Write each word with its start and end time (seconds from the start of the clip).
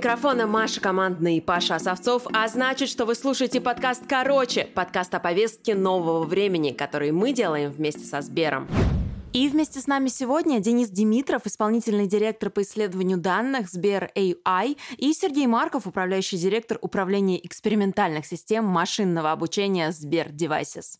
Микрофона 0.00 0.46
Маша 0.46 0.80
Командный 0.80 1.36
и 1.36 1.40
Паша 1.42 1.74
Осовцов, 1.74 2.22
а 2.32 2.48
значит, 2.48 2.88
что 2.88 3.04
вы 3.04 3.14
слушаете 3.14 3.60
подкаст 3.60 4.06
«Короче», 4.08 4.64
подкаст 4.64 5.14
о 5.14 5.20
повестке 5.20 5.74
нового 5.74 6.24
времени, 6.24 6.70
который 6.70 7.12
мы 7.12 7.34
делаем 7.34 7.70
вместе 7.70 8.06
со 8.06 8.22
Сбером. 8.22 8.66
И 9.34 9.46
вместе 9.50 9.78
с 9.78 9.86
нами 9.86 10.08
сегодня 10.08 10.58
Денис 10.58 10.88
Димитров, 10.88 11.44
исполнительный 11.44 12.06
директор 12.06 12.48
по 12.48 12.62
исследованию 12.62 13.18
данных 13.18 13.68
Сбер 13.68 14.10
AI, 14.14 14.78
и 14.96 15.12
Сергей 15.12 15.46
Марков, 15.46 15.86
управляющий 15.86 16.38
директор 16.38 16.78
управления 16.80 17.38
экспериментальных 17.46 18.24
систем 18.24 18.64
машинного 18.64 19.32
обучения 19.32 19.92
Сбер 19.92 20.28
Devices. 20.28 20.96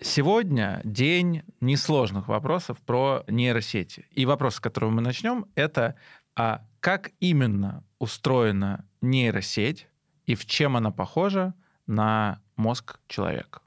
Сегодня 0.00 0.80
день 0.84 1.42
несложных 1.60 2.28
вопросов 2.28 2.78
про 2.78 3.24
нейросети. 3.28 4.06
И 4.12 4.24
вопрос, 4.24 4.54
с 4.54 4.60
которого 4.60 4.88
мы 4.88 5.02
начнем, 5.02 5.44
это 5.54 5.96
а 6.34 6.62
как 6.80 7.10
именно 7.20 7.84
устроена 8.00 8.84
нейросеть 9.00 9.86
и 10.26 10.34
в 10.34 10.44
чем 10.46 10.76
она 10.76 10.90
похожа 10.90 11.54
на 11.86 12.40
мозг 12.56 12.98
человека? 13.06 13.60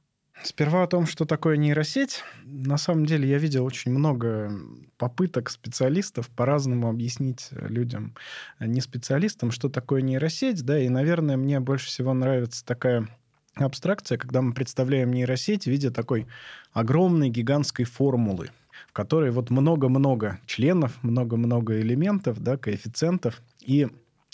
Сперва 0.44 0.84
о 0.84 0.88
том, 0.88 1.06
что 1.06 1.24
такое 1.24 1.56
нейросеть. 1.56 2.22
На 2.44 2.78
самом 2.78 3.06
деле 3.06 3.30
я 3.30 3.38
видел 3.38 3.64
очень 3.64 3.92
много 3.92 4.52
попыток 4.98 5.50
специалистов 5.50 6.30
по-разному 6.30 6.90
объяснить 6.90 7.48
людям, 7.52 8.14
не 8.60 8.82
специалистам, 8.82 9.52
что 9.52 9.70
такое 9.70 10.02
нейросеть. 10.02 10.64
Да, 10.64 10.78
и, 10.78 10.90
наверное, 10.90 11.38
мне 11.38 11.62
больше 11.62 11.88
всего 11.88 12.14
нравится 12.14 12.66
такая 12.66 13.08
абстракция, 13.56 14.18
когда 14.18 14.42
мы 14.42 14.54
представляем 14.54 15.14
нейросеть 15.14 15.64
в 15.64 15.68
виде 15.68 15.92
такой 15.92 16.28
огромной 16.74 17.30
гигантской 17.30 17.86
формулы, 17.86 18.50
в 18.90 18.94
которой 18.94 19.32
вот 19.32 19.50
много-много 19.50 20.40
членов, 20.46 21.02
много-много 21.04 21.80
элементов, 21.80 22.42
да, 22.42 22.58
коэффициентов, 22.58 23.42
и 23.62 23.88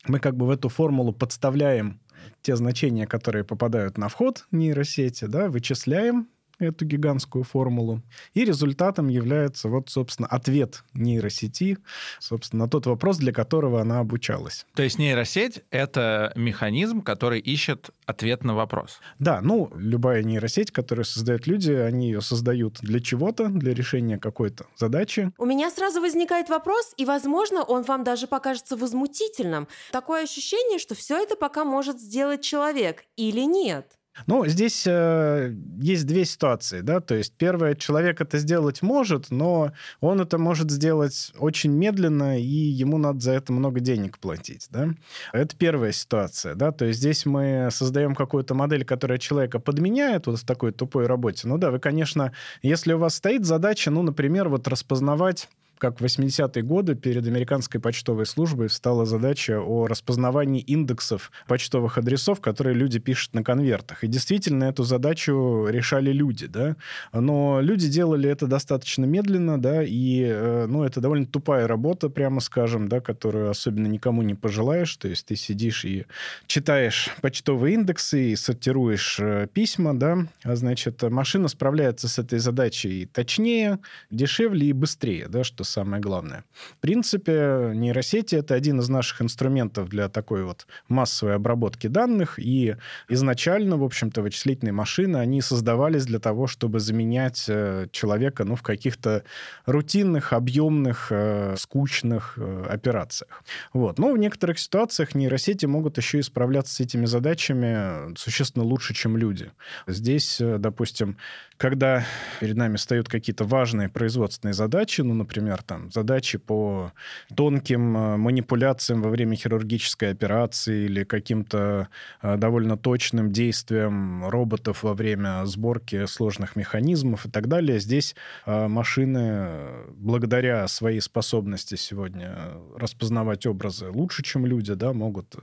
мы 0.07 0.19
как 0.19 0.35
бы 0.35 0.45
в 0.45 0.49
эту 0.49 0.69
формулу 0.69 1.13
подставляем 1.13 2.01
те 2.41 2.55
значения, 2.55 3.07
которые 3.07 3.43
попадают 3.43 3.97
на 3.97 4.09
вход 4.09 4.45
нейросети, 4.51 5.25
да, 5.25 5.49
вычисляем 5.49 6.29
эту 6.59 6.85
гигантскую 6.85 7.43
формулу. 7.43 8.01
И 8.33 8.45
результатом 8.45 9.07
является 9.07 9.69
вот, 9.69 9.89
собственно, 9.89 10.27
ответ 10.27 10.83
нейросети, 10.93 11.77
собственно, 12.19 12.65
на 12.65 12.69
тот 12.69 12.85
вопрос, 12.85 13.17
для 13.17 13.31
которого 13.31 13.81
она 13.81 13.99
обучалась. 13.99 14.65
То 14.75 14.83
есть 14.83 14.99
нейросеть— 14.99 15.61
это 15.71 16.31
механизм, 16.35 17.01
который 17.01 17.39
ищет 17.39 17.91
ответ 18.05 18.43
на 18.43 18.55
вопрос? 18.55 18.99
Да, 19.19 19.39
ну, 19.41 19.71
любая 19.75 20.23
нейросеть, 20.23 20.71
которую 20.71 21.05
создают 21.05 21.47
люди, 21.47 21.71
они 21.71 22.07
ее 22.07 22.21
создают 22.21 22.79
для 22.81 22.99
чего-то, 22.99 23.47
для 23.47 23.73
решения 23.73 24.17
какой-то 24.17 24.65
задачи. 24.75 25.31
У 25.37 25.45
меня 25.45 25.69
сразу 25.69 26.01
возникает 26.01 26.49
вопрос, 26.49 26.93
и, 26.97 27.05
возможно, 27.05 27.63
он 27.63 27.83
вам 27.83 28.03
даже 28.03 28.27
покажется 28.27 28.75
возмутительным. 28.75 29.67
Такое 29.91 30.23
ощущение, 30.23 30.79
что 30.79 30.95
все 30.95 31.21
это 31.21 31.35
пока 31.35 31.63
может 31.63 31.99
сделать 31.99 32.41
человек 32.41 33.05
или 33.15 33.41
нет. 33.41 33.98
Ну, 34.27 34.45
здесь 34.47 34.83
э, 34.85 35.53
есть 35.81 36.05
две 36.05 36.25
ситуации, 36.25 36.81
да, 36.81 36.99
то 36.99 37.15
есть 37.15 37.33
первое, 37.37 37.75
человек 37.75 38.21
это 38.21 38.37
сделать 38.37 38.81
может, 38.81 39.31
но 39.31 39.71
он 40.01 40.19
это 40.19 40.37
может 40.37 40.71
сделать 40.71 41.31
очень 41.37 41.71
медленно, 41.71 42.39
и 42.39 42.43
ему 42.43 42.97
надо 42.97 43.19
за 43.21 43.31
это 43.31 43.53
много 43.53 43.79
денег 43.79 44.19
платить, 44.19 44.67
да. 44.69 44.89
Это 45.31 45.55
первая 45.55 45.91
ситуация, 45.91 46.55
да, 46.55 46.71
то 46.71 46.85
есть 46.85 46.99
здесь 46.99 47.25
мы 47.25 47.69
создаем 47.71 48.15
какую-то 48.15 48.53
модель, 48.53 48.83
которая 48.83 49.19
человека 49.19 49.59
подменяет 49.59 50.27
вот 50.27 50.39
в 50.39 50.45
такой 50.45 50.71
тупой 50.71 51.07
работе. 51.07 51.47
Ну 51.47 51.57
да, 51.57 51.71
вы, 51.71 51.79
конечно, 51.79 52.33
если 52.61 52.93
у 52.93 52.97
вас 52.97 53.15
стоит 53.15 53.45
задача, 53.45 53.91
ну, 53.91 54.01
например, 54.01 54.49
вот 54.49 54.67
распознавать 54.67 55.47
как 55.79 55.99
в 55.99 56.05
80-е 56.05 56.61
годы 56.61 56.93
перед 56.95 57.25
американской 57.25 57.79
почтовой 57.79 58.25
службой 58.25 58.67
встала 58.67 59.05
задача 59.05 59.59
о 59.59 59.87
распознавании 59.87 60.61
индексов 60.61 61.31
почтовых 61.47 61.97
адресов, 61.97 62.41
которые 62.41 62.75
люди 62.75 62.99
пишут 62.99 63.33
на 63.33 63.43
конвертах. 63.43 64.03
И 64.03 64.07
действительно 64.07 64.65
эту 64.65 64.83
задачу 64.83 65.65
решали 65.67 66.11
люди, 66.11 66.47
да. 66.47 66.75
Но 67.13 67.59
люди 67.61 67.87
делали 67.87 68.29
это 68.29 68.45
достаточно 68.45 69.05
медленно, 69.05 69.59
да, 69.59 69.83
и, 69.83 70.23
э, 70.23 70.65
ну, 70.67 70.83
это 70.83 71.01
довольно 71.01 71.25
тупая 71.25 71.67
работа, 71.67 72.09
прямо 72.09 72.41
скажем, 72.41 72.87
да, 72.87 72.99
которую 72.99 73.49
особенно 73.49 73.87
никому 73.87 74.21
не 74.21 74.35
пожелаешь. 74.35 74.95
То 74.97 75.07
есть 75.07 75.25
ты 75.25 75.35
сидишь 75.35 75.85
и 75.85 76.05
читаешь 76.45 77.09
почтовые 77.21 77.75
индексы 77.75 78.31
и 78.31 78.35
сортируешь 78.35 79.17
э, 79.19 79.47
письма, 79.51 79.97
да, 79.97 80.27
а 80.43 80.55
значит, 80.55 81.01
машина 81.03 81.47
справляется 81.47 82.07
с 82.07 82.19
этой 82.19 82.39
задачей 82.39 83.05
точнее, 83.05 83.79
дешевле 84.11 84.67
и 84.67 84.73
быстрее, 84.73 85.27
да, 85.29 85.43
что 85.43 85.63
самое 85.69 86.01
главное. 86.01 86.43
В 86.77 86.81
принципе, 86.81 87.71
нейросети— 87.73 88.35
это 88.35 88.55
один 88.55 88.79
из 88.79 88.89
наших 88.89 89.21
инструментов 89.21 89.89
для 89.89 90.09
такой 90.09 90.43
вот 90.43 90.67
массовой 90.87 91.35
обработки 91.35 91.87
данных, 91.87 92.39
и 92.39 92.75
изначально, 93.07 93.77
в 93.77 93.83
общем-то, 93.83 94.21
вычислительные 94.21 94.73
машины, 94.73 95.17
они 95.17 95.41
создавались 95.41 96.05
для 96.05 96.19
того, 96.19 96.47
чтобы 96.47 96.79
заменять 96.79 97.45
э, 97.47 97.87
человека, 97.91 98.43
ну, 98.43 98.55
в 98.55 98.61
каких-то 98.61 99.23
рутинных, 99.65 100.33
объемных, 100.33 101.07
э, 101.11 101.55
скучных 101.57 102.33
э, 102.37 102.65
операциях. 102.69 103.43
Вот. 103.73 103.99
Но 103.99 104.11
в 104.11 104.17
некоторых 104.17 104.59
ситуациях 104.59 105.15
нейросети 105.15 105.65
могут 105.65 105.97
еще 105.97 106.19
и 106.19 106.21
справляться 106.21 106.75
с 106.75 106.79
этими 106.79 107.05
задачами 107.05 108.15
существенно 108.17 108.65
лучше, 108.65 108.93
чем 108.93 109.17
люди. 109.17 109.51
Здесь, 109.87 110.37
допустим, 110.39 111.17
когда 111.57 112.05
перед 112.39 112.55
нами 112.55 112.77
встают 112.77 113.09
какие-то 113.09 113.43
важные 113.43 113.89
производственные 113.89 114.53
задачи, 114.53 115.01
ну, 115.01 115.13
например, 115.13 115.58
там, 115.63 115.91
задачи 115.91 116.37
по 116.37 116.91
тонким 117.35 117.97
э, 117.97 118.17
манипуляциям 118.17 119.01
во 119.01 119.09
время 119.09 119.35
хирургической 119.35 120.11
операции 120.11 120.85
или 120.85 121.03
каким-то 121.03 121.89
э, 122.21 122.37
довольно 122.37 122.77
точным 122.77 123.31
действиям 123.31 124.27
роботов 124.27 124.83
во 124.83 124.93
время 124.93 125.45
сборки 125.45 126.05
сложных 126.05 126.55
механизмов 126.55 127.25
и 127.25 127.29
так 127.29 127.47
далее, 127.47 127.79
здесь 127.79 128.15
э, 128.45 128.67
машины, 128.67 129.49
благодаря 129.93 130.67
своей 130.67 131.01
способности 131.01 131.75
сегодня 131.75 132.35
распознавать 132.75 133.45
образы 133.45 133.89
лучше, 133.89 134.23
чем 134.23 134.45
люди, 134.45 134.73
да, 134.73 134.93
могут 134.93 135.35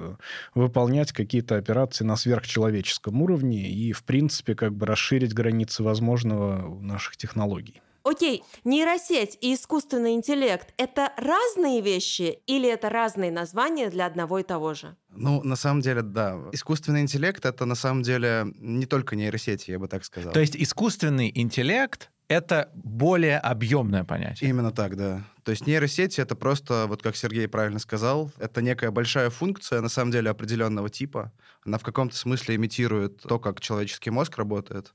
выполнять 0.55 1.13
какие-то 1.13 1.57
операции 1.57 2.05
на 2.05 2.17
сверхчеловеческом 2.17 3.23
уровне 3.23 3.69
и, 3.69 3.93
в 3.93 4.05
принципе, 4.05 4.55
как 4.55 4.75
бы 4.75 4.87
расширить 4.87 5.35
границы 5.35 5.83
возможного 5.83 6.67
у 6.67 6.81
наших 6.81 7.17
технологий. 7.17 7.81
Окей, 8.07 8.45
нейросеть 8.63 9.37
и 9.41 9.55
искусственный 9.55 10.15
интеллект– 10.15 10.73
это 10.77 11.13
разные 11.17 11.81
вещи 11.81 12.39
или 12.47 12.69
это 12.69 12.89
разные 12.89 13.33
названия 13.33 13.91
для 13.91 14.07
одного 14.07 14.39
и 14.39 14.45
того 14.45 14.75
же? 14.75 14.97
Ну, 15.09 15.43
на 15.43 15.57
самом 15.57 15.81
деле, 15.81 16.03
да. 16.03 16.41
Искусственный 16.53 17.01
интеллект— 17.01 17.45
это 17.45 17.65
на 17.65 17.75
самом 17.75 18.03
деле 18.03 18.47
не 18.59 18.87
только 18.87 19.17
нейросети, 19.17 19.73
я 19.73 19.81
бы 19.81 19.89
так 19.89 20.05
сказал. 20.05 20.33
То 20.33 20.39
есть 20.39 20.57
искусственный 20.57 21.33
интеллект 21.35 22.11
это 22.29 22.71
более 22.75 23.39
объемное 23.39 24.05
понятие. 24.05 24.51
Именно 24.51 24.73
так, 24.73 24.97
да. 24.97 25.25
То 25.45 25.51
есть 25.51 25.67
нейросети 25.67 26.21
это 26.21 26.35
просто, 26.37 26.87
вот 26.89 27.03
как 27.03 27.17
Сергей 27.17 27.49
правильно 27.49 27.79
сказал, 27.79 28.33
это 28.39 28.63
некая 28.63 28.91
большая 28.91 29.31
функция, 29.31 29.81
на 29.81 29.89
самом 29.89 30.11
деле, 30.11 30.31
определенного 30.31 30.91
типа. 30.91 31.33
Она 31.65 31.79
в 31.79 31.83
каком-то 31.83 32.17
смысле 32.17 32.57
имитирует 32.57 33.23
то, 33.23 33.39
как 33.39 33.61
человеческий 33.61 34.11
мозг 34.11 34.37
работает. 34.39 34.95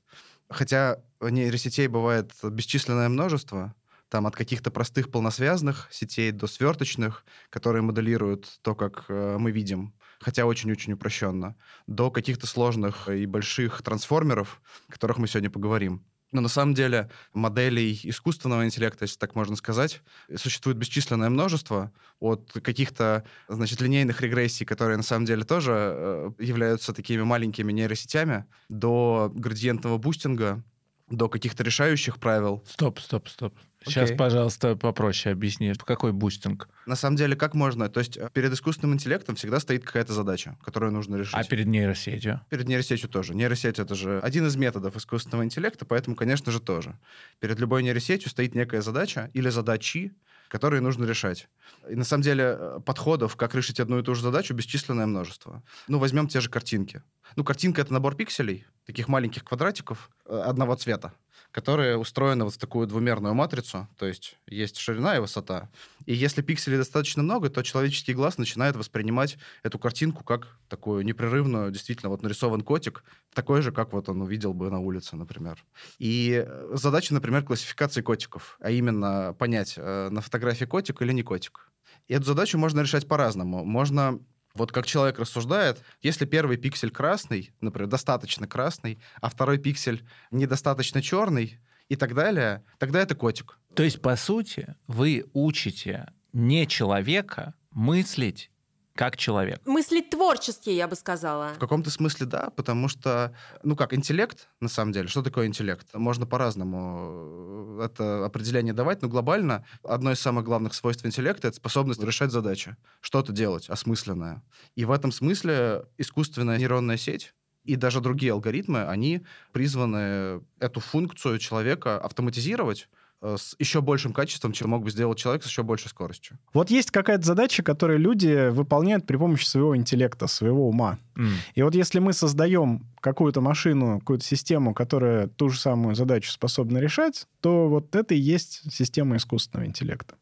Хотя 0.50 0.98
нейросетей 1.30 1.86
бывает 1.86 2.32
бесчисленное 2.42 3.08
множество, 3.08 3.74
там 4.12 4.26
от 4.26 4.36
каких-то 4.36 4.70
простых 4.70 5.10
полносвязанных 5.10 5.88
сетей 5.90 6.32
до 6.32 6.46
сверточных, 6.46 7.24
которые 7.48 7.80
моделируют 7.80 8.58
то, 8.60 8.74
как 8.74 9.06
э, 9.08 9.38
мы 9.38 9.52
видим, 9.52 9.94
хотя 10.20 10.44
очень-очень 10.44 10.92
упрощенно, 10.92 11.56
до 11.86 12.10
каких-то 12.10 12.46
сложных 12.46 13.08
и 13.08 13.24
больших 13.24 13.80
трансформеров, 13.82 14.60
о 14.88 14.92
которых 14.92 15.16
мы 15.16 15.28
сегодня 15.28 15.48
поговорим. 15.48 16.04
Но 16.30 16.42
на 16.42 16.48
самом 16.48 16.74
деле 16.74 17.10
моделей 17.32 17.98
искусственного 18.04 18.64
интеллекта, 18.64 19.04
если 19.04 19.18
так 19.18 19.34
можно 19.34 19.56
сказать, 19.56 20.02
существует 20.34 20.78
бесчисленное 20.78 21.30
множество. 21.30 21.92
От 22.20 22.52
каких-то, 22.62 23.24
значит, 23.48 23.80
линейных 23.80 24.20
регрессий, 24.22 24.66
которые 24.66 24.98
на 24.98 25.02
самом 25.02 25.24
деле 25.26 25.44
тоже 25.44 25.72
э, 25.74 26.30
являются 26.38 26.92
такими 26.92 27.22
маленькими 27.22 27.72
нейросетями, 27.72 28.46
до 28.68 29.30
градиентного 29.34 29.98
бустинга, 29.98 30.64
до 31.08 31.28
каких-то 31.28 31.62
решающих 31.62 32.18
правил. 32.18 32.62
Стоп, 32.66 33.00
стоп, 33.00 33.28
стоп. 33.28 33.54
Сейчас, 33.84 34.10
okay. 34.10 34.16
пожалуйста, 34.16 34.76
попроще 34.76 35.32
объясни, 35.32 35.72
какой 35.74 36.12
бустинг? 36.12 36.68
На 36.86 36.94
самом 36.94 37.16
деле, 37.16 37.34
как 37.34 37.54
можно? 37.54 37.88
То 37.88 38.00
есть 38.00 38.18
перед 38.32 38.52
искусственным 38.52 38.94
интеллектом 38.94 39.34
всегда 39.34 39.58
стоит 39.60 39.84
какая-то 39.84 40.12
задача, 40.12 40.56
которую 40.62 40.92
нужно 40.92 41.16
решить. 41.16 41.34
А 41.34 41.42
перед 41.44 41.66
нейросетью? 41.66 42.40
Перед 42.48 42.68
нейросетью 42.68 43.08
тоже. 43.08 43.34
Нейросеть— 43.34 43.78
это 43.80 43.94
же 43.94 44.20
один 44.20 44.46
из 44.46 44.56
методов 44.56 44.96
искусственного 44.96 45.44
интеллекта, 45.44 45.84
поэтому, 45.84 46.14
конечно 46.14 46.52
же, 46.52 46.60
тоже. 46.60 46.96
Перед 47.40 47.58
любой 47.58 47.82
нейросетью 47.82 48.30
стоит 48.30 48.54
некая 48.54 48.82
задача 48.82 49.30
или 49.34 49.48
задачи, 49.48 50.14
которые 50.52 50.82
нужно 50.82 51.06
решать. 51.06 51.48
И 51.88 51.94
на 51.94 52.04
самом 52.04 52.22
деле 52.22 52.78
подходов, 52.84 53.36
как 53.36 53.54
решить 53.54 53.80
одну 53.80 53.98
и 53.98 54.02
ту 54.02 54.14
же 54.14 54.20
задачу, 54.20 54.52
бесчисленное 54.52 55.06
множество. 55.06 55.62
Ну, 55.88 55.98
возьмем 55.98 56.28
те 56.28 56.42
же 56.42 56.50
картинки. 56.50 57.02
Ну, 57.36 57.44
картинка— 57.44 57.80
это 57.82 57.94
набор 57.94 58.14
пикселей, 58.16 58.66
таких 58.84 59.08
маленьких 59.08 59.44
квадратиков 59.44 60.10
э, 60.26 60.38
одного 60.38 60.74
цвета 60.74 61.14
которая 61.52 61.98
устроена 61.98 62.44
вот 62.44 62.54
в 62.54 62.58
такую 62.58 62.86
двумерную 62.86 63.34
матрицу, 63.34 63.86
то 63.98 64.06
есть 64.06 64.38
есть 64.46 64.78
ширина 64.78 65.16
и 65.16 65.20
высота. 65.20 65.68
И 66.06 66.14
если 66.14 66.42
пикселей 66.42 66.78
достаточно 66.78 67.22
много, 67.22 67.50
то 67.50 67.62
человеческий 67.62 68.14
глаз 68.14 68.38
начинает 68.38 68.74
воспринимать 68.74 69.38
эту 69.62 69.78
картинку 69.78 70.24
как 70.24 70.48
такую 70.68 71.04
непрерывную, 71.04 71.70
действительно, 71.70 72.08
вот 72.08 72.22
нарисован 72.22 72.62
котик, 72.62 73.04
такой 73.34 73.60
же, 73.62 73.70
как 73.70 73.92
вот 73.92 74.08
он 74.08 74.22
увидел 74.22 74.54
бы 74.54 74.70
на 74.70 74.80
улице, 74.80 75.14
например. 75.14 75.62
И 75.98 76.42
э, 76.44 76.70
задача, 76.72 77.12
например, 77.14 77.44
классификации 77.44 78.00
котиков, 78.00 78.56
а 78.60 78.70
именно 78.70 79.36
понять, 79.38 79.74
э, 79.76 80.08
на 80.10 80.22
фотографии 80.22 80.64
котик 80.64 81.02
или 81.02 81.12
не 81.12 81.22
котик. 81.22 81.70
И 82.08 82.14
эту 82.14 82.24
задачу 82.24 82.58
можно 82.58 82.80
решать 82.80 83.06
по-разному. 83.06 83.64
Можно 83.64 84.20
вот 84.54 84.72
как 84.72 84.86
человек 84.86 85.18
рассуждает, 85.18 85.82
если 86.00 86.24
первый 86.24 86.56
пиксель 86.56 86.90
красный, 86.90 87.52
например, 87.60 87.88
достаточно 87.88 88.46
красный, 88.46 89.00
а 89.20 89.28
второй 89.30 89.58
пиксель 89.58 90.06
недостаточно 90.30 91.02
черный 91.02 91.58
и 91.88 91.96
так 91.96 92.14
далее, 92.14 92.64
тогда 92.78 93.00
это 93.00 93.14
котик. 93.14 93.58
То 93.74 93.82
есть, 93.82 94.00
по 94.00 94.16
сути, 94.16 94.74
вы 94.86 95.24
учите 95.32 96.12
не 96.32 96.66
человека 96.66 97.54
мыслить 97.70 98.50
как 98.94 99.16
человек. 99.16 99.60
Мыслить 99.64 100.10
творчески, 100.10 100.70
я 100.70 100.86
бы 100.86 100.96
сказала. 100.96 101.54
В 101.54 101.58
каком-то 101.58 101.90
смысле 101.90 102.26
да, 102.26 102.50
потому 102.56 102.88
что, 102.88 103.34
ну 103.62 103.76
как, 103.76 103.94
интеллект, 103.94 104.48
на 104.60 104.68
самом 104.68 104.92
деле, 104.92 105.08
что 105.08 105.22
такое 105.22 105.46
интеллект? 105.46 105.86
Можно 105.94 106.26
по-разному 106.26 107.78
э, 107.80 107.84
это 107.86 108.24
определение 108.24 108.74
давать, 108.74 109.02
но 109.02 109.08
глобально 109.08 109.64
одно 109.82 110.12
из 110.12 110.20
самых 110.20 110.44
главных 110.44 110.74
свойств 110.74 111.06
интеллекта— 111.06 111.48
это 111.48 111.56
способность 111.56 112.02
решать 112.02 112.30
задачи, 112.30 112.76
что-то 113.00 113.32
делать 113.32 113.68
осмысленное. 113.68 114.42
И 114.74 114.84
в 114.84 114.90
этом 114.90 115.12
смысле 115.12 115.84
искусственная 115.98 116.58
нейронная 116.58 116.96
сеть 116.96 117.34
и 117.64 117.76
даже 117.76 118.00
другие 118.00 118.32
алгоритмы, 118.32 118.86
они 118.86 119.24
призваны 119.52 120.42
эту 120.58 120.80
функцию 120.80 121.38
человека 121.38 121.98
автоматизировать, 121.98 122.88
с 123.22 123.54
еще 123.58 123.80
большим 123.80 124.12
качеством, 124.12 124.52
чем 124.52 124.70
мог 124.70 124.82
бы 124.82 124.90
сделать 124.90 125.18
человек 125.18 125.44
с 125.44 125.46
еще 125.46 125.62
большей 125.62 125.88
скоростью. 125.88 126.38
Вот 126.52 126.70
есть 126.70 126.90
какая-то 126.90 127.24
задача, 127.24 127.62
которую 127.62 128.00
люди 128.00 128.50
выполняют 128.50 129.06
при 129.06 129.16
помощи 129.16 129.44
своего 129.44 129.76
интеллекта, 129.76 130.26
своего 130.26 130.68
ума. 130.68 130.98
Mm. 131.16 131.28
И 131.54 131.62
вот 131.62 131.74
если 131.74 132.00
мы 132.00 132.12
создаем 132.12 132.86
какую-то 133.00 133.40
машину, 133.40 134.00
какую-то 134.00 134.24
систему, 134.24 134.74
которая 134.74 135.28
ту 135.28 135.50
же 135.50 135.58
самую 135.58 135.94
задачу 135.94 136.30
способна 136.30 136.78
решать, 136.78 137.26
то 137.40 137.68
вот 137.68 137.94
это 137.94 138.14
и 138.14 138.18
есть 138.18 138.62
система 138.72 139.16
искусственного 139.16 139.68
интеллекта. 139.68 140.16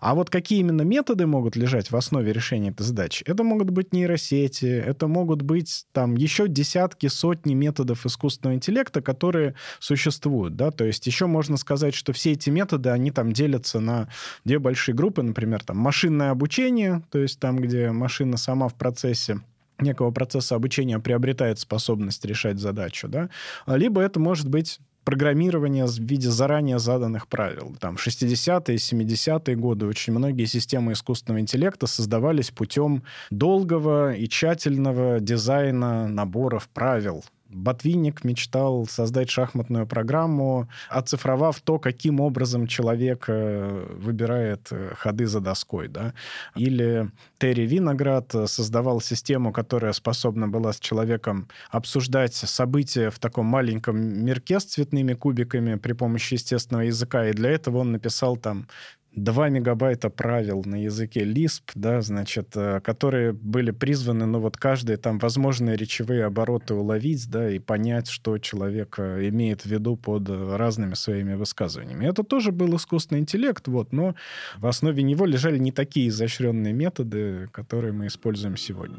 А 0.00 0.14
вот 0.14 0.30
какие 0.30 0.60
именно 0.60 0.82
методы 0.82 1.26
могут 1.26 1.56
лежать 1.56 1.90
в 1.90 1.96
основе 1.96 2.32
решения 2.32 2.70
этой 2.70 2.82
задачи? 2.82 3.24
Это 3.26 3.44
могут 3.44 3.70
быть 3.70 3.92
нейросети, 3.92 4.66
это 4.66 5.06
могут 5.06 5.42
быть 5.42 5.86
там 5.92 6.16
еще 6.16 6.48
десятки, 6.48 7.06
сотни 7.08 7.54
методов 7.54 8.06
искусственного 8.06 8.56
интеллекта, 8.56 9.02
которые 9.02 9.54
существуют, 9.78 10.56
да, 10.56 10.70
то 10.70 10.84
есть 10.84 11.06
еще 11.06 11.26
можно 11.26 11.56
сказать, 11.56 11.94
что 11.94 12.12
все 12.12 12.32
эти 12.32 12.50
методы, 12.50 12.90
они 12.90 13.10
там 13.10 13.32
делятся 13.32 13.80
на 13.80 14.08
две 14.44 14.58
большие 14.58 14.94
группы, 14.94 15.22
например, 15.22 15.62
там 15.64 15.76
машинное 15.78 16.30
обучение, 16.30 17.02
то 17.10 17.18
есть 17.18 17.38
там, 17.38 17.56
где 17.56 17.90
машина 17.92 18.36
сама 18.36 18.68
в 18.68 18.74
процессе 18.74 19.40
некого 19.80 20.10
процесса 20.10 20.54
обучения 20.54 20.98
приобретает 20.98 21.58
способность 21.58 22.24
решать 22.24 22.58
задачу, 22.58 23.08
да, 23.08 23.28
либо 23.66 24.00
это 24.00 24.20
может 24.20 24.48
быть 24.48 24.78
программирование 25.04 25.86
в 25.86 25.98
виде 25.98 26.30
заранее 26.30 26.78
заданных 26.78 27.28
правил. 27.28 27.74
Там 27.80 27.96
60-е, 27.96 28.76
70-е 28.76 29.56
годы 29.56 29.86
очень 29.86 30.12
многие 30.12 30.44
системы 30.46 30.92
искусственного 30.92 31.40
интеллекта 31.40 31.86
создавались 31.86 32.50
путем 32.50 33.02
долгого 33.30 34.14
и 34.14 34.28
тщательного 34.28 35.20
дизайна 35.20 36.08
наборов 36.08 36.68
правил, 36.68 37.24
Ботвинник 37.52 38.24
мечтал 38.24 38.86
создать 38.86 39.30
шахматную 39.30 39.86
программу, 39.86 40.68
оцифровав 40.88 41.60
то, 41.60 41.78
каким 41.78 42.20
образом 42.20 42.66
человек 42.66 43.26
э, 43.28 43.86
выбирает 43.96 44.68
э, 44.70 44.94
ходы 44.96 45.26
за 45.26 45.40
доской. 45.40 45.88
Да? 45.88 46.14
Или 46.56 47.10
Терри 47.38 47.66
Виноград 47.66 48.34
создавал 48.46 49.00
систему, 49.00 49.52
которая 49.52 49.92
способна 49.92 50.48
была 50.48 50.72
с 50.72 50.80
человеком 50.80 51.48
обсуждать 51.70 52.34
события 52.34 53.10
в 53.10 53.18
таком 53.18 53.46
маленьком 53.46 54.24
мирке 54.24 54.58
с 54.60 54.64
цветными 54.64 55.14
кубиками 55.14 55.76
при 55.76 55.92
помощи 55.92 56.34
естественного 56.34 56.84
языка. 56.84 57.26
И 57.26 57.32
для 57.32 57.50
этого 57.50 57.78
он 57.78 57.92
написал 57.92 58.36
там 58.36 58.66
2 59.14 59.48
мегабайта 59.50 60.08
правил 60.08 60.62
на 60.64 60.82
языке 60.82 61.24
Lisp, 61.24 61.62
да, 61.74 62.00
значит, 62.00 62.48
э, 62.54 62.80
которые 62.80 63.32
были 63.32 63.70
призваны, 63.70 64.24
ну, 64.26 64.40
вот 64.40 64.56
каждые 64.56 64.96
там 64.96 65.18
возможные 65.18 65.76
речевые 65.76 66.24
обороты 66.24 66.74
уловить, 66.74 67.28
да, 67.30 67.50
и 67.50 67.58
понять, 67.58 68.08
что 68.08 68.38
человек 68.38 68.96
э, 68.98 69.28
имеет 69.28 69.62
в 69.62 69.66
виду 69.66 69.96
под 69.96 70.28
разными 70.30 70.94
своими 70.94 71.34
высказываниями. 71.34 72.06
Это 72.06 72.22
тоже 72.22 72.52
был 72.52 72.74
искусственный 72.76 73.20
интеллект, 73.20 73.68
вот, 73.68 73.92
но 73.92 74.14
в 74.56 74.66
основе 74.66 75.02
него 75.02 75.26
лежали 75.26 75.58
не 75.58 75.72
такие 75.72 76.08
изощренные 76.08 76.72
методы, 76.72 77.48
которые 77.52 77.92
мы 77.92 78.06
используем 78.06 78.56
сегодня. 78.56 78.98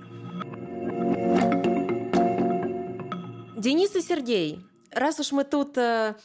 Денис 3.58 3.96
и 3.96 4.02
Сергей, 4.02 4.60
раз 4.96 5.20
уж 5.20 5.32
мы 5.32 5.44
тут 5.44 5.78
э, 5.78 6.16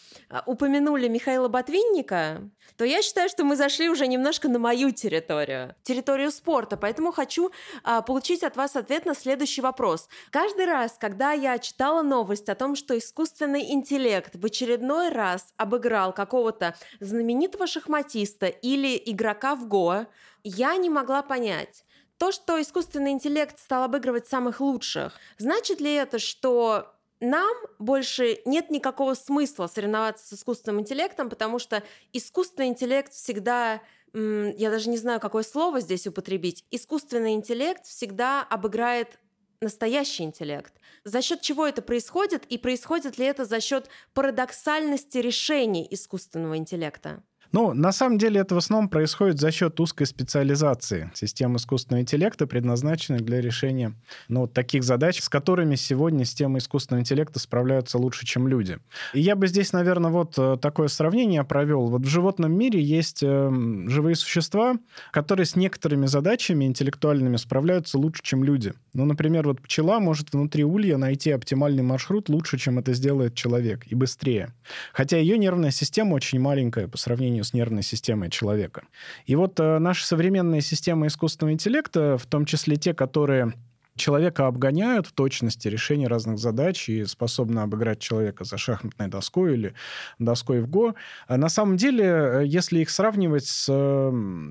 упомянули 0.47 1.09
Михаила 1.09 1.49
Ботвинника, 1.49 2.49
то 2.77 2.85
я 2.85 3.03
считаю, 3.03 3.29
что 3.29 3.45
мы 3.45 3.57
зашли 3.57 3.89
уже 3.89 4.07
немножко 4.07 4.49
на 4.49 4.59
мою 4.59 4.91
территорию, 4.91 5.75
территорию 5.83 6.31
спорта, 6.31 6.77
поэтому 6.77 7.13
хочу 7.13 7.51
э, 7.85 8.03
получить 8.07 8.43
от 8.43 8.57
вас 8.57 8.77
ответ 8.77 9.07
на 9.07 9.15
следующий 9.15 9.61
вопрос. 9.61 10.09
Каждый 10.31 10.67
раз, 10.67 10.97
когда 10.99 11.33
я 11.33 11.59
читала 11.59 12.03
новость 12.03 12.49
о 12.49 12.55
том, 12.55 12.77
что 12.77 12.97
искусственный 12.97 13.73
интеллект 13.73 14.37
в 14.37 14.45
очередной 14.45 15.09
раз 15.09 15.53
обыграл 15.57 16.13
какого-то 16.13 16.75
знаменитого 17.01 17.67
шахматиста 17.67 18.47
или 18.47 19.01
игрока 19.07 19.55
в 19.55 19.67
Го, 19.67 20.07
я 20.45 20.77
не 20.77 20.91
могла 20.91 21.23
понять, 21.23 21.85
то, 22.19 22.33
что 22.33 22.61
искусственный 22.61 23.13
интеллект 23.13 23.59
стал 23.59 23.85
обыгрывать 23.85 24.27
самых 24.27 24.61
лучших, 24.61 25.19
значит 25.39 25.81
ли 25.81 25.95
это, 25.95 26.19
что 26.19 26.98
нам 27.21 27.55
больше 27.79 28.41
нет 28.45 28.71
никакого 28.71 29.15
смысла 29.15 29.67
соревноваться 29.67 30.27
с 30.27 30.39
искусственным 30.39 30.81
интеллектом, 30.81 31.31
потому 31.31 31.59
что 31.59 31.83
искусственный 32.13 32.69
интеллект 32.69 33.13
всегда 33.13 33.81
я 34.15 34.71
даже 34.71 34.89
не 34.89 34.97
знаю, 34.97 35.21
какое 35.21 35.43
слово 35.43 35.81
здесь 35.81 36.07
употребить. 36.07 36.65
Искусственный 36.71 37.35
интеллект 37.35 37.85
всегда 37.85 38.43
обыграет 38.43 39.19
настоящий 39.61 40.23
интеллект. 40.23 40.73
За 41.05 41.21
счет 41.21 41.41
чего 41.41 41.67
это 41.67 41.83
происходит 41.83 42.45
и 42.47 42.59
происходит 42.59 43.19
ли 43.19 43.27
это 43.27 43.45
за 43.45 43.61
счет 43.61 43.89
парадоксальности 44.15 45.19
решений 45.19 45.87
искусственного 45.91 46.57
интеллекта? 46.57 47.23
Ну, 47.53 47.73
на 47.73 47.93
самом 47.93 48.19
деле 48.19 48.41
это 48.41 48.55
в 48.55 48.59
основном 48.59 48.89
происходит 48.89 49.39
за 49.41 49.51
счет 49.51 49.81
узкой 49.81 50.07
специализации 50.07 51.11
систем 51.15 51.57
искусственного 51.57 52.03
интеллекта, 52.03 52.47
предназначенных 52.47 53.23
для 53.23 53.41
решения 53.41 53.95
ну, 54.29 54.47
таких 54.47 54.85
задач, 54.85 55.21
с 55.21 55.29
которыми 55.29 55.75
сегодня 55.75 56.25
системы 56.25 56.59
искусственного 56.59 57.03
интеллекта 57.03 57.39
справляются 57.39 57.99
лучше, 57.99 58.27
чем 58.27 58.49
люди. 58.49 58.79
И 59.15 59.21
я 59.21 59.35
бы 59.35 59.47
здесь, 59.47 59.73
наверное, 59.73 60.11
вот 60.11 60.39
э, 60.39 60.57
такое 60.61 60.89
сравнение 60.89 61.43
провел. 61.45 61.87
Вот 61.87 62.03
в 62.03 62.09
животном 62.09 62.53
мире 62.53 62.83
есть 62.83 63.23
э, 63.23 63.51
живые 63.87 64.15
существа, 64.15 64.77
которые 65.11 65.47
с 65.47 65.57
некоторыми 65.57 66.07
задачами 66.07 66.65
интеллектуальными 66.65 67.37
справляются 67.37 67.99
лучше, 67.99 68.23
чем 68.23 68.45
люди. 68.45 68.75
Ну, 68.93 69.05
например, 69.05 69.47
вот 69.47 69.61
пчела 69.63 70.01
может 70.01 70.33
внутри 70.33 70.65
улья 70.65 70.99
найти 70.99 71.31
оптимальный 71.31 71.83
маршрут 71.83 72.29
лучше, 72.29 72.59
чем 72.59 72.79
это 72.79 72.93
сделает 72.93 73.35
человек, 73.35 73.87
и 73.87 73.95
быстрее. 73.95 74.53
Хотя 74.93 75.17
ее 75.17 75.39
нервная 75.39 75.71
система 75.71 76.15
очень 76.15 76.41
маленькая 76.41 76.89
по 76.89 76.99
сравнению 76.99 77.38
сравнению 77.39 77.45
с 77.45 77.55
нервной 77.55 77.83
системой 77.83 78.31
человека. 78.31 78.83
И 79.27 79.37
вот 79.37 79.61
э, 79.61 79.79
наши 79.79 80.07
современные 80.07 80.61
системы 80.61 81.07
искусственного 81.07 81.55
интеллекта, 81.55 82.17
в 82.19 82.27
том 82.27 82.45
числе 82.45 82.77
те, 82.77 82.95
которые 82.95 83.53
человека 83.97 84.47
обгоняют 84.47 85.07
в 85.07 85.13
точности 85.13 85.69
решения 85.69 86.07
разных 86.09 86.39
задач 86.39 86.89
и 86.89 87.05
способны 87.05 87.61
обыграть 87.61 87.99
человека 87.99 88.45
за 88.45 88.57
шахматной 88.57 89.09
доской 89.09 89.55
или 89.55 89.75
доской 90.21 90.61
в 90.61 90.69
ГО. 90.69 90.95
А 91.27 91.37
на 91.37 91.49
самом 91.49 91.77
деле, 91.77 92.05
э, 92.05 92.43
если 92.47 92.81
их 92.81 92.91
сравнивать 92.91 93.47
с 93.47 93.67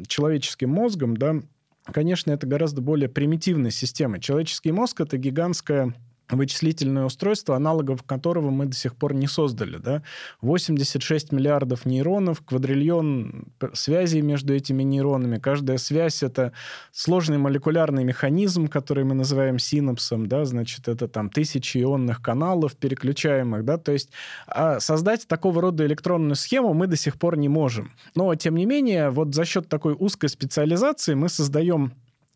человеческим 0.08 0.70
мозгом, 0.70 1.16
да, 1.16 1.36
конечно, 1.94 2.32
это 2.32 2.48
гораздо 2.48 2.82
более 2.82 3.10
примитивная 3.10 3.72
система. 3.72 4.20
Человеческий 4.20 4.72
мозг— 4.72 5.02
это 5.02 5.18
гигантская 5.18 5.94
вычислительное 6.30 7.06
устройство, 7.06 7.56
аналогов 7.56 8.04
которого 8.04 8.50
мы 8.50 8.66
до 8.66 8.76
сих 8.76 8.96
пор 8.96 9.14
не 9.14 9.28
создали. 9.28 9.78
Да? 9.78 10.04
86 10.42 11.32
миллиардов 11.32 11.86
нейронов, 11.86 12.42
квадриллион 12.42 13.46
связей 13.74 14.22
между 14.22 14.54
этими 14.54 14.84
нейронами. 14.84 15.38
Каждая 15.38 15.78
связь— 15.78 16.24
это 16.24 16.52
сложный 16.92 17.38
молекулярный 17.38 18.04
механизм, 18.04 18.68
который 18.68 19.04
мы 19.04 19.16
называем 19.16 19.60
синапсом. 19.60 20.28
Да? 20.28 20.46
Значит, 20.46 20.88
это 20.88 21.08
там 21.08 21.30
тысячи 21.30 21.78
ионных 21.78 22.22
каналов 22.22 22.76
переключаемых. 22.76 23.64
Да? 23.64 23.78
То 23.78 23.94
есть 23.94 24.10
а 24.48 24.80
создать 24.80 25.28
такого 25.28 25.62
рода 25.62 25.86
электронную 25.86 26.36
схему 26.36 26.74
мы 26.74 26.88
до 26.88 26.98
сих 26.98 27.18
пор 27.18 27.38
не 27.38 27.50
можем. 27.50 27.92
Но, 28.16 28.34
тем 28.36 28.56
не 28.56 28.66
менее, 28.66 29.10
вот 29.10 29.34
за 29.34 29.46
счет 29.46 29.70
такой 29.70 29.96
узкой 29.98 30.30
специализации 30.30 31.14
мы 31.14 31.30
создаем 31.30 31.94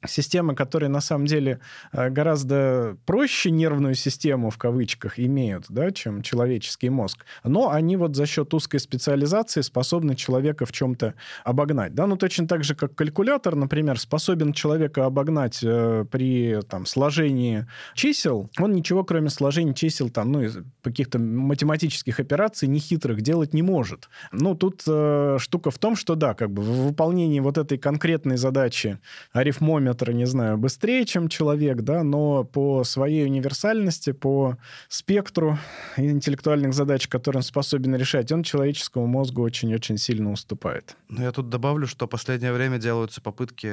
системы, 0.08 0.55
которые 0.55 0.89
на 0.89 1.01
самом 1.01 1.25
деле 1.25 1.60
э, 1.91 2.10
гораздо 2.10 2.98
проще 3.05 3.51
нервную 3.51 3.96
систему 3.96 4.50
в 4.50 4.58
кавычках 4.58 5.20
имеют, 5.20 5.65
да, 5.70 5.91
чем 5.91 6.22
человеческий 6.22 6.89
мозг. 6.89 7.25
Но 7.43 7.70
они 7.70 7.98
вот 7.98 8.15
за 8.15 8.25
счет 8.25 8.53
узкой 8.53 8.79
специализации 8.79 9.62
способны 9.62 10.15
человека 10.15 10.65
в 10.65 10.72
чем-то 10.72 11.13
обогнать. 11.43 11.93
Да? 11.93 12.08
Ну, 12.08 12.17
точно 12.17 12.48
так 12.48 12.63
же, 12.63 12.75
как 12.75 12.96
калькулятор, 12.96 13.55
например, 13.55 14.00
способен 14.00 14.53
человека 14.53 15.05
обогнать 15.05 15.60
э, 15.63 16.05
при 16.10 16.60
там, 16.67 16.86
сложении 16.86 17.67
чисел. 17.93 18.50
Он 18.60 18.74
ничего, 18.74 19.03
кроме 19.03 19.29
сложения 19.29 19.74
чисел, 19.74 20.10
там, 20.10 20.31
ну, 20.31 20.43
каких-то 20.81 21.20
математических 21.20 22.20
операций 22.20 22.67
нехитрых 22.67 23.22
делать 23.22 23.53
не 23.53 23.62
может. 23.62 24.10
Ну, 24.31 24.55
тут 24.55 24.84
э, 24.88 25.38
штука 25.39 25.70
в 25.70 25.77
том, 25.77 25.96
что 25.96 26.15
да, 26.15 26.34
как 26.34 26.51
бы 26.51 26.63
в 26.63 26.88
выполнении 26.88 27.39
вот 27.39 27.58
этой 27.58 27.77
конкретной 27.77 28.38
задачи 28.38 29.00
арифмометра 29.31 29.91
параметры, 29.92 30.14
не 30.14 30.26
знаю, 30.26 30.58
быстрее, 30.58 31.06
чем 31.06 31.28
человек, 31.28 31.82
да, 31.82 32.04
но 32.04 32.44
по 32.44 32.84
своей 32.84 33.26
универсальности, 33.26 34.14
по 34.14 34.58
спектру 34.90 35.58
интеллектуальных 35.98 36.74
задач, 36.74 37.08
которые 37.08 37.40
он 37.40 37.44
способен 37.44 37.96
решать, 37.96 38.32
он 38.32 38.44
человеческому 38.44 39.08
мозгу 39.08 39.42
очень-очень 39.42 39.98
сильно 39.98 40.32
уступает. 40.32 40.96
Ну, 41.10 41.24
я 41.24 41.32
тут 41.32 41.50
добавлю, 41.50 41.88
что 41.88 42.06
в 42.06 42.10
последнее 42.10 42.54
время 42.54 42.78
делаются 42.78 43.22
попытки 43.22 43.72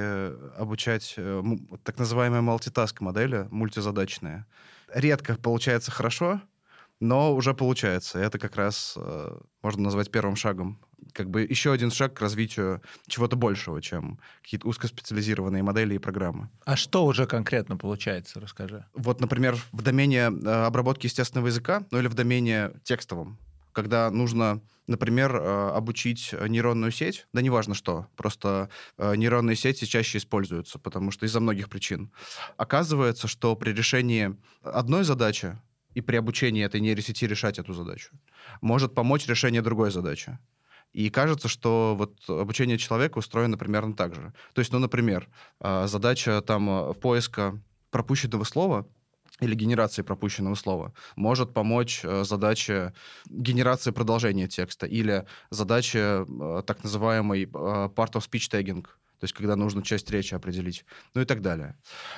обучать 0.58 1.14
э, 1.16 1.42
так 1.84 1.98
называемые 1.98 2.40
мультитаск-модели, 2.40 3.46
мультизадачные. 3.50 4.44
Редко 4.94 5.36
получается 5.36 5.90
хорошо, 5.90 6.40
но 7.00 7.34
уже 7.34 7.54
получается. 7.54 8.18
Это 8.18 8.38
как 8.38 8.56
раз 8.56 8.94
э, 8.96 9.38
можно 9.62 9.82
назвать 9.82 10.10
первым 10.10 10.36
шагом 10.36 10.78
как 11.18 11.30
бы 11.30 11.42
еще 11.42 11.72
один 11.72 11.90
шаг 11.90 12.14
к 12.14 12.20
развитию 12.20 12.80
чего-то 13.08 13.34
большего, 13.34 13.82
чем 13.82 14.20
какие-то 14.40 14.68
узкоспециализированные 14.68 15.64
модели 15.64 15.96
и 15.96 15.98
программы. 15.98 16.48
А 16.64 16.76
что 16.76 17.04
уже 17.04 17.26
конкретно 17.26 17.76
получается, 17.76 18.38
расскажи. 18.38 18.84
Вот, 18.94 19.20
например, 19.20 19.56
в 19.72 19.82
домене 19.82 20.30
э, 20.30 20.66
обработки 20.66 21.06
естественного 21.06 21.48
языка, 21.48 21.84
ну 21.90 21.98
или 21.98 22.06
в 22.06 22.14
домене 22.14 22.70
текстовом, 22.84 23.36
когда 23.72 24.10
нужно, 24.10 24.60
например, 24.86 25.34
э, 25.34 25.70
обучить 25.70 26.32
нейронную 26.32 26.92
сеть, 26.92 27.26
да 27.32 27.42
неважно 27.42 27.74
что, 27.74 28.06
просто 28.14 28.68
э, 28.96 29.16
нейронные 29.16 29.56
сети 29.56 29.86
чаще 29.86 30.18
используются, 30.18 30.78
потому 30.78 31.10
что 31.10 31.26
из-за 31.26 31.40
многих 31.40 31.68
причин. 31.68 32.12
Оказывается, 32.56 33.26
что 33.26 33.56
при 33.56 33.72
решении 33.72 34.36
одной 34.62 35.02
задачи 35.02 35.58
и 35.94 36.00
при 36.00 36.14
обучении 36.14 36.64
этой 36.64 36.80
нейросети 36.80 37.24
решать 37.24 37.58
эту 37.58 37.72
задачу 37.72 38.10
может 38.60 38.94
помочь 38.94 39.26
решение 39.26 39.62
другой 39.62 39.90
задачи. 39.90 40.38
И 40.92 41.10
кажется, 41.10 41.48
что 41.48 41.94
вот 41.96 42.18
обучение 42.28 42.78
человека 42.78 43.18
устроено 43.18 43.58
примерно 43.58 43.94
так 43.94 44.14
же. 44.14 44.32
То 44.54 44.60
есть, 44.60 44.72
ну, 44.72 44.78
например, 44.78 45.28
а, 45.60 45.86
задача 45.86 46.40
там 46.42 46.68
а, 46.70 46.92
поиска 46.94 47.60
пропущенного 47.90 48.44
слова 48.44 48.86
или 49.40 49.54
генерации 49.54 50.02
пропущенного 50.02 50.54
слова 50.54 50.92
может 51.14 51.52
помочь 51.52 52.00
а, 52.04 52.24
задаче 52.24 52.94
генерации 53.28 53.90
продолжения 53.90 54.48
текста 54.48 54.86
или 54.86 55.26
задача 55.50 56.26
так 56.66 56.82
называемой 56.82 57.44
part 57.44 58.12
of 58.14 58.28
speech 58.28 58.50
tagging, 58.50 58.86
то 59.18 59.24
есть 59.24 59.34
когда 59.34 59.56
нужно 59.56 59.82
часть 59.82 60.10
речи 60.10 60.34
определить, 60.34 60.84
ну 61.14 61.22
и 61.22 61.24
так 61.24 61.42
далее. 61.42 61.76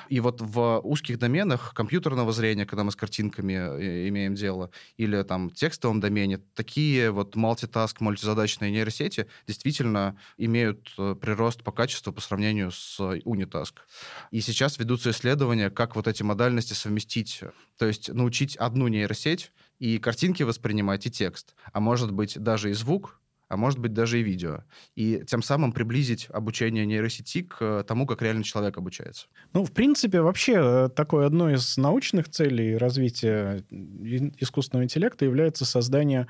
И 0.09 0.19
вот 0.19 0.41
в 0.41 0.79
узких 0.83 1.17
доменах 1.19 1.73
компьютерного 1.73 2.31
зрения, 2.31 2.65
когда 2.65 2.83
мы 2.83 2.91
с 2.91 2.95
картинками 2.95 3.53
э, 3.53 4.09
имеем 4.09 4.35
дело, 4.35 4.71
или 4.97 5.21
там 5.23 5.49
текстовом 5.49 5.99
домене, 5.99 6.37
такие 6.53 7.11
вот 7.11 7.35
multitask, 7.35 7.95
мультизадачные 7.99 8.71
нейросети 8.71 9.27
действительно 9.47 10.17
имеют 10.37 10.93
э, 10.97 11.15
прирост 11.19 11.63
по 11.63 11.71
качеству 11.71 12.13
по 12.13 12.21
сравнению 12.21 12.71
с 12.71 12.99
unitask. 12.99 13.73
И 14.31 14.41
сейчас 14.41 14.77
ведутся 14.77 15.11
исследования, 15.11 15.69
как 15.69 15.95
вот 15.95 16.07
эти 16.07 16.23
модальности 16.23 16.73
совместить, 16.73 17.41
то 17.77 17.85
есть 17.85 18.09
научить 18.09 18.55
одну 18.55 18.87
нейросеть 18.87 19.51
и 19.79 19.97
картинки 19.97 20.43
воспринимать, 20.43 21.07
и 21.07 21.11
текст, 21.11 21.55
а 21.73 21.79
может 21.79 22.11
быть 22.11 22.37
даже 22.37 22.69
и 22.69 22.73
звук, 22.73 23.19
а 23.51 23.57
может 23.57 23.79
быть 23.79 23.93
даже 23.93 24.21
и 24.21 24.23
видео. 24.23 24.63
И 24.95 25.23
тем 25.27 25.43
самым 25.43 25.73
приблизить 25.73 26.27
обучение 26.31 26.85
нейросети 26.85 27.41
к 27.41 27.57
э, 27.59 27.83
тому, 27.85 28.07
как 28.07 28.21
реально 28.21 28.43
человек 28.43 28.77
обучается. 28.77 29.27
Ну, 29.51 29.65
в 29.65 29.73
принципе, 29.73 30.21
вообще 30.21 30.53
э, 30.55 30.89
такое 30.95 31.25
одно 31.27 31.51
из 31.51 31.75
научных 31.75 32.29
целей 32.29 32.77
развития 32.77 33.65
искусственного 34.39 34.85
интеллекта 34.85 35.25
является 35.25 35.65
создание 35.65 36.27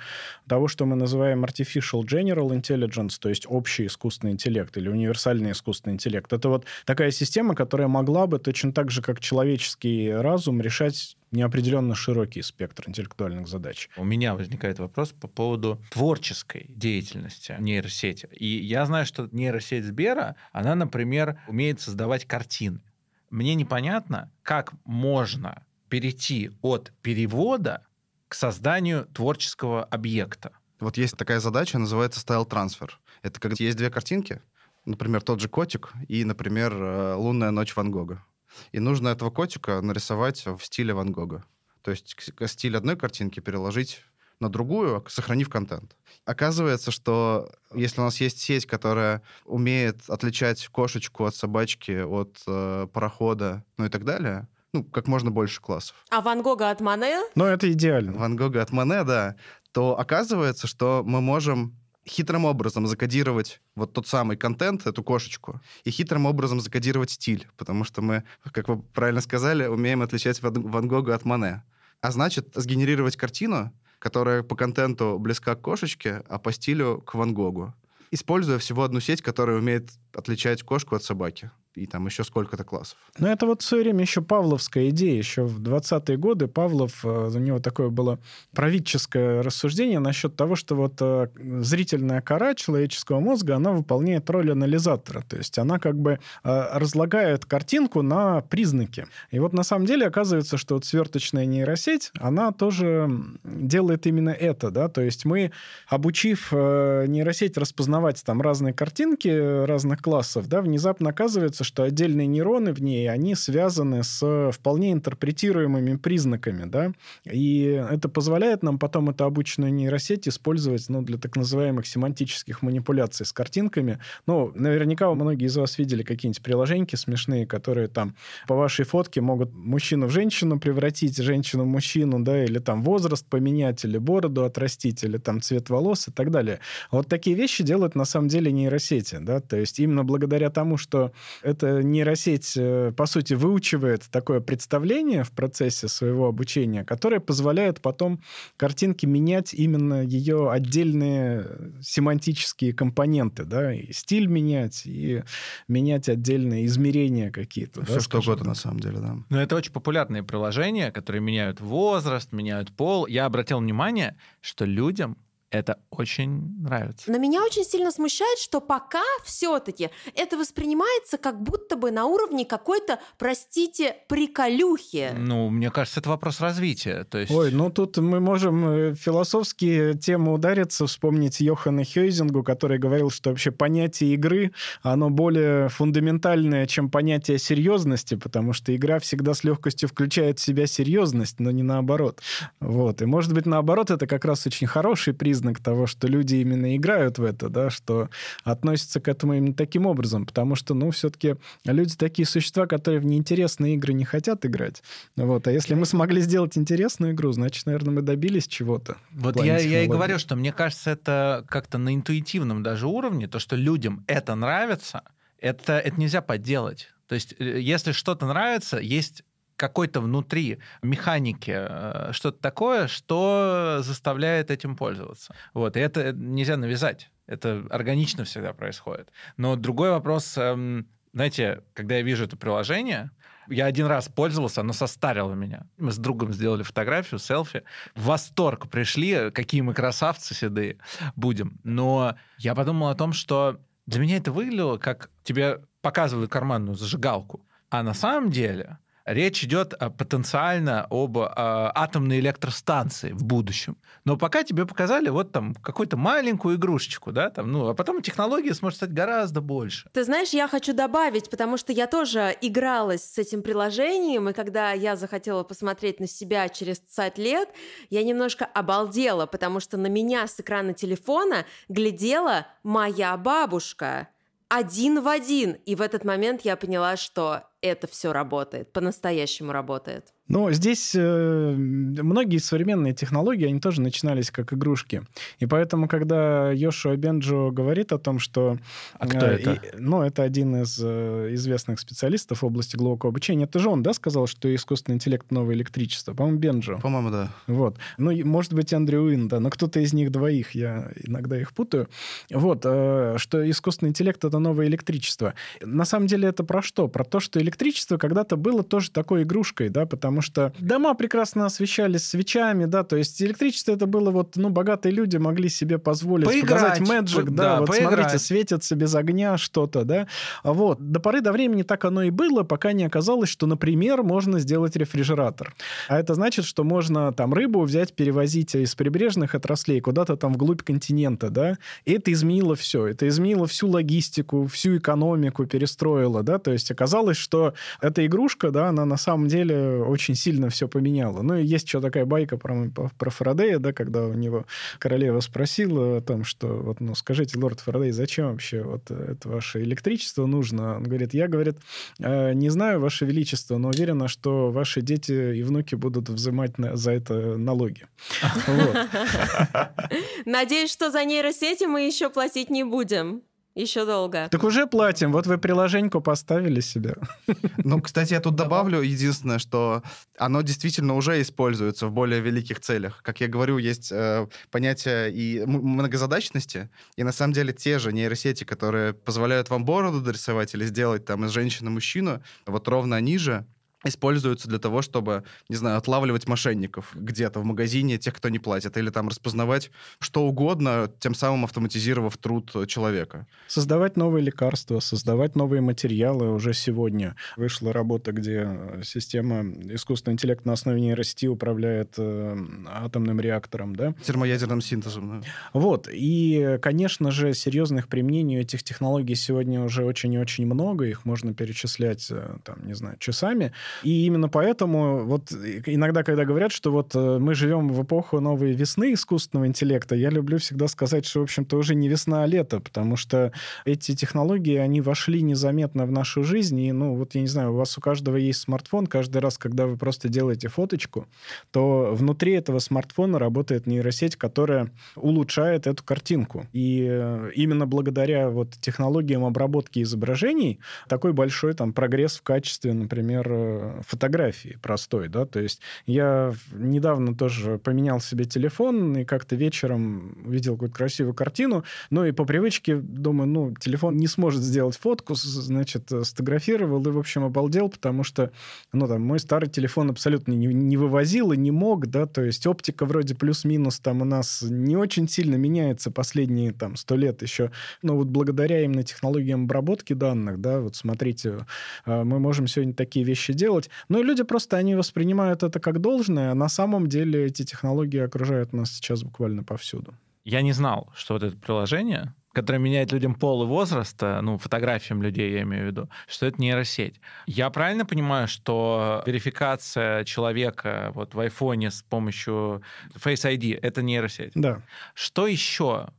того, 0.47 0.67
что 0.67 0.87
мы 0.87 0.95
называем 0.95 1.45
artificial 1.45 2.01
general 2.01 2.49
intelligence, 2.59 3.17
то 3.19 3.29
есть 3.29 3.45
общий 3.47 3.85
искусственный 3.85 4.33
интеллект 4.33 4.75
или 4.75 4.89
универсальный 4.89 5.51
искусственный 5.51 5.93
интеллект. 5.93 6.33
Это 6.33 6.49
вот 6.49 6.65
такая 6.85 7.11
система, 7.11 7.53
которая 7.53 7.87
могла 7.87 8.25
бы 8.25 8.39
точно 8.39 8.73
так 8.73 8.89
же, 8.89 9.03
как 9.03 9.19
человеческий 9.19 10.09
разум, 10.11 10.59
решать 10.59 11.15
неопределенно 11.31 11.95
широкий 11.95 12.41
спектр 12.41 12.87
интеллектуальных 12.87 13.47
задач. 13.47 13.89
У 13.97 14.03
меня 14.03 14.35
возникает 14.35 14.79
вопрос 14.79 15.11
по 15.11 15.27
поводу 15.27 15.81
творческой 15.89 16.65
деятельности 16.69 17.55
нейросети. 17.59 18.27
И 18.33 18.45
я 18.45 18.85
знаю, 18.85 19.05
что 19.05 19.29
нейросеть 19.31 19.85
Сбера, 19.85 20.35
она, 20.51 20.75
например, 20.75 21.41
умеет 21.47 21.79
создавать 21.79 22.25
картины. 22.25 22.81
Мне 23.29 23.55
непонятно, 23.55 24.31
как 24.43 24.73
можно 24.83 25.65
перейти 25.87 26.51
от 26.61 26.91
перевода 27.01 27.85
к 28.27 28.35
созданию 28.35 29.05
творческого 29.13 29.83
объекта. 29.85 30.51
Вот 30.79 30.97
есть 30.97 31.15
такая 31.15 31.39
задача, 31.39 31.77
называется 31.77 32.19
style 32.19 32.47
transfer. 32.47 32.89
Это 33.21 33.39
когда 33.39 33.63
есть 33.63 33.77
две 33.77 33.89
картинки, 33.89 34.41
например, 34.85 35.21
тот 35.21 35.39
же 35.39 35.47
котик 35.47 35.93
и, 36.07 36.25
например, 36.25 36.73
лунная 37.17 37.51
ночь 37.51 37.75
Ван 37.75 37.91
Гога. 37.91 38.23
И 38.71 38.79
нужно 38.79 39.09
этого 39.09 39.29
котика 39.29 39.81
нарисовать 39.81 40.45
в 40.45 40.59
стиле 40.61 40.93
Ван 40.93 41.11
Гога. 41.11 41.45
То 41.81 41.91
есть 41.91 42.15
стиль 42.45 42.77
одной 42.77 42.95
картинки 42.95 43.39
переложить 43.39 44.03
на 44.39 44.49
другую, 44.49 45.03
сохранив 45.07 45.49
контент. 45.49 45.95
Оказывается, 46.25 46.91
что 46.91 47.51
если 47.73 48.01
у 48.01 48.03
нас 48.03 48.19
есть 48.19 48.39
сеть, 48.39 48.65
которая 48.65 49.21
умеет 49.45 50.09
отличать 50.09 50.67
кошечку 50.67 51.25
от 51.25 51.35
собачки, 51.35 52.03
от 52.03 52.41
э, 52.47 52.87
парохода, 52.91 53.63
ну 53.77 53.85
и 53.85 53.89
так 53.89 54.03
далее, 54.03 54.47
ну, 54.73 54.83
как 54.83 55.07
можно 55.07 55.31
больше 55.31 55.61
классов. 55.61 55.95
А 56.09 56.21
Ван 56.21 56.41
Гога 56.41 56.71
от 56.71 56.81
Мане? 56.81 57.21
Ну, 57.35 57.45
это 57.45 57.71
идеально. 57.71 58.13
Ван 58.13 58.35
Гога 58.35 58.61
от 58.61 58.71
Мане, 58.71 59.03
да. 59.03 59.35
То 59.73 59.99
оказывается, 59.99 60.65
что 60.67 61.03
мы 61.05 61.21
можем 61.21 61.77
хитрым 62.07 62.45
образом 62.45 62.87
закодировать 62.87 63.61
вот 63.75 63.93
тот 63.93 64.07
самый 64.07 64.37
контент, 64.37 64.87
эту 64.87 65.03
кошечку, 65.03 65.61
и 65.83 65.91
хитрым 65.91 66.25
образом 66.25 66.59
закодировать 66.59 67.11
стиль, 67.11 67.47
потому 67.57 67.83
что 67.83 68.01
мы, 68.01 68.23
как 68.51 68.67
вы 68.67 68.81
правильно 68.81 69.21
сказали, 69.21 69.65
умеем 69.67 70.01
отличать 70.01 70.41
Ван 70.41 70.87
Гога 70.87 71.15
от 71.15 71.25
Мане. 71.25 71.63
А 72.01 72.11
значит, 72.11 72.49
сгенерировать 72.55 73.15
картину, 73.15 73.71
которая 73.99 74.41
по 74.41 74.55
контенту 74.55 75.17
близка 75.19 75.55
к 75.55 75.61
кошечке, 75.61 76.23
а 76.27 76.39
по 76.39 76.51
стилю 76.51 77.01
к 77.01 77.13
Ван 77.13 77.33
Гогу, 77.33 77.73
используя 78.09 78.57
всего 78.57 78.83
одну 78.83 78.99
сеть, 78.99 79.21
которая 79.21 79.57
умеет 79.57 79.91
отличать 80.13 80.63
кошку 80.63 80.95
от 80.95 81.03
собаки 81.03 81.51
и 81.75 81.85
там 81.85 82.05
еще 82.05 82.23
сколько-то 82.23 82.63
классов. 82.63 82.97
Ну, 83.17 83.27
это 83.27 83.45
вот 83.45 83.61
в 83.61 83.65
свое 83.65 83.83
время 83.83 84.01
еще 84.01 84.21
павловская 84.21 84.89
идея. 84.89 85.17
Еще 85.17 85.43
в 85.43 85.61
20-е 85.61 86.17
годы 86.17 86.47
Павлов, 86.47 87.05
э, 87.05 87.31
у 87.33 87.39
него 87.39 87.59
такое 87.59 87.89
было 87.89 88.19
правительское 88.53 89.41
рассуждение 89.41 89.99
насчет 89.99 90.35
того, 90.35 90.55
что 90.55 90.75
вот 90.75 90.95
э, 90.99 91.27
зрительная 91.61 92.21
кора 92.21 92.55
человеческого 92.55 93.19
мозга, 93.19 93.55
она 93.55 93.71
выполняет 93.71 94.29
роль 94.29 94.51
анализатора. 94.51 95.23
То 95.27 95.37
есть 95.37 95.57
она 95.57 95.79
как 95.79 95.97
бы 95.97 96.19
э, 96.43 96.77
разлагает 96.77 97.45
картинку 97.45 98.01
на 98.01 98.41
признаки. 98.41 99.07
И 99.31 99.39
вот 99.39 99.53
на 99.53 99.63
самом 99.63 99.85
деле 99.85 100.07
оказывается, 100.07 100.57
что 100.57 100.75
вот 100.75 100.85
сверточная 100.85 101.45
нейросеть, 101.45 102.11
она 102.19 102.51
тоже 102.51 103.09
делает 103.43 104.07
именно 104.07 104.29
это, 104.29 104.71
да, 104.71 104.89
то 104.89 105.01
есть 105.01 105.25
мы, 105.25 105.51
обучив 105.87 106.51
нейросеть 106.51 107.57
распознавать 107.57 108.23
там 108.23 108.41
разные 108.41 108.73
картинки 108.73 109.65
разных 109.65 110.01
классов, 110.01 110.47
да, 110.47 110.61
внезапно 110.61 111.09
оказывается, 111.09 111.60
оказывается, 111.61 111.63
что 111.63 111.83
отдельные 111.83 112.27
нейроны 112.27 112.73
в 112.73 112.81
ней, 112.81 113.09
они 113.09 113.35
связаны 113.35 114.03
с 114.03 114.51
вполне 114.51 114.91
интерпретируемыми 114.91 115.97
признаками, 115.97 116.65
да, 116.65 116.91
и 117.25 117.83
это 117.91 118.09
позволяет 118.09 118.63
нам 118.63 118.79
потом 118.79 119.09
эту 119.09 119.25
обученную 119.25 119.73
нейросеть 119.73 120.27
использовать, 120.27 120.89
ну, 120.89 121.01
для 121.01 121.17
так 121.17 121.35
называемых 121.35 121.85
семантических 121.85 122.61
манипуляций 122.61 123.25
с 123.25 123.33
картинками. 123.33 123.99
Ну, 124.27 124.51
наверняка 124.55 125.13
многие 125.13 125.47
из 125.47 125.57
вас 125.57 125.77
видели 125.79 126.03
какие-нибудь 126.03 126.43
приложеньки 126.43 126.95
смешные, 126.95 127.45
которые 127.45 127.87
там 127.87 128.15
по 128.47 128.55
вашей 128.55 128.85
фотке 128.85 129.21
могут 129.21 129.53
мужчину 129.53 130.07
в 130.07 130.11
женщину 130.11 130.59
превратить, 130.59 131.17
женщину 131.17 131.63
в 131.63 131.67
мужчину, 131.67 132.19
да, 132.23 132.43
или 132.43 132.59
там 132.59 132.83
возраст 132.83 133.25
поменять, 133.25 133.85
или 133.85 133.97
бороду 133.97 134.43
отрастить, 134.43 135.03
или 135.03 135.17
там 135.17 135.41
цвет 135.41 135.69
волос 135.69 136.07
и 136.07 136.11
так 136.11 136.31
далее. 136.31 136.59
Вот 136.91 137.07
такие 137.07 137.35
вещи 137.35 137.63
делают 137.63 137.95
на 137.95 138.05
самом 138.05 138.27
деле 138.27 138.51
нейросети, 138.51 139.17
да, 139.21 139.39
то 139.39 139.57
есть 139.57 139.79
именно 139.79 140.03
благодаря 140.03 140.49
тому, 140.49 140.77
что 140.77 141.11
эта 141.51 141.83
нейросеть, 141.83 142.53
э, 142.55 142.91
по 142.95 143.05
сути, 143.05 143.33
выучивает 143.33 144.03
такое 144.09 144.39
представление 144.39 145.23
в 145.23 145.31
процессе 145.31 145.87
своего 145.87 146.27
обучения, 146.27 146.83
которое 146.83 147.19
позволяет 147.19 147.81
потом 147.81 148.21
картинке 148.57 149.07
менять 149.07 149.53
именно 149.53 150.01
ее 150.03 150.51
отдельные 150.51 151.45
семантические 151.81 152.73
компоненты, 152.73 153.43
да, 153.43 153.73
и 153.73 153.91
стиль 153.93 154.27
менять, 154.27 154.83
и 154.85 155.23
менять 155.67 156.09
отдельные 156.09 156.65
измерения 156.65 157.31
какие-то. 157.31 157.83
Все 157.85 157.95
да, 157.95 157.99
что 157.99 158.19
угодно, 158.19 158.45
так. 158.45 158.47
на 158.47 158.55
самом 158.55 158.79
деле, 158.79 158.97
да. 158.99 159.17
Но 159.29 159.41
это 159.41 159.55
очень 159.55 159.71
популярные 159.71 160.23
приложения, 160.23 160.91
которые 160.91 161.21
меняют 161.21 161.61
возраст, 161.61 162.31
меняют 162.31 162.71
пол. 162.71 163.07
Я 163.07 163.25
обратил 163.25 163.59
внимание, 163.59 164.17
что 164.41 164.65
людям 164.65 165.17
это 165.51 165.79
очень 165.89 166.61
нравится. 166.61 167.11
Но 167.11 167.17
меня 167.17 167.43
очень 167.43 167.65
сильно 167.65 167.91
смущает, 167.91 168.39
что 168.39 168.61
пока 168.61 169.03
все-таки 169.25 169.89
это 170.15 170.37
воспринимается 170.37 171.17
как 171.17 171.41
будто 171.43 171.75
бы 171.75 171.91
на 171.91 172.05
уровне 172.05 172.45
какой-то, 172.45 172.99
простите, 173.17 173.97
приколюхи. 174.07 175.11
Ну, 175.17 175.49
мне 175.49 175.69
кажется, 175.69 175.99
это 175.99 176.09
вопрос 176.09 176.39
развития. 176.39 177.03
То 177.03 177.17
есть... 177.17 177.31
Ой, 177.31 177.51
ну 177.51 177.69
тут 177.69 177.97
мы 177.97 178.21
можем 178.21 178.65
э, 178.65 178.95
философские 178.95 179.95
темы 179.95 180.31
удариться, 180.31 180.87
вспомнить 180.87 181.41
Йохана 181.41 181.83
Хейзингу, 181.83 182.43
который 182.43 182.79
говорил, 182.79 183.09
что 183.09 183.29
вообще 183.29 183.51
понятие 183.51 184.13
игры, 184.13 184.53
оно 184.81 185.09
более 185.09 185.67
фундаментальное, 185.67 186.65
чем 186.65 186.89
понятие 186.89 187.37
серьезности, 187.37 188.15
потому 188.15 188.53
что 188.53 188.73
игра 188.73 188.99
всегда 188.99 189.33
с 189.33 189.43
легкостью 189.43 189.89
включает 189.89 190.39
в 190.39 190.41
себя 190.41 190.65
серьезность, 190.65 191.41
но 191.41 191.51
не 191.51 191.63
наоборот. 191.63 192.21
Вот. 192.61 193.01
И 193.01 193.05
может 193.05 193.33
быть, 193.33 193.45
наоборот, 193.45 193.91
это 193.91 194.07
как 194.07 194.23
раз 194.23 194.47
очень 194.47 194.67
хороший 194.67 195.13
признак 195.13 195.40
признак 195.41 195.59
того, 195.59 195.87
что 195.87 196.07
люди 196.07 196.35
именно 196.35 196.75
играют 196.75 197.17
в 197.17 197.23
это, 197.23 197.49
да, 197.49 197.71
что 197.71 198.09
относятся 198.43 198.99
к 198.99 199.07
этому 199.07 199.33
именно 199.33 199.55
таким 199.55 199.87
образом, 199.87 200.25
потому 200.25 200.55
что, 200.55 200.75
ну, 200.75 200.91
все-таки 200.91 201.35
люди 201.65 201.95
такие 201.95 202.27
существа, 202.27 202.67
которые 202.67 202.99
в 203.01 203.05
неинтересные 203.05 203.73
игры 203.73 203.93
не 203.93 204.05
хотят 204.05 204.45
играть. 204.45 204.83
Вот. 205.15 205.47
А 205.47 205.51
если 205.51 205.73
мы 205.73 205.85
смогли 205.85 206.21
сделать 206.21 206.57
интересную 206.57 207.13
игру, 207.13 207.31
значит, 207.31 207.65
наверное, 207.65 207.93
мы 207.95 208.01
добились 208.03 208.47
чего-то. 208.47 208.97
Вот 209.11 209.43
я, 209.43 209.57
я 209.57 209.83
и 209.83 209.87
говорю, 209.87 210.19
что 210.19 210.35
мне 210.35 210.53
кажется, 210.53 210.91
это 210.91 211.43
как-то 211.49 211.79
на 211.79 211.95
интуитивном 211.95 212.61
даже 212.61 212.87
уровне, 212.87 213.27
то, 213.27 213.39
что 213.39 213.55
людям 213.55 214.03
это 214.07 214.35
нравится, 214.35 215.01
это, 215.39 215.79
это 215.79 215.99
нельзя 215.99 216.21
подделать. 216.21 216.89
То 217.07 217.15
есть, 217.15 217.33
э, 217.39 217.59
если 217.59 217.93
что-то 217.93 218.27
нравится, 218.27 218.77
есть 218.77 219.23
какой-то 219.61 220.01
внутри 220.01 220.57
механики 220.81 221.53
э, 221.55 222.09
что-то 222.13 222.41
такое, 222.41 222.87
что 222.87 223.81
заставляет 223.83 224.49
этим 224.49 224.75
пользоваться. 224.75 225.35
Вот, 225.53 225.77
и 225.77 225.79
это 225.79 226.13
нельзя 226.13 226.57
навязать. 226.57 227.11
Это 227.27 227.63
органично 227.69 228.23
всегда 228.23 228.53
происходит. 228.53 229.11
Но 229.37 229.55
другой 229.55 229.91
вопрос, 229.91 230.35
эм, 230.35 230.87
знаете, 231.13 231.61
когда 231.73 231.97
я 231.97 232.01
вижу 232.01 232.23
это 232.23 232.37
приложение, 232.37 233.11
я 233.49 233.67
один 233.67 233.85
раз 233.85 234.09
пользовался, 234.09 234.61
оно 234.61 234.73
состарило 234.73 235.35
меня. 235.35 235.67
Мы 235.77 235.91
с 235.91 235.97
другом 235.99 236.33
сделали 236.33 236.63
фотографию, 236.63 237.19
селфи. 237.19 237.61
В 237.93 238.05
восторг 238.05 238.67
пришли, 238.67 239.29
какие 239.29 239.61
мы 239.61 239.75
красавцы 239.75 240.33
седые 240.33 240.79
будем. 241.15 241.59
Но 241.63 242.15
я 242.39 242.55
подумал 242.55 242.89
о 242.89 242.95
том, 242.95 243.13
что 243.13 243.59
для 243.85 244.01
меня 244.01 244.17
это 244.17 244.31
выглядело, 244.31 244.79
как 244.79 245.11
тебе 245.21 245.61
показывают 245.83 246.31
карманную 246.31 246.73
зажигалку. 246.73 247.45
А 247.69 247.83
на 247.83 247.93
самом 247.93 248.31
деле 248.31 248.79
Речь 249.05 249.43
идет 249.43 249.73
а, 249.73 249.89
потенциально 249.89 250.85
об 250.89 251.17
а, 251.17 251.71
атомной 251.73 252.19
электростанции 252.19 253.11
в 253.11 253.23
будущем. 253.23 253.77
Но 254.05 254.17
пока 254.17 254.43
тебе 254.43 254.65
показали 254.65 255.09
вот 255.09 255.31
там 255.31 255.55
какую-то 255.55 255.97
маленькую 255.97 256.55
игрушечку, 256.55 257.11
да, 257.11 257.29
там, 257.29 257.51
ну, 257.51 257.67
а 257.69 257.73
потом 257.73 258.01
технология 258.01 258.53
сможет 258.53 258.77
стать 258.77 258.93
гораздо 258.93 259.41
больше. 259.41 259.89
Ты 259.93 260.03
знаешь, 260.03 260.29
я 260.29 260.47
хочу 260.47 260.73
добавить, 260.73 261.29
потому 261.29 261.57
что 261.57 261.73
я 261.73 261.87
тоже 261.87 262.35
игралась 262.41 263.03
с 263.03 263.17
этим 263.17 263.41
приложением, 263.41 264.29
и 264.29 264.33
когда 264.33 264.71
я 264.71 264.95
захотела 264.95 265.43
посмотреть 265.43 265.99
на 265.99 266.07
себя 266.07 266.49
через 266.49 266.79
20 266.79 267.17
лет, 267.17 267.49
я 267.89 268.03
немножко 268.03 268.45
обалдела, 268.45 269.25
потому 269.25 269.59
что 269.59 269.77
на 269.77 269.87
меня 269.87 270.27
с 270.27 270.39
экрана 270.39 270.73
телефона 270.73 271.45
глядела 271.69 272.47
моя 272.63 273.17
бабушка 273.17 274.09
один 274.51 275.01
в 275.01 275.07
один. 275.07 275.53
И 275.65 275.75
в 275.75 275.81
этот 275.81 276.03
момент 276.03 276.41
я 276.41 276.57
поняла, 276.57 276.97
что 276.97 277.43
это 277.61 277.87
все 277.87 278.11
работает, 278.11 278.73
по-настоящему 278.73 279.53
работает. 279.53 280.13
Ну, 280.31 280.49
здесь 280.51 280.93
э, 280.95 281.53
многие 281.57 282.37
современные 282.37 282.93
технологии, 282.93 283.45
они 283.47 283.59
тоже 283.59 283.81
начинались 283.81 284.31
как 284.31 284.53
игрушки. 284.53 285.03
И 285.39 285.45
поэтому, 285.45 285.89
когда 285.89 286.51
Йошуа 286.51 286.95
Бенджо 286.95 287.51
говорит 287.51 287.91
о 287.91 287.97
том, 287.97 288.17
что... 288.17 288.57
А 288.97 289.07
кто 289.07 289.25
э, 289.25 289.35
это? 289.35 289.51
И, 289.51 289.59
ну, 289.77 290.01
это 290.01 290.23
один 290.23 290.61
из 290.63 290.79
э, 290.81 291.31
известных 291.33 291.81
специалистов 291.81 292.43
в 292.43 292.45
области 292.45 292.77
глубокого 292.77 293.09
обучения. 293.09 293.43
Это 293.43 293.59
же 293.59 293.67
он, 293.67 293.83
да, 293.83 293.93
сказал, 293.93 294.25
что 294.25 294.53
искусственный 294.55 294.95
интеллект— 294.95 295.25
новое 295.31 295.53
электричество? 295.55 296.13
По-моему, 296.13 296.39
Бенджо. 296.39 296.79
По-моему, 296.79 297.11
да. 297.11 297.33
Вот. 297.47 297.77
Ну, 297.97 298.25
может 298.25 298.53
быть, 298.53 298.73
Андрю 298.73 299.03
Уин, 299.03 299.27
да, 299.27 299.41
но 299.41 299.49
кто-то 299.49 299.81
из 299.81 299.91
них 299.91 300.13
двоих, 300.13 300.51
я 300.51 300.91
иногда 301.03 301.37
их 301.37 301.51
путаю. 301.51 301.89
Вот, 302.31 302.61
э, 302.63 303.15
что 303.17 303.49
искусственный 303.49 303.89
интеллект— 303.89 304.23
это 304.25 304.39
новое 304.39 304.67
электричество. 304.67 305.33
На 305.61 305.83
самом 305.83 306.07
деле 306.07 306.29
это 306.29 306.45
про 306.45 306.61
что? 306.61 306.87
Про 306.87 307.03
то, 307.03 307.19
что 307.19 307.41
электричество 307.41 307.97
когда-то 307.97 308.37
было 308.37 308.63
тоже 308.63 308.91
такой 308.91 309.23
игрушкой, 309.23 309.67
да, 309.67 309.85
потому 309.85 310.20
что 310.21 310.53
дома 310.59 310.93
прекрасно 310.93 311.45
освещались 311.45 312.05
свечами, 312.05 312.65
да, 312.65 312.83
то 312.83 312.95
есть 312.95 313.21
электричество 313.21 313.73
это 313.73 313.85
было 313.85 314.11
вот, 314.11 314.35
ну, 314.35 314.49
богатые 314.49 314.93
люди 314.93 315.17
могли 315.17 315.49
себе 315.49 315.77
позволить 315.77 316.27
поиграть, 316.27 316.79
показать 316.79 316.81
Magic, 316.81 317.29
да, 317.29 317.43
да 317.43 317.59
вот 317.59 317.69
поиграть. 317.69 317.93
смотрите, 317.93 318.19
светится 318.19 318.75
без 318.75 318.95
огня 318.95 319.37
что-то, 319.37 319.83
да, 319.83 320.07
вот. 320.43 320.79
До 320.91 320.99
поры 320.99 321.21
до 321.21 321.31
времени 321.31 321.63
так 321.63 321.85
оно 321.85 322.03
и 322.03 322.09
было, 322.09 322.43
пока 322.43 322.73
не 322.73 322.83
оказалось, 322.83 323.29
что, 323.29 323.47
например, 323.47 324.03
можно 324.03 324.39
сделать 324.39 324.75
рефрижератор. 324.75 325.53
А 325.87 325.99
это 325.99 326.13
значит, 326.13 326.45
что 326.45 326.63
можно 326.63 327.13
там 327.13 327.33
рыбу 327.33 327.61
взять, 327.61 327.93
перевозить 327.93 328.55
из 328.55 328.75
прибрежных 328.75 329.35
отраслей 329.35 329.81
куда-то 329.81 330.17
там 330.17 330.33
вглубь 330.33 330.63
континента, 330.63 331.29
да, 331.29 331.57
и 331.85 331.93
это 331.93 332.11
изменило 332.11 332.55
все, 332.55 332.87
это 332.87 333.07
изменило 333.07 333.47
всю 333.47 333.67
логистику, 333.67 334.47
всю 334.47 334.77
экономику, 334.77 335.45
перестроило, 335.45 336.23
да, 336.23 336.39
то 336.39 336.51
есть 336.51 336.71
оказалось, 336.71 337.17
что 337.17 337.53
эта 337.81 338.05
игрушка, 338.05 338.51
да, 338.51 338.69
она 338.69 338.85
на 338.85 338.97
самом 338.97 339.27
деле 339.27 339.83
очень 339.83 340.10
сильно 340.15 340.49
все 340.49 340.67
поменяла. 340.67 341.21
Ну 341.21 341.35
и 341.35 341.45
есть 341.45 341.65
еще 341.65 341.81
такая 341.81 342.05
байка 342.05 342.37
про, 342.37 342.69
про 342.97 343.09
Фарадея, 343.09 343.59
да, 343.59 343.73
когда 343.73 344.05
у 344.05 344.13
него 344.13 344.45
королева 344.79 345.19
спросила 345.19 345.97
о 345.97 346.01
том, 346.01 346.23
что 346.23 346.47
вот, 346.47 346.79
ну, 346.79 346.95
скажите, 346.95 347.37
лорд 347.37 347.59
Фарадей, 347.59 347.91
зачем 347.91 348.31
вообще 348.31 348.63
вот 348.63 348.89
это 348.91 349.29
ваше 349.29 349.63
электричество 349.63 350.25
нужно? 350.25 350.77
Он 350.77 350.83
говорит, 350.83 351.13
я, 351.13 351.27
говорит, 351.27 351.57
«Э, 351.99 352.33
не 352.33 352.49
знаю, 352.49 352.79
ваше 352.79 353.05
величество, 353.05 353.57
но 353.57 353.69
уверена, 353.69 354.07
что 354.07 354.51
ваши 354.51 354.81
дети 354.81 355.35
и 355.35 355.43
внуки 355.43 355.75
будут 355.75 356.09
взимать 356.09 356.57
на, 356.57 356.75
за 356.75 356.91
это 356.91 357.37
налоги. 357.37 357.87
Надеюсь, 360.25 360.71
что 360.71 360.91
за 360.91 361.05
нейросети 361.05 361.65
мы 361.65 361.85
еще 361.85 362.09
платить 362.09 362.49
не 362.49 362.63
будем. 362.63 363.23
Еще 363.55 363.85
долго. 363.85 364.27
Так 364.31 364.43
уже 364.43 364.65
платим. 364.65 365.11
Вот 365.11 365.27
вы 365.27 365.37
приложеньку 365.37 366.01
поставили 366.01 366.61
себе. 366.61 366.95
Ну, 367.63 367.81
кстати, 367.81 368.13
я 368.13 368.19
тут 368.19 368.35
добавлю 368.35 368.81
единственное, 368.81 369.39
что 369.39 369.83
оно 370.17 370.41
действительно 370.41 370.95
уже 370.95 371.21
используется 371.21 371.87
в 371.87 371.91
более 371.91 372.21
великих 372.21 372.59
целях. 372.59 373.01
Как 373.03 373.21
я 373.21 373.27
говорю, 373.27 373.57
есть 373.57 373.91
э, 373.91 374.27
понятие 374.49 375.11
и 375.11 375.45
многозадачности, 375.45 376.69
и 376.95 377.03
на 377.03 377.11
самом 377.11 377.33
деле 377.33 377.53
те 377.53 377.79
же 377.79 377.93
нейросети, 377.93 378.43
которые 378.43 378.93
позволяют 378.93 379.49
вам 379.49 379.65
бороду 379.65 380.01
дорисовать 380.01 380.53
или 380.55 380.65
сделать 380.65 381.05
там 381.05 381.25
из 381.25 381.31
женщины 381.31 381.69
мужчину, 381.69 382.21
вот 382.45 382.67
ровно 382.67 382.95
они 382.95 383.17
же 383.17 383.45
используются 383.83 384.47
для 384.47 384.59
того, 384.59 384.81
чтобы, 384.81 385.23
не 385.49 385.55
знаю, 385.55 385.77
отлавливать 385.77 386.27
мошенников 386.27 386.91
где-то 386.95 387.39
в 387.39 387.45
магазине, 387.45 387.97
тех, 387.97 388.13
кто 388.13 388.29
не 388.29 388.39
платит, 388.39 388.77
или 388.77 388.89
там 388.89 389.07
распознавать 389.07 389.71
что 389.99 390.23
угодно, 390.23 390.91
тем 390.99 391.15
самым 391.15 391.45
автоматизировав 391.45 392.17
труд 392.17 392.67
человека. 392.67 393.27
Создавать 393.47 393.97
новые 393.97 394.23
лекарства, 394.23 394.79
создавать 394.79 395.35
новые 395.35 395.61
материалы. 395.61 396.33
Уже 396.33 396.53
сегодня 396.53 397.15
вышла 397.37 397.73
работа, 397.73 398.11
где 398.11 398.81
система 398.83 399.43
искусственного 399.73 400.15
интеллекта 400.15 400.47
на 400.47 400.53
основе 400.53 400.81
нейросети 400.81 401.25
управляет 401.25 401.95
э, 401.97 402.37
атомным 402.67 403.19
реактором, 403.19 403.75
да? 403.75 403.93
Термоядерным 404.03 404.61
синтезом, 404.61 405.21
да. 405.21 405.27
Вот. 405.53 405.87
И, 405.91 406.59
конечно 406.61 407.11
же, 407.11 407.33
серьезных 407.33 407.87
применений 407.87 408.39
этих 408.39 408.63
технологий 408.63 409.15
сегодня 409.15 409.63
уже 409.63 409.85
очень 409.85 410.13
и 410.13 410.19
очень 410.19 410.45
много. 410.45 410.85
Их 410.85 411.05
можно 411.05 411.33
перечислять, 411.33 412.07
э, 412.11 412.35
там, 412.43 412.65
не 412.65 412.73
знаю, 412.73 412.97
часами. 412.99 413.53
И 413.83 414.05
именно 414.05 414.29
поэтому 414.29 415.03
вот 415.05 415.31
иногда, 415.65 416.03
когда 416.03 416.25
говорят, 416.25 416.51
что 416.51 416.71
вот 416.71 416.95
э, 416.95 417.17
мы 417.19 417.33
живем 417.33 417.69
в 417.69 417.83
эпоху 417.83 418.19
новой 418.19 418.53
весны 418.53 418.93
искусственного 418.93 419.47
интеллекта, 419.47 419.95
я 419.95 420.09
люблю 420.09 420.37
всегда 420.37 420.67
сказать, 420.67 421.05
что, 421.05 421.19
в 421.19 421.23
общем-то, 421.23 421.57
уже 421.57 421.75
не 421.75 421.87
весна, 421.87 422.23
а 422.23 422.25
лето, 422.25 422.59
потому 422.59 422.95
что 422.95 423.31
эти 423.65 423.95
технологии, 423.95 424.55
они 424.55 424.81
вошли 424.81 425.21
незаметно 425.21 425.85
в 425.85 425.91
нашу 425.91 426.23
жизнь, 426.23 426.59
и, 426.59 426.71
ну, 426.71 426.95
вот, 426.95 427.15
я 427.15 427.21
не 427.21 427.27
знаю, 427.27 427.53
у 427.53 427.55
вас 427.55 427.77
у 427.77 427.81
каждого 427.81 428.17
есть 428.17 428.41
смартфон, 428.41 428.87
каждый 428.87 429.19
раз, 429.19 429.37
когда 429.37 429.65
вы 429.65 429.77
просто 429.77 430.09
делаете 430.09 430.47
фоточку, 430.47 431.07
то 431.51 431.91
внутри 431.93 432.33
этого 432.33 432.59
смартфона 432.59 433.19
работает 433.19 433.67
нейросеть, 433.67 434.15
которая 434.15 434.71
улучшает 434.95 435.67
эту 435.67 435.83
картинку. 435.83 436.47
И 436.53 436.87
э, 436.89 437.31
именно 437.35 437.65
благодаря 437.65 438.29
вот 438.29 438.51
технологиям 438.59 439.25
обработки 439.25 439.81
изображений 439.81 440.59
такой 440.87 441.13
большой 441.13 441.53
там 441.53 441.73
прогресс 441.73 442.17
в 442.17 442.23
качестве, 442.23 442.73
например, 442.73 443.27
э, 443.29 443.60
фотографии 443.87 444.57
простой, 444.61 445.07
да, 445.07 445.25
то 445.25 445.39
есть 445.39 445.61
я 445.85 446.33
недавно 446.53 447.15
тоже 447.15 447.57
поменял 447.57 447.99
себе 447.99 448.25
телефон 448.25 448.97
и 448.97 449.05
как-то 449.05 449.35
вечером 449.35 450.17
увидел 450.25 450.53
какую-то 450.53 450.75
красивую 450.75 451.13
картину, 451.13 451.63
ну 451.89 452.05
и 452.05 452.11
по 452.11 452.25
привычке 452.25 452.75
думаю, 452.75 453.27
ну, 453.27 453.53
телефон 453.59 453.97
не 453.97 454.07
сможет 454.07 454.41
сделать 454.41 454.77
фотку, 454.77 455.15
значит, 455.15 455.91
э, 455.91 456.03
сфотографировал 456.03 456.85
и, 456.85 456.91
в 456.91 456.97
общем, 456.97 457.23
обалдел, 457.23 457.69
потому 457.69 458.03
что, 458.03 458.31
ну, 458.73 458.87
там, 458.87 459.01
мой 459.01 459.19
старый 459.19 459.49
телефон 459.49 459.89
абсолютно 459.89 460.33
не, 460.33 460.47
не 460.47 460.77
вывозил 460.77 461.31
и 461.31 461.37
не 461.37 461.51
мог, 461.51 461.87
да, 461.87 462.05
то 462.05 462.23
есть 462.23 462.47
оптика 462.47 462.85
вроде 462.85 463.15
плюс-минус 463.15 463.79
там 463.79 464.01
у 464.01 464.05
нас 464.05 464.41
не 464.41 464.75
очень 464.75 465.07
сильно 465.07 465.35
меняется 465.35 465.91
последние 465.91 466.53
там 466.53 466.75
сто 466.75 466.95
лет 466.95 467.21
еще, 467.21 467.51
но 467.81 467.95
вот 467.95 468.07
благодаря 468.07 468.63
именно 468.63 468.83
технологиям 468.83 469.45
обработки 469.45 469.93
данных, 469.93 470.39
да, 470.39 470.59
вот 470.59 470.75
смотрите, 470.75 471.45
э, 471.85 472.03
мы 472.03 472.19
можем 472.19 472.47
сегодня 472.47 472.73
такие 472.73 473.05
вещи 473.05 473.33
делать, 473.33 473.50
но 473.89 473.99
и 473.99 474.03
люди 474.03 474.23
просто, 474.23 474.57
они 474.57 474.75
воспринимают 474.75 475.43
это 475.43 475.59
как 475.59 475.79
должное, 475.79 476.31
а 476.31 476.35
на 476.35 476.49
самом 476.49 476.87
деле 476.87 477.25
эти 477.25 477.43
технологии 477.43 477.99
окружают 477.99 478.53
нас 478.53 478.71
сейчас 478.71 479.03
буквально 479.03 479.43
повсюду. 479.43 479.93
Я 480.23 480.41
не 480.41 480.53
знал, 480.53 480.91
что 480.95 481.15
вот 481.15 481.23
это 481.23 481.35
приложение, 481.35 482.13
которое 482.33 482.59
меняет 482.59 482.91
людям 482.91 483.15
пол 483.15 483.43
и 483.43 483.47
возраст, 483.47 484.01
э, 484.01 484.21
ну, 484.21 484.37
фотографиям 484.37 485.01
людей 485.01 485.31
я 485.31 485.41
имею 485.41 485.63
в 485.63 485.67
виду, 485.67 485.89
что 486.07 486.27
это 486.27 486.39
нейросеть. 486.41 487.01
Я 487.25 487.49
правильно 487.49 487.85
понимаю, 487.85 488.27
что 488.27 489.03
верификация 489.05 490.03
человека 490.03 490.91
вот 490.93 491.13
в 491.13 491.19
айфоне 491.19 491.71
с 491.71 491.81
помощью 491.81 492.61
Face 492.95 493.29
ID— 493.29 493.59
это 493.61 493.81
нейросеть? 493.81 494.33
Да. 494.35 494.61
Что 494.93 495.27
еще 495.27 495.89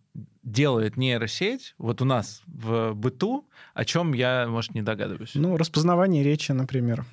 делает 0.42 0.96
нейросеть 0.96 1.74
вот 1.78 2.00
у 2.00 2.04
нас 2.04 2.42
в 2.46 2.94
быту, 2.94 3.48
о 3.74 3.84
чем 3.84 4.12
я, 4.12 4.46
может, 4.48 4.74
не 4.74 4.82
догадываюсь? 4.82 5.32
Ну, 5.34 5.56
распознавание 5.56 6.22
речи, 6.22 6.52
например 6.52 7.04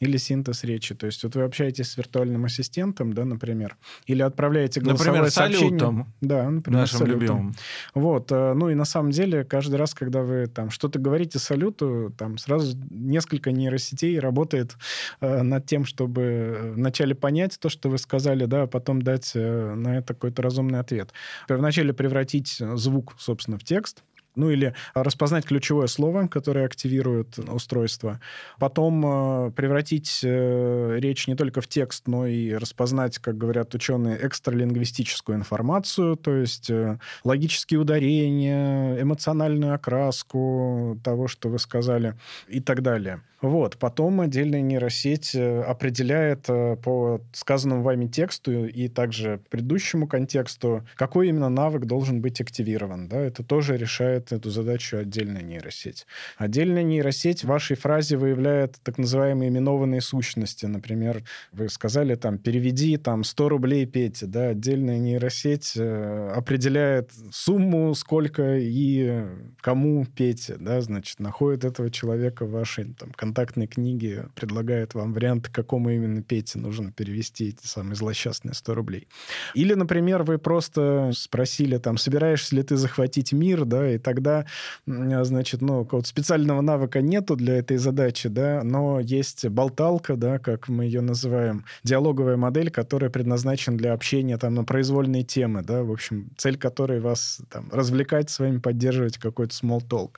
или 0.00 0.16
синтез 0.16 0.64
речи. 0.64 0.94
То 0.94 1.06
есть 1.06 1.22
вот 1.24 1.34
вы 1.36 1.42
общаетесь 1.42 1.90
с 1.92 1.96
виртуальным 1.96 2.44
ассистентом, 2.44 3.12
да, 3.12 3.24
например, 3.24 3.76
или 4.06 4.22
отправляете 4.22 4.80
голосовое 4.80 5.22
например, 5.22 5.30
сообщение. 5.30 5.68
салютом. 5.68 6.12
Да, 6.20 6.50
например, 6.50 6.80
Нашим 6.80 6.98
салютом. 6.98 7.20
любимым. 7.20 7.54
Вот. 7.94 8.32
э, 8.32 8.54
Ну 8.54 8.70
и 8.70 8.74
на 8.74 8.84
самом 8.84 9.10
деле 9.10 9.44
каждый 9.44 9.76
раз, 9.76 9.94
когда 9.94 10.22
вы 10.22 10.46
там 10.46 10.70
что-то 10.70 10.98
говорите 10.98 11.38
салюту, 11.38 12.12
там 12.16 12.38
сразу 12.38 12.76
несколько 12.90 13.52
нейросетей 13.52 14.18
работает 14.18 14.76
э, 15.20 15.42
над 15.42 15.66
тем, 15.66 15.84
чтобы 15.84 16.22
э, 16.22 16.72
вначале 16.72 17.14
понять 17.14 17.58
то, 17.60 17.68
что 17.68 17.88
вы 17.88 17.98
сказали, 17.98 18.44
да, 18.46 18.62
а 18.62 18.66
потом 18.66 19.02
дать 19.02 19.32
э, 19.34 19.74
на 19.74 19.98
это 19.98 20.14
какой-то 20.14 20.42
разумный 20.42 20.80
ответ. 20.80 21.12
Вначале 21.48 21.92
превратить 21.92 22.58
звук, 22.74 23.14
собственно, 23.18 23.58
в 23.58 23.64
текст, 23.64 24.02
ну 24.38 24.50
или 24.50 24.74
распознать 24.94 25.44
ключевое 25.44 25.88
слово, 25.88 26.28
которое 26.28 26.64
активирует 26.64 27.38
устройство. 27.38 28.20
Потом 28.58 29.04
э, 29.04 29.50
превратить 29.50 30.20
э, 30.22 30.96
речь 30.98 31.26
не 31.26 31.34
только 31.34 31.60
в 31.60 31.66
текст, 31.66 32.06
но 32.06 32.26
и 32.26 32.52
распознать, 32.54 33.18
как 33.18 33.36
говорят 33.36 33.74
ученые, 33.74 34.18
экстралингвистическую 34.24 35.36
информацию, 35.36 36.16
то 36.16 36.34
есть 36.34 36.70
э, 36.70 36.98
логические 37.24 37.80
ударения, 37.80 39.02
эмоциональную 39.02 39.74
окраску 39.74 40.98
того, 41.02 41.28
что 41.28 41.48
вы 41.48 41.58
сказали 41.58 42.14
и 42.48 42.60
так 42.60 42.82
далее. 42.82 43.20
Вот. 43.40 43.76
Потом 43.76 44.20
отдельная 44.20 44.62
нейросеть 44.62 45.34
э, 45.34 45.62
определяет 45.62 46.46
по 46.46 47.20
сказанному 47.32 47.82
вами 47.82 48.06
тексту 48.06 48.66
и 48.66 48.88
также 48.88 49.40
предыдущему 49.50 50.08
контексту, 50.08 50.84
какой 50.96 51.28
именно 51.28 51.48
навык 51.48 51.84
должен 51.84 52.20
быть 52.20 52.40
активирован. 52.40 53.08
Да? 53.08 53.18
Это 53.18 53.42
тоже 53.42 53.76
решает 53.76 54.27
эту 54.36 54.50
задачу 54.50 54.98
отдельная 54.98 55.42
нейросеть. 55.42 56.06
Отдельная 56.36 56.82
нейросеть 56.82 57.44
в 57.44 57.46
вашей 57.48 57.76
фразе 57.76 58.16
выявляет 58.16 58.76
так 58.82 58.98
называемые 58.98 59.48
именованные 59.48 60.00
сущности. 60.00 60.66
Например, 60.66 61.22
вы 61.52 61.68
сказали 61.68 62.14
там 62.14 62.38
«переведи 62.38 62.96
там 62.96 63.24
100 63.24 63.48
рублей 63.48 63.86
Пете». 63.86 64.26
Да? 64.26 64.48
Отдельная 64.48 64.98
нейросеть 64.98 65.72
э, 65.76 66.32
определяет 66.34 67.10
сумму, 67.30 67.94
сколько 67.94 68.56
и 68.56 69.24
кому 69.60 70.04
Пете. 70.06 70.56
Да? 70.58 70.80
Значит, 70.80 71.20
находит 71.20 71.64
этого 71.64 71.90
человека 71.90 72.44
в 72.44 72.50
вашей 72.50 72.94
там, 72.94 73.12
контактной 73.12 73.66
книге, 73.66 74.28
предлагает 74.34 74.94
вам 74.94 75.12
вариант, 75.12 75.48
какому 75.48 75.90
именно 75.90 76.22
Пете 76.22 76.58
нужно 76.58 76.92
перевести 76.92 77.48
эти 77.48 77.66
самые 77.66 77.96
злосчастные 77.96 78.54
100 78.54 78.74
рублей. 78.74 79.08
Или, 79.54 79.74
например, 79.74 80.22
вы 80.22 80.38
просто 80.38 81.10
спросили, 81.14 81.78
там, 81.78 81.96
собираешься 81.96 82.56
ли 82.56 82.62
ты 82.62 82.76
захватить 82.76 83.32
мир, 83.32 83.64
да, 83.64 83.90
и 83.90 83.98
тогда, 84.08 84.46
м, 84.86 85.24
значит, 85.24 85.60
ну, 85.60 85.84
какого-то 85.84 86.08
специального 86.08 86.62
навыка 86.62 87.02
нету 87.02 87.36
для 87.36 87.58
этой 87.58 87.76
задачи, 87.76 88.30
да, 88.30 88.62
но 88.64 89.00
есть 89.00 89.46
болталка, 89.48 90.16
да, 90.16 90.38
как 90.38 90.68
мы 90.68 90.84
ее 90.84 91.02
называем, 91.02 91.66
диалоговая 91.84 92.38
модель, 92.38 92.70
которая 92.70 93.10
предназначена 93.10 93.76
для 93.76 93.92
общения 93.92 94.38
там 94.38 94.54
на 94.54 94.64
произвольные 94.64 95.24
темы, 95.24 95.62
да, 95.62 95.82
в 95.82 95.92
общем, 95.92 96.30
цель 96.38 96.56
которой 96.56 97.00
вас 97.00 97.40
там 97.50 97.68
развлекать 97.70 98.30
с 98.30 98.38
вами, 98.38 98.58
поддерживать 98.58 99.18
какой-то 99.18 99.54
small 99.54 99.82
talk. 99.86 100.12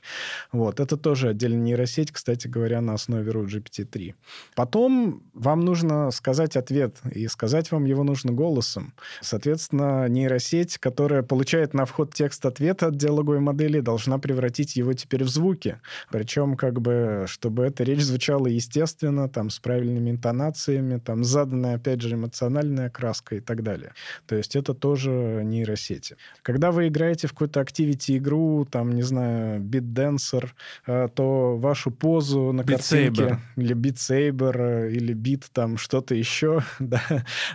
Вот, 0.53 0.79
это 0.79 0.97
тоже 0.97 1.31
отдельная 1.31 1.61
нейросеть, 1.61 2.13
кстати 2.13 2.47
говоря, 2.47 2.81
на 2.81 2.95
основе 2.95 3.33
Root 3.33 3.49
GPT-3. 3.49 4.15
Потом 4.55 5.25
вам 5.35 5.61
нужно 5.61 6.13
сказать 6.13 6.57
ответ, 6.57 6.97
и 7.13 7.27
сказать 7.27 7.73
вам 7.73 7.87
его 7.87 8.05
нужно 8.05 8.31
голосом. 8.33 8.95
Соответственно, 9.21 10.07
нейросеть, 10.09 10.79
которая 10.79 11.23
получает 11.23 11.75
на 11.75 11.85
вход 11.87 12.15
текст 12.15 12.47
ответа 12.47 12.87
от 12.87 12.97
диалоговой 12.97 13.41
модели, 13.41 13.80
должна 13.81 14.19
превратить 14.19 14.77
его 14.77 14.93
теперь 14.93 15.25
в 15.25 15.29
звуки. 15.29 15.81
Причем, 16.11 16.57
как 16.57 16.81
бы, 16.81 17.25
чтобы 17.27 17.65
эта 17.65 17.85
речь 17.85 18.03
звучала 18.03 18.47
естественно, 18.47 19.29
там, 19.29 19.51
с 19.51 19.59
правильными 19.59 20.11
интонациями, 20.11 20.99
там, 20.99 21.25
заданная, 21.25 21.77
опять 21.77 22.01
же, 22.01 22.15
эмоциональная 22.15 22.91
краска 22.91 23.37
и 23.37 23.41
так 23.41 23.63
далее. 23.63 23.93
То 24.27 24.37
есть 24.37 24.57
это 24.57 24.75
тоже 24.75 25.43
нейросети. 25.45 26.17
Когда 26.43 26.71
вы 26.71 26.89
играете 26.89 27.27
в 27.27 27.33
какую-то 27.33 27.61
активити-игру, 27.61 28.67
там, 28.71 28.93
не 28.93 29.03
знаю, 29.03 29.61
бит-денсер, 29.61 30.55
э, 30.87 31.09
то 31.15 31.57
вашу 31.57 31.91
позу 31.91 32.53
на 32.53 32.65
картинке... 32.65 33.39
Или 33.57 33.75
бит-сейбер, 33.75 34.61
э, 34.61 34.93
или 34.93 35.13
бит 35.13 35.47
там 35.53 35.77
что-то 35.77 36.15
еще, 36.15 36.63
да. 36.79 37.03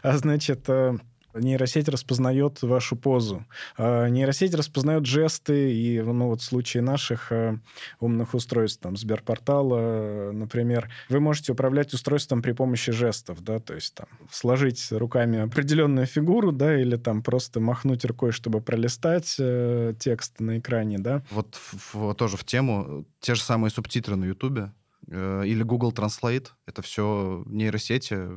А 0.01 0.17
значит, 0.17 0.65
э, 0.67 0.97
нейросеть 1.35 1.87
распознает 1.89 2.61
вашу 2.61 2.95
позу. 2.95 3.45
А 3.77 4.07
Нейросеть 4.07 4.53
распознает 4.55 5.05
жесты, 5.05 5.73
и 5.73 6.01
ну, 6.01 6.27
вот 6.27 6.41
в 6.41 6.43
случае 6.43 6.83
наших 6.83 7.31
э, 7.31 7.59
умных 7.99 8.33
устройств, 8.33 8.81
там, 8.81 8.97
Сберпортала, 8.97 9.77
э, 9.79 10.31
например, 10.31 10.89
вы 11.09 11.19
можете 11.19 11.51
управлять 11.51 11.93
устройством 11.93 12.41
при 12.41 12.53
помощи 12.53 12.91
жестов, 12.91 13.41
да, 13.41 13.59
то 13.59 13.73
есть 13.73 13.93
там 13.95 14.07
сложить 14.31 14.87
руками 14.91 15.39
определенную 15.39 16.05
фигуру, 16.05 16.51
да, 16.51 16.79
или 16.79 16.95
там 16.95 17.21
просто 17.21 17.59
махнуть 17.59 18.05
рукой, 18.05 18.31
чтобы 18.31 18.61
пролистать 18.61 19.35
э, 19.39 19.93
текст 19.99 20.39
на 20.39 20.59
экране, 20.59 20.99
да. 20.99 21.23
Вот 21.31 21.55
в- 21.55 21.93
в- 21.95 22.13
тоже 22.15 22.37
в 22.37 22.43
тему. 22.45 23.05
Те 23.19 23.35
же 23.35 23.41
самые 23.41 23.71
субтитры 23.71 24.15
на 24.15 24.25
Ютубе 24.25 24.71
или 25.07 25.61
Google 25.61 25.91
Translate. 25.91 26.47
Это 26.65 26.81
все 26.81 27.43
нейросети, 27.45 28.27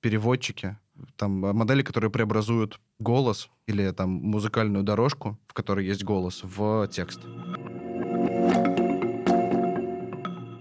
переводчики. 0.00 0.76
Там 1.16 1.44
э, 1.44 1.52
модели, 1.52 1.82
которые 1.82 2.10
преобразуют 2.10 2.80
голос 2.98 3.48
или 3.66 3.90
там 3.90 4.10
музыкальную 4.10 4.84
дорожку, 4.84 5.38
в 5.46 5.54
которой 5.54 5.86
есть 5.86 6.04
голос, 6.04 6.40
в 6.42 6.88
текст. 6.88 7.20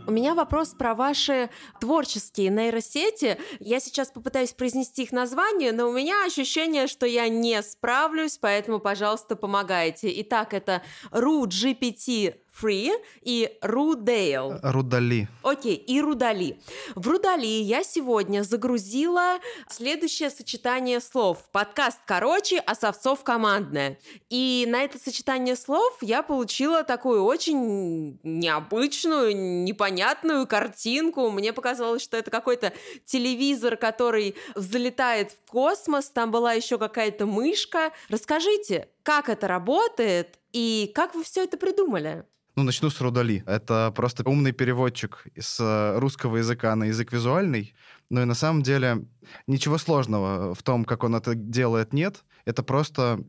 У 0.07 0.11
меня 0.11 0.35
вопрос 0.35 0.69
про 0.69 0.93
ваши 0.93 1.49
творческие 1.81 2.49
нейросети. 2.49 3.37
Я 3.59 3.79
сейчас 3.79 4.11
попытаюсь 4.11 4.53
произнести 4.53 5.03
их 5.03 5.11
название, 5.11 5.71
но 5.71 5.89
у 5.89 5.93
меня 5.93 6.25
ощущение, 6.25 6.87
что 6.87 7.07
я 7.07 7.27
не 7.27 7.61
справлюсь, 7.63 8.37
поэтому, 8.37 8.79
пожалуйста, 8.79 9.35
помогайте. 9.35 10.13
Итак, 10.21 10.53
это 10.53 10.83
RU 11.11 11.47
GPT 11.47 12.35
Free 12.61 12.91
и 13.21 13.57
Рудейл. 13.61 14.59
Рудали. 14.63 15.27
Окей, 15.43 15.75
и 15.75 15.99
Рудали. 16.01 16.59
В 16.95 17.07
Рудали 17.07 17.45
я 17.45 17.83
сегодня 17.83 18.43
загрузила 18.43 19.39
следующее 19.69 20.29
сочетание 20.29 21.01
слов. 21.01 21.49
Подкаст 21.51 21.99
короче, 22.05 22.59
а 22.59 22.75
совцов 22.75 23.23
командное. 23.23 23.99
И 24.29 24.65
на 24.69 24.83
это 24.83 24.97
сочетание 24.99 25.55
слов 25.55 25.97
я 26.01 26.23
получила 26.23 26.83
такую 26.83 27.23
очень 27.23 28.19
необычную, 28.23 29.35
непонятную 29.35 30.47
картинку. 30.47 31.29
Мне 31.31 31.51
показалось, 31.51 32.01
что 32.01 32.15
это 32.17 32.31
какой-то 32.31 32.71
телевизор, 33.05 33.75
который 33.75 34.35
взлетает 34.55 35.31
в 35.31 35.51
космос. 35.51 36.09
Там 36.09 36.31
была 36.31 36.53
еще 36.53 36.77
какая-то 36.77 37.25
мышка. 37.25 37.91
Расскажите, 38.09 38.89
как 39.03 39.29
это 39.29 39.47
работает 39.47 40.39
и 40.53 40.91
как 40.95 41.15
вы 41.15 41.23
все 41.23 41.43
это 41.43 41.57
придумали? 41.57 42.25
Ну, 42.55 42.63
начну 42.63 42.89
с 42.89 43.01
Рудали. 43.01 43.43
Это 43.45 43.91
просто 43.93 44.23
умный 44.27 44.53
переводчик 44.53 45.25
с 45.37 45.59
э, 45.59 45.99
русского 45.99 46.37
языка 46.37 46.73
на 46.75 46.85
язык 46.85 47.11
визуальный. 47.11 47.75
Ну 48.09 48.21
и 48.21 48.25
на 48.25 48.33
самом 48.33 48.61
деле 48.61 49.05
ничего 49.45 49.77
сложного 49.77 50.55
в 50.55 50.63
том, 50.63 50.85
как 50.85 51.03
он 51.03 51.15
это 51.15 51.35
делает, 51.35 51.91
нет. 51.91 52.23
Это 52.45 52.63
просто 52.63 53.19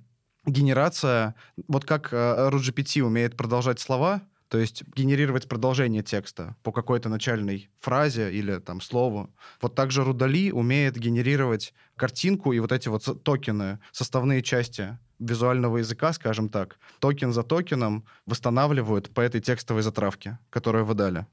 генерация... 0.46 1.34
Вот 1.66 1.84
как 1.84 2.12
э, 2.12 2.16
RuGPT 2.52 3.00
умеет 3.00 3.36
продолжать 3.36 3.80
слова, 3.80 4.22
то 4.48 4.58
есть 4.58 4.84
генерировать 4.94 5.48
продолжение 5.48 6.04
текста 6.04 6.54
по 6.62 6.70
какой-то 6.70 7.08
начальной 7.08 7.68
фразе 7.80 8.32
или 8.32 8.60
там 8.60 8.80
слову. 8.80 9.34
Вот 9.60 9.74
также 9.74 10.04
Рудали 10.04 10.52
умеет 10.52 10.96
генерировать 10.96 11.74
картинку 11.96 12.52
и 12.52 12.60
вот 12.60 12.70
эти 12.70 12.88
вот 12.88 13.24
токены, 13.24 13.80
составные 13.90 14.42
части 14.42 14.98
визуального 15.18 15.78
языка, 15.78 16.12
скажем 16.12 16.48
так, 16.48 16.78
токен 16.98 17.32
за 17.32 17.42
токеном 17.42 18.04
восстанавливают 18.26 19.10
по 19.10 19.20
этой 19.20 19.40
текстовой 19.40 19.82
затравке, 19.82 20.38
которую 20.50 20.84
вы 20.84 20.94
дали 20.94 21.26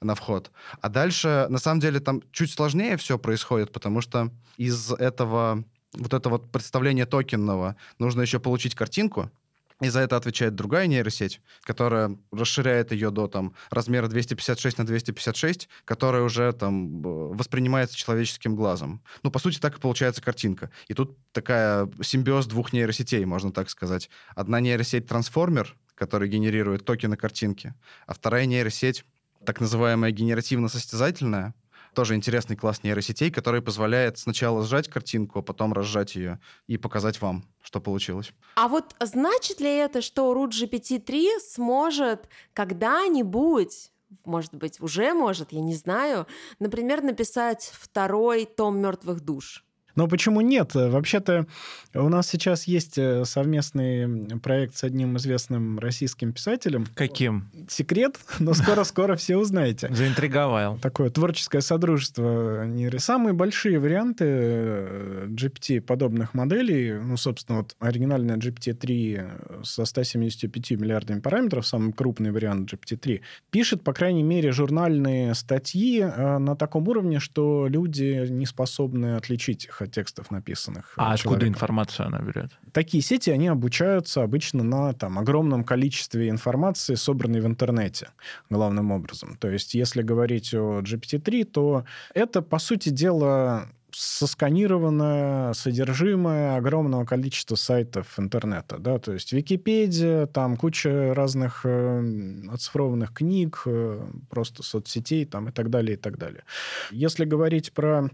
на 0.00 0.14
вход. 0.14 0.50
А 0.80 0.88
дальше, 0.88 1.46
на 1.48 1.58
самом 1.58 1.80
деле, 1.80 2.00
там 2.00 2.22
чуть 2.32 2.52
сложнее 2.52 2.96
все 2.96 3.18
происходит, 3.18 3.72
потому 3.72 4.00
что 4.00 4.30
из 4.56 4.92
этого 4.92 5.64
вот 5.92 6.14
этого 6.14 6.38
представления 6.38 7.06
токенного 7.06 7.76
нужно 7.98 8.22
еще 8.22 8.38
получить 8.38 8.74
картинку, 8.74 9.30
и 9.80 9.88
за 9.88 10.00
это 10.00 10.16
отвечает 10.16 10.54
другая 10.54 10.86
нейросеть, 10.86 11.40
которая 11.62 12.16
расширяет 12.32 12.92
ее 12.92 13.10
до 13.10 13.28
там, 13.28 13.54
размера 13.70 14.08
256 14.08 14.78
на 14.78 14.86
256, 14.86 15.68
которая 15.84 16.22
уже 16.22 16.52
там 16.52 17.02
воспринимается 17.02 17.96
человеческим 17.96 18.56
глазом. 18.56 19.02
Ну, 19.22 19.30
по 19.30 19.38
сути, 19.38 19.58
так 19.58 19.78
и 19.78 19.80
получается 19.80 20.22
картинка. 20.22 20.70
И 20.88 20.94
тут 20.94 21.18
такая 21.32 21.90
симбиоз 22.02 22.46
двух 22.46 22.72
нейросетей, 22.72 23.24
можно 23.24 23.52
так 23.52 23.70
сказать. 23.70 24.10
Одна 24.34 24.60
нейросеть 24.60 25.06
трансформер, 25.06 25.76
который 25.94 26.28
генерирует 26.28 26.84
токены 26.84 27.16
картинки, 27.16 27.74
а 28.06 28.14
вторая 28.14 28.46
нейросеть 28.46 29.04
так 29.44 29.60
называемая 29.60 30.12
генеративно-состязательная, 30.12 31.54
тоже 31.94 32.14
интересный 32.14 32.56
класс 32.56 32.82
нейросетей, 32.82 33.30
который 33.30 33.62
позволяет 33.62 34.18
сначала 34.18 34.62
сжать 34.64 34.88
картинку, 34.88 35.40
а 35.40 35.42
потом 35.42 35.72
разжать 35.72 36.14
ее 36.14 36.40
и 36.66 36.76
показать 36.76 37.20
вам, 37.20 37.44
что 37.62 37.80
получилось. 37.80 38.32
А 38.56 38.68
вот 38.68 38.94
значит 39.00 39.60
ли 39.60 39.70
это, 39.70 40.02
что 40.02 40.32
Root 40.32 40.50
GPT-3 40.50 41.40
сможет 41.40 42.28
когда-нибудь 42.52 43.90
может 44.24 44.54
быть, 44.54 44.80
уже 44.80 45.14
может, 45.14 45.52
я 45.52 45.60
не 45.60 45.74
знаю, 45.74 46.26
например, 46.58 47.00
написать 47.02 47.70
второй 47.72 48.44
том 48.44 48.78
мертвых 48.80 49.20
душ. 49.20 49.64
Но 49.96 50.08
почему 50.08 50.40
нет? 50.40 50.74
Вообще-то 50.74 51.46
у 51.94 52.08
нас 52.08 52.28
сейчас 52.28 52.64
есть 52.64 52.98
э, 52.98 53.24
совместный 53.24 54.38
проект 54.38 54.76
с 54.76 54.84
одним 54.84 55.16
известным 55.16 55.78
российским 55.78 56.32
писателем. 56.32 56.86
Каким? 56.94 57.50
Секрет, 57.68 58.18
но 58.38 58.54
скоро-скоро 58.54 59.16
все 59.16 59.36
узнаете. 59.36 59.92
Заинтриговал. 59.92 60.78
Такое 60.78 61.10
творческое 61.10 61.60
содружество. 61.60 62.66
Самые 62.98 63.32
большие 63.32 63.78
варианты 63.78 64.24
э, 64.28 65.26
GPT 65.28 65.80
подобных 65.80 66.34
моделей, 66.34 66.92
ну, 66.94 67.16
собственно, 67.16 67.58
вот 67.58 67.74
оригинальная 67.80 68.36
GPT-3 68.36 69.64
со 69.64 69.84
175 69.84 70.70
миллиардами 70.72 71.20
параметров, 71.20 71.66
самый 71.66 71.92
крупный 71.92 72.30
вариант 72.30 72.72
GPT-3, 72.72 73.20
пишет, 73.50 73.82
по 73.82 73.92
крайней 73.92 74.22
мере, 74.22 74.52
журнальные 74.52 75.34
статьи 75.34 76.00
э, 76.00 76.38
на 76.38 76.54
таком 76.54 76.86
уровне, 76.88 77.18
что 77.18 77.66
люди 77.68 78.26
не 78.28 78.46
способны 78.46 79.16
отличить 79.16 79.64
их 79.64 79.79
от 79.82 79.92
текстов 79.92 80.30
написанных. 80.30 80.92
А 80.96 81.16
человеком. 81.16 81.32
откуда 81.32 81.48
информацию 81.48 82.06
она 82.06 82.18
берет? 82.18 82.50
Такие 82.72 83.02
сети, 83.02 83.30
они 83.30 83.48
обучаются 83.48 84.22
обычно 84.22 84.62
на 84.62 84.92
там, 84.92 85.18
огромном 85.18 85.64
количестве 85.64 86.28
информации, 86.28 86.94
собранной 86.94 87.40
в 87.40 87.46
интернете, 87.46 88.10
главным 88.48 88.90
образом. 88.90 89.36
То 89.36 89.48
есть, 89.48 89.74
если 89.74 90.02
говорить 90.02 90.54
о 90.54 90.80
GPT-3, 90.80 91.44
то 91.44 91.84
это, 92.14 92.42
по 92.42 92.58
сути 92.58 92.88
дела, 92.88 93.68
сосканированное 93.92 95.52
содержимое 95.52 96.56
огромного 96.56 97.04
количества 97.04 97.56
сайтов 97.56 98.18
интернета, 98.18 98.78
да, 98.78 98.98
то 98.98 99.12
есть 99.12 99.32
Википедия, 99.32 100.26
там 100.26 100.56
куча 100.56 101.14
разных 101.14 101.62
э, 101.64 102.44
оцифрованных 102.50 103.12
книг, 103.12 103.62
э, 103.66 104.06
просто 104.28 104.62
соцсетей 104.62 105.24
там 105.24 105.48
и 105.48 105.52
так 105.52 105.70
далее, 105.70 105.94
и 105.94 105.98
так 105.98 106.18
далее. 106.18 106.44
Если 106.90 107.24
говорить 107.24 107.72
про 107.72 108.10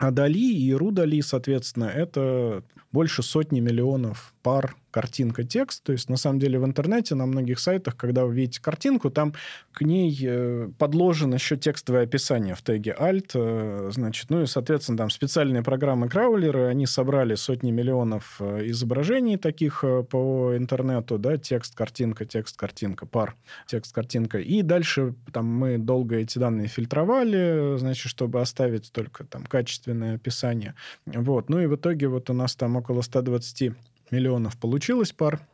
а 0.00 0.10
Дали 0.10 0.38
и 0.38 0.72
Рудали, 0.72 1.20
соответственно, 1.20 1.84
это 1.84 2.64
больше 2.90 3.22
сотни 3.22 3.60
миллионов 3.60 4.32
пар 4.42 4.74
картинка-текст. 4.90 5.82
То 5.82 5.92
есть, 5.92 6.08
на 6.08 6.16
самом 6.16 6.38
деле, 6.38 6.58
в 6.58 6.64
интернете, 6.64 7.14
на 7.14 7.26
многих 7.26 7.58
сайтах, 7.58 7.96
когда 7.96 8.24
вы 8.24 8.34
видите 8.34 8.60
картинку, 8.60 9.10
там 9.10 9.34
к 9.72 9.82
ней 9.82 10.18
э, 10.22 10.70
подложено 10.78 11.34
еще 11.34 11.56
текстовое 11.56 12.04
описание 12.04 12.54
в 12.54 12.62
теге 12.62 12.96
alt. 12.98 13.30
Э, 13.34 13.90
значит, 13.92 14.30
ну 14.30 14.42
и, 14.42 14.46
соответственно, 14.46 14.98
там 14.98 15.10
специальные 15.10 15.62
программы-краулеры, 15.62 16.66
они 16.66 16.86
собрали 16.86 17.34
сотни 17.34 17.70
миллионов 17.70 18.36
э, 18.40 18.68
изображений 18.70 19.36
таких 19.36 19.84
по 20.10 20.56
интернету, 20.56 21.18
да, 21.18 21.36
текст, 21.36 21.74
картинка, 21.74 22.24
текст, 22.24 22.56
картинка, 22.56 23.06
пар, 23.06 23.36
текст, 23.66 23.94
картинка. 23.94 24.38
И 24.38 24.62
дальше 24.62 25.14
там 25.32 25.46
мы 25.46 25.78
долго 25.78 26.16
эти 26.16 26.38
данные 26.38 26.68
фильтровали, 26.68 27.76
значит, 27.78 28.08
чтобы 28.08 28.40
оставить 28.40 28.92
только 28.92 29.24
там 29.24 29.44
качественное 29.44 30.16
описание. 30.16 30.74
Вот. 31.06 31.48
Ну 31.48 31.60
и 31.60 31.66
в 31.66 31.76
итоге 31.76 32.08
вот 32.08 32.30
у 32.30 32.32
нас 32.32 32.56
там 32.56 32.76
около 32.76 33.02
120 33.02 33.72
миллионов 34.10 34.58
получилось 34.58 35.12
пар 35.12 35.46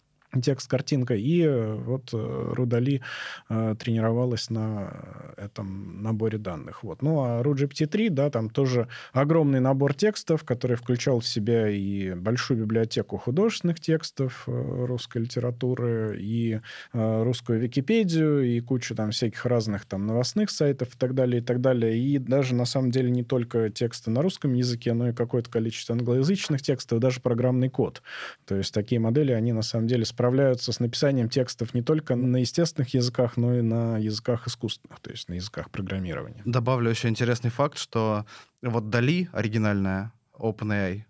текст, 0.42 0.68
картинка. 0.68 1.14
И 1.14 1.42
э, 1.42 1.74
вот 1.74 2.10
э, 2.12 2.52
Рудали 2.54 3.02
э, 3.48 3.74
тренировалась 3.78 4.50
на 4.50 4.92
этом 5.36 6.02
наборе 6.02 6.38
данных. 6.38 6.82
Вот. 6.82 7.02
Ну, 7.02 7.20
а 7.20 7.42
RuGPT-3, 7.42 8.10
да, 8.10 8.30
там 8.30 8.50
тоже 8.50 8.88
огромный 9.12 9.60
набор 9.60 9.94
текстов, 9.94 10.44
который 10.44 10.76
включал 10.76 11.20
в 11.20 11.26
себя 11.26 11.68
и 11.68 12.14
большую 12.14 12.60
библиотеку 12.60 13.16
художественных 13.18 13.80
текстов 13.80 14.44
русской 14.46 15.18
литературы, 15.18 16.16
и 16.18 16.60
русскую 16.92 17.60
Википедию, 17.60 18.42
и 18.42 18.60
кучу 18.60 18.94
там 18.94 19.10
всяких 19.10 19.44
разных 19.46 19.84
там 19.84 20.06
новостных 20.06 20.50
сайтов 20.50 20.94
и 20.94 20.98
так 20.98 21.14
далее, 21.14 21.40
и 21.40 21.44
так 21.44 21.60
далее. 21.60 21.98
И 21.98 22.18
даже, 22.18 22.54
на 22.54 22.64
самом 22.64 22.90
деле, 22.90 23.10
не 23.10 23.24
только 23.24 23.70
тексты 23.70 24.10
на 24.10 24.22
русском 24.22 24.52
языке, 24.54 24.92
но 24.92 25.08
и 25.08 25.12
какое-то 25.12 25.50
количество 25.50 25.94
англоязычных 25.94 26.62
текстов, 26.62 27.00
даже 27.00 27.20
программный 27.20 27.68
код. 27.68 28.02
То 28.44 28.56
есть 28.56 28.72
такие 28.72 29.00
модели, 29.00 29.32
они, 29.32 29.52
на 29.52 29.62
самом 29.62 29.86
деле, 29.86 30.04
справляются 30.16 30.72
с 30.72 30.80
написанием 30.80 31.28
текстов 31.28 31.74
не 31.74 31.82
только 31.82 32.16
на 32.16 32.38
естественных 32.38 32.94
языках, 32.94 33.36
но 33.36 33.54
и 33.54 33.60
на 33.60 33.98
языках 33.98 34.46
искусственных, 34.46 34.98
то 35.00 35.10
есть 35.10 35.28
на 35.28 35.34
языках 35.34 35.70
программирования. 35.70 36.40
Добавлю 36.46 36.88
еще 36.88 37.08
интересный 37.08 37.50
факт, 37.50 37.76
что 37.76 38.24
вот 38.62 38.88
Дали, 38.88 39.28
оригинальная 39.34 40.14
OpenAI, 40.32 41.02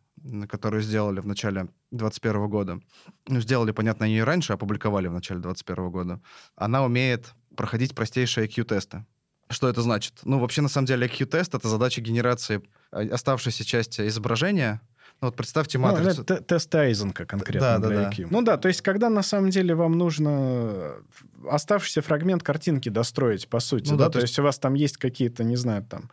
которую 0.48 0.82
сделали 0.82 1.20
в 1.20 1.26
начале 1.26 1.68
2021 1.92 2.48
года, 2.48 2.80
ну, 3.28 3.40
сделали, 3.40 3.70
понятно, 3.70 4.06
они 4.06 4.20
раньше, 4.20 4.54
опубликовали 4.54 5.06
в 5.06 5.12
начале 5.12 5.38
2021 5.38 5.90
года, 5.92 6.20
она 6.56 6.84
умеет 6.84 7.32
проходить 7.56 7.94
простейшие 7.94 8.48
IQ-тесты. 8.48 9.06
Что 9.48 9.68
это 9.68 9.82
значит? 9.82 10.14
Ну, 10.24 10.40
вообще, 10.40 10.62
на 10.62 10.68
самом 10.68 10.86
деле, 10.86 11.06
IQ-тест— 11.06 11.54
это 11.56 11.68
задача 11.68 12.00
генерации 12.00 12.60
оставшейся 12.90 13.64
части 13.64 14.08
изображения— 14.08 14.80
ну, 15.22 15.28
вот 15.28 15.36
представьте 15.36 15.78
ну, 15.78 15.84
матрицу. 15.84 16.26
Ну, 16.28 16.36
тест 16.36 16.74
Айзенка 16.74 17.24
конкретно 17.24 17.78
да, 17.78 17.88
для 17.88 18.02
да, 18.02 18.10
IQ. 18.10 18.22
Да. 18.22 18.28
Ну 18.30 18.42
да, 18.42 18.56
то 18.58 18.68
есть 18.68 18.82
когда 18.82 19.08
на 19.08 19.22
самом 19.22 19.48
деле 19.48 19.74
вам 19.74 19.92
нужно 19.92 20.96
оставшийся 21.48 22.02
фрагмент 22.02 22.42
картинки 22.42 22.90
достроить, 22.90 23.48
по 23.48 23.60
сути, 23.60 23.90
ну, 23.90 23.96
да, 23.96 24.06
да, 24.06 24.10
то 24.10 24.18
есть... 24.18 24.32
есть 24.32 24.38
у 24.40 24.42
вас 24.42 24.58
там 24.58 24.74
есть 24.74 24.98
какие-то, 24.98 25.42
не 25.42 25.56
знаю, 25.56 25.84
там 25.84 26.10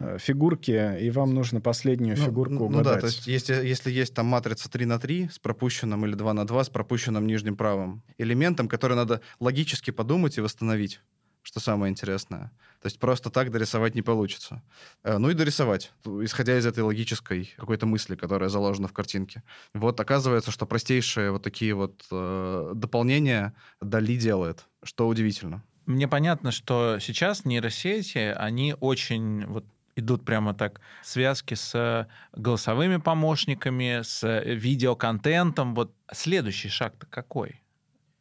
э, 0.00 0.18
фигурки, 0.18 0.98
и 1.00 1.10
вам 1.10 1.32
нужно 1.32 1.60
последнюю 1.60 2.18
ну, 2.18 2.24
фигурку 2.24 2.54
ну, 2.54 2.64
угадать. 2.64 2.84
Ну 2.86 2.94
да, 2.94 3.00
то 3.00 3.06
есть 3.06 3.26
если, 3.28 3.54
если 3.54 3.90
есть 3.92 4.14
там 4.14 4.26
матрица 4.26 4.68
3 4.68 4.84
на 4.84 4.98
3 4.98 5.30
с 5.32 5.38
пропущенным 5.38 6.04
или 6.04 6.14
2 6.14 6.32
на 6.32 6.44
2 6.44 6.64
с 6.64 6.68
пропущенным 6.70 7.26
нижним 7.26 7.56
правым 7.56 8.02
элементом, 8.18 8.66
который 8.68 8.96
надо 8.96 9.20
логически 9.38 9.92
подумать 9.92 10.38
и 10.38 10.40
восстановить 10.40 11.00
что 11.42 11.60
самое 11.60 11.90
интересное. 11.90 12.50
То 12.80 12.86
есть 12.86 12.98
просто 12.98 13.28
так 13.30 13.50
дорисовать 13.50 13.94
не 13.94 14.02
получится. 14.02 14.62
Э, 15.04 15.18
ну 15.18 15.28
и 15.30 15.34
дорисовать, 15.34 15.92
исходя 16.04 16.56
из 16.58 16.64
этой 16.64 16.80
логической 16.80 17.52
какой-то 17.56 17.86
мысли, 17.86 18.16
которая 18.16 18.48
заложена 18.48 18.88
в 18.88 18.92
картинке. 18.92 19.42
Вот 19.74 20.00
оказывается, 20.00 20.50
что 20.50 20.66
простейшие 20.66 21.30
вот 21.30 21.42
такие 21.42 21.74
вот 21.74 22.04
э, 22.10 22.72
дополнения 22.74 23.54
Дали 23.82 24.16
делает, 24.16 24.66
что 24.82 25.08
удивительно. 25.08 25.62
Мне 25.84 26.08
понятно, 26.08 26.52
что 26.52 26.98
сейчас 27.00 27.44
нейросети, 27.44 28.34
они 28.36 28.74
очень 28.80 29.44
вот 29.46 29.66
идут 29.96 30.24
прямо 30.24 30.54
так 30.54 30.80
связки 31.02 31.54
с 31.54 32.08
голосовыми 32.32 32.96
помощниками, 32.96 34.00
с 34.02 34.42
видеоконтентом. 34.44 35.74
Вот 35.74 35.94
следующий 36.10 36.68
шаг-то 36.68 37.06
какой? 37.06 37.62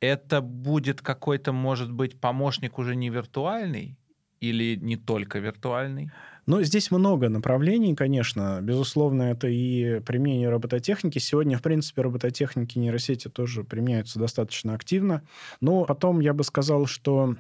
Это 0.02 0.42
будет 0.42 1.02
какой-то, 1.02 1.54
может 1.54 1.92
быть, 1.92 2.20
помощник 2.20 2.78
уже 2.78 2.96
не 2.96 3.10
виртуальный 3.10 3.98
или 4.42 4.76
не 4.76 4.98
только 4.98 5.40
виртуальный? 5.40 6.12
Ну, 6.46 6.64
здесь 6.64 6.90
много 6.90 7.30
направлений, 7.30 7.96
конечно. 7.96 8.60
Безусловно, 8.62 9.24
это 9.24 9.48
и 9.48 10.00
применение 10.00 10.50
робототехники. 10.50 11.20
Сегодня, 11.20 11.58
в 11.58 11.62
принципе, 11.62 12.02
робототехники 12.02 12.80
нейросети 12.80 13.28
тоже 13.28 13.64
применяются 13.64 14.18
достаточно 14.18 14.74
активно. 14.74 15.22
Но 15.62 15.86
потом 15.86 16.22
я 16.22 16.34
бы 16.34 16.44
сказал, 16.44 16.88
что 16.88 17.36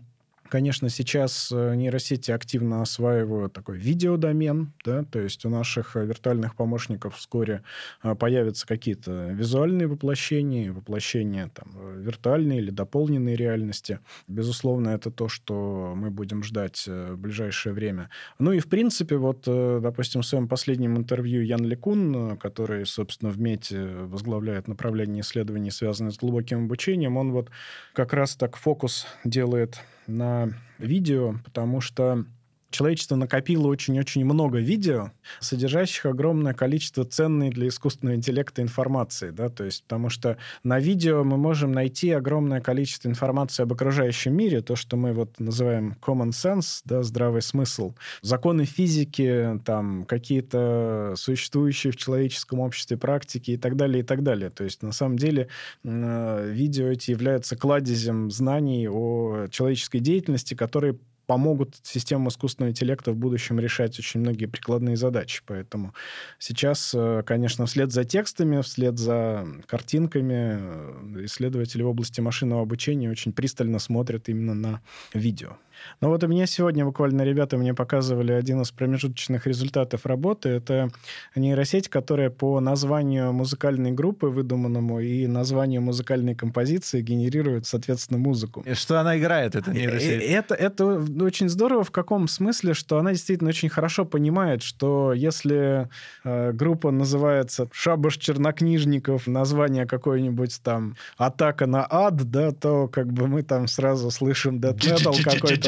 Конечно, 0.49 0.89
сейчас 0.89 1.51
э, 1.53 1.75
нейросети 1.75 2.31
активно 2.31 2.81
осваивают 2.81 3.53
такой 3.53 3.77
видеодомен, 3.77 4.73
да, 4.83 5.03
то 5.03 5.19
есть 5.19 5.45
у 5.45 5.49
наших 5.49 5.95
э, 5.95 6.03
виртуальных 6.03 6.55
помощников 6.55 7.17
вскоре 7.17 7.61
э, 8.01 8.15
появятся 8.15 8.65
какие-то 8.65 9.27
визуальные 9.29 9.85
воплощения, 9.85 10.73
воплощения 10.73 11.51
там, 11.53 12.01
виртуальной 12.01 12.57
или 12.57 12.71
дополненной 12.71 13.35
реальности. 13.35 13.99
Безусловно, 14.27 14.89
это 14.89 15.11
то, 15.11 15.29
что 15.29 15.93
мы 15.95 16.09
будем 16.09 16.43
ждать 16.43 16.87
в 16.87 17.15
ближайшее 17.15 17.73
время. 17.73 18.09
Ну 18.39 18.51
и, 18.51 18.59
в 18.59 18.67
принципе, 18.67 19.17
вот, 19.17 19.43
допустим, 19.45 20.21
в 20.21 20.25
своем 20.25 20.47
последнем 20.47 20.97
интервью 20.97 21.43
Ян 21.43 21.63
Лекун, 21.63 22.37
который, 22.37 22.87
собственно, 22.87 23.31
в 23.31 23.39
МЕТе 23.39 23.85
возглавляет 23.85 24.67
направление 24.67 25.21
исследований, 25.21 25.69
связанных 25.69 26.13
с 26.13 26.17
глубоким 26.17 26.65
обучением, 26.65 27.17
он 27.17 27.31
вот 27.31 27.51
как 27.93 28.13
раз 28.13 28.35
так 28.35 28.57
фокус 28.57 29.05
делает 29.23 29.79
на 30.09 30.53
видео, 30.77 31.35
потому 31.43 31.81
что 31.81 32.25
человечество 32.69 33.15
накопило 33.15 33.67
очень-очень 33.67 34.25
много 34.25 34.59
видео, 34.59 35.11
содержащих 35.39 36.05
огромное 36.05 36.53
количество 36.53 37.03
ценной 37.03 37.49
для 37.49 37.67
искусственного 37.67 38.15
интеллекта 38.15 38.61
информации, 38.61 39.31
да, 39.31 39.49
то 39.49 39.63
есть 39.63 39.83
потому 39.83 40.09
что 40.09 40.37
на 40.63 40.79
видео 40.79 41.23
мы 41.23 41.37
можем 41.37 41.71
найти 41.71 42.11
огромное 42.11 42.61
количество 42.61 43.09
информации 43.09 43.63
об 43.63 43.73
окружающем 43.73 44.35
мире, 44.35 44.61
то, 44.61 44.75
что 44.75 44.97
мы 44.97 45.13
вот 45.13 45.39
называем 45.39 45.95
common 46.01 46.29
sense, 46.29 46.81
да, 46.85 47.03
здравый 47.03 47.41
смысл, 47.41 47.93
законы 48.21 48.65
физики, 48.65 49.59
там, 49.65 50.05
какие-то 50.05 51.13
существующие 51.15 51.91
в 51.91 51.97
человеческом 51.97 52.59
обществе 52.59 52.97
практики 52.97 53.51
и 53.51 53.57
так 53.57 53.75
далее, 53.75 54.01
и 54.01 54.05
так 54.05 54.23
далее. 54.23 54.49
То 54.49 54.63
есть 54.63 54.83
на 54.83 54.91
самом 54.91 55.17
деле 55.17 55.47
э, 55.83 56.51
видео 56.51 56.87
эти 56.87 57.11
являются 57.11 57.55
кладезем 57.55 58.31
знаний 58.31 58.87
о 58.87 59.47
человеческой 59.49 59.99
деятельности, 59.99 60.53
которые 60.53 60.97
помогут 61.29 61.75
системам 61.83 62.29
искусственного 62.29 62.71
интеллекта 62.71 63.11
в 63.11 63.15
будущем 63.15 63.59
решать 63.59 63.99
очень 63.99 64.21
многие 64.21 64.47
прикладные 64.47 64.97
задачи. 64.97 65.43
Поэтому 65.45 65.93
сейчас, 66.39 66.91
э, 66.95 67.21
конечно, 67.23 67.67
вслед 67.67 67.91
за 67.91 68.03
текстами, 68.03 68.63
вслед 68.63 68.97
за 68.97 69.45
картинками 69.67 70.57
э, 70.59 71.25
исследователи 71.25 71.83
в 71.83 71.87
области 71.87 72.19
машинного 72.19 72.63
обучения 72.63 73.11
очень 73.11 73.31
пристально 73.31 73.77
смотрят 73.77 74.27
именно 74.27 74.55
на 74.55 74.81
видео. 75.13 75.57
Но 76.01 76.09
вот 76.09 76.23
у 76.23 76.27
меня 76.27 76.45
сегодня 76.45 76.85
буквально 76.85 77.23
ребята 77.23 77.57
мне 77.57 77.73
показывали 77.73 78.31
один 78.31 78.61
из 78.61 78.71
промежуточных 78.71 79.47
результатов 79.47 80.05
работы. 80.05 80.49
Это 80.49 80.89
нейросеть, 81.35 81.89
которая 81.89 82.29
по 82.29 82.59
названию 82.59 83.33
музыкальной 83.33 83.91
группы 83.91 84.27
выдуманному 84.27 84.99
и 84.99 85.27
названию 85.27 85.81
музыкальной 85.81 86.35
композиции 86.35 87.01
генерирует, 87.01 87.65
соответственно, 87.65 88.19
музыку. 88.19 88.63
И 88.65 88.73
что 88.73 88.99
она 88.99 89.17
играет, 89.17 89.55
эта 89.55 89.71
нейросеть? 89.71 90.23
Это, 90.23 90.55
это 90.55 90.85
очень 91.21 91.49
здорово 91.49 91.83
в 91.83 91.91
каком 91.91 92.27
смысле, 92.27 92.73
что 92.73 92.97
она 92.97 93.11
действительно 93.11 93.49
очень 93.49 93.69
хорошо 93.69 94.05
понимает, 94.05 94.63
что 94.63 95.13
если 95.13 95.89
э, 96.23 96.51
группа 96.53 96.91
называется 96.91 97.67
«Шабаш 97.71 98.17
чернокнижников», 98.17 99.27
название 99.27 99.85
какое-нибудь 99.85 100.61
там 100.63 100.95
«Атака 101.17 101.65
на 101.65 101.85
ад», 101.89 102.29
да, 102.29 102.51
то 102.51 102.87
как 102.87 103.11
бы 103.11 103.27
мы 103.27 103.43
там 103.43 103.67
сразу 103.67 104.11
слышим 104.11 104.59
death 104.59 104.77
metal 104.77 105.13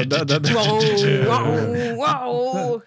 какой-то 0.06 1.96
да-да-да. 2.12 2.82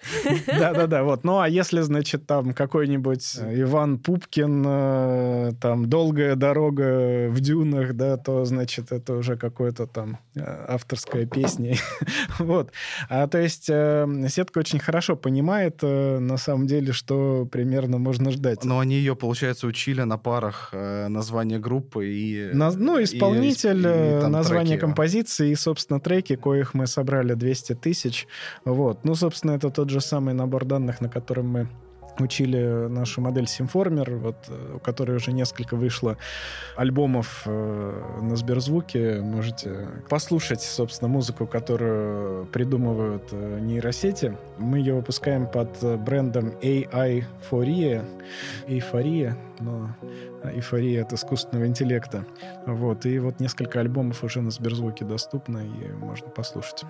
Да-да-да, 0.58 1.02
вот. 1.04 1.24
Ну, 1.24 1.40
а 1.40 1.48
если, 1.48 1.80
значит, 1.80 2.26
там 2.26 2.54
какой-нибудь 2.54 3.36
э, 3.40 3.62
Иван 3.62 3.98
Пупкин, 3.98 4.64
э, 4.66 5.52
там, 5.60 5.88
«Долгая 5.88 6.36
дорога 6.36 7.28
в 7.30 7.40
дюнах», 7.40 7.94
да, 7.94 8.16
то, 8.16 8.44
значит, 8.44 8.92
это 8.92 9.14
уже 9.14 9.36
какое-то 9.36 9.86
там 9.86 10.18
э, 10.34 10.40
авторская 10.68 11.26
песня. 11.26 11.76
Вот. 12.38 12.72
А 13.08 13.26
то 13.28 13.38
есть 13.38 13.66
сетка 13.66 14.58
очень 14.58 14.78
хорошо 14.78 15.16
понимает, 15.16 15.82
на 15.82 16.36
самом 16.36 16.66
деле, 16.66 16.92
что 16.92 17.46
примерно 17.50 17.98
можно 17.98 18.30
ждать. 18.32 18.64
Но 18.64 18.80
они 18.80 18.96
ее, 18.96 19.14
получается, 19.14 19.66
учили 19.66 20.02
на 20.02 20.18
парах 20.18 20.70
название 20.72 21.58
группы 21.58 22.08
и... 22.08 22.50
Ну, 22.52 23.02
исполнитель, 23.02 23.86
название 24.28 24.78
композиции 24.78 25.50
и, 25.50 25.54
собственно, 25.54 26.00
треки, 26.00 26.36
коих 26.36 26.74
мы 26.74 26.86
собрали 26.86 27.14
собрали 27.14 27.34
200 27.34 27.74
тысяч. 27.74 28.26
Вот. 28.64 29.04
Ну, 29.04 29.13
собственно, 29.14 29.52
это 29.52 29.70
тот 29.70 29.90
же 29.90 30.00
самый 30.00 30.34
набор 30.34 30.64
данных, 30.64 31.00
на 31.00 31.08
котором 31.08 31.48
мы 31.48 31.68
учили 32.20 32.86
нашу 32.88 33.20
модель 33.20 33.44
Symformer, 33.44 34.16
вот, 34.16 34.36
у 34.74 34.78
которой 34.78 35.16
уже 35.16 35.32
несколько 35.32 35.76
вышло 35.76 36.16
альбомов 36.76 37.42
э, 37.46 38.20
на 38.20 38.36
Сберзвуке. 38.36 39.20
Можете 39.20 39.88
послушать, 40.08 40.62
собственно, 40.62 41.08
музыку, 41.08 41.46
которую 41.46 42.46
придумывают 42.46 43.28
э, 43.32 43.58
нейросети. 43.60 44.36
Мы 44.58 44.78
ее 44.78 44.94
выпускаем 44.94 45.46
под 45.46 45.70
брендом 46.00 46.50
AI 46.62 47.24
Foria. 47.50 48.04
Эйфория, 48.66 49.36
но 49.60 49.94
эйфория 50.44 51.02
от 51.02 51.12
искусственного 51.12 51.66
интеллекта. 51.66 52.24
Вот. 52.66 53.06
И 53.06 53.18
вот 53.18 53.40
несколько 53.40 53.80
альбомов 53.80 54.22
уже 54.24 54.40
на 54.40 54.50
Сберзвуке 54.50 55.04
доступно, 55.04 55.58
и 55.58 55.92
можно 55.92 56.28
послушать. 56.28 56.84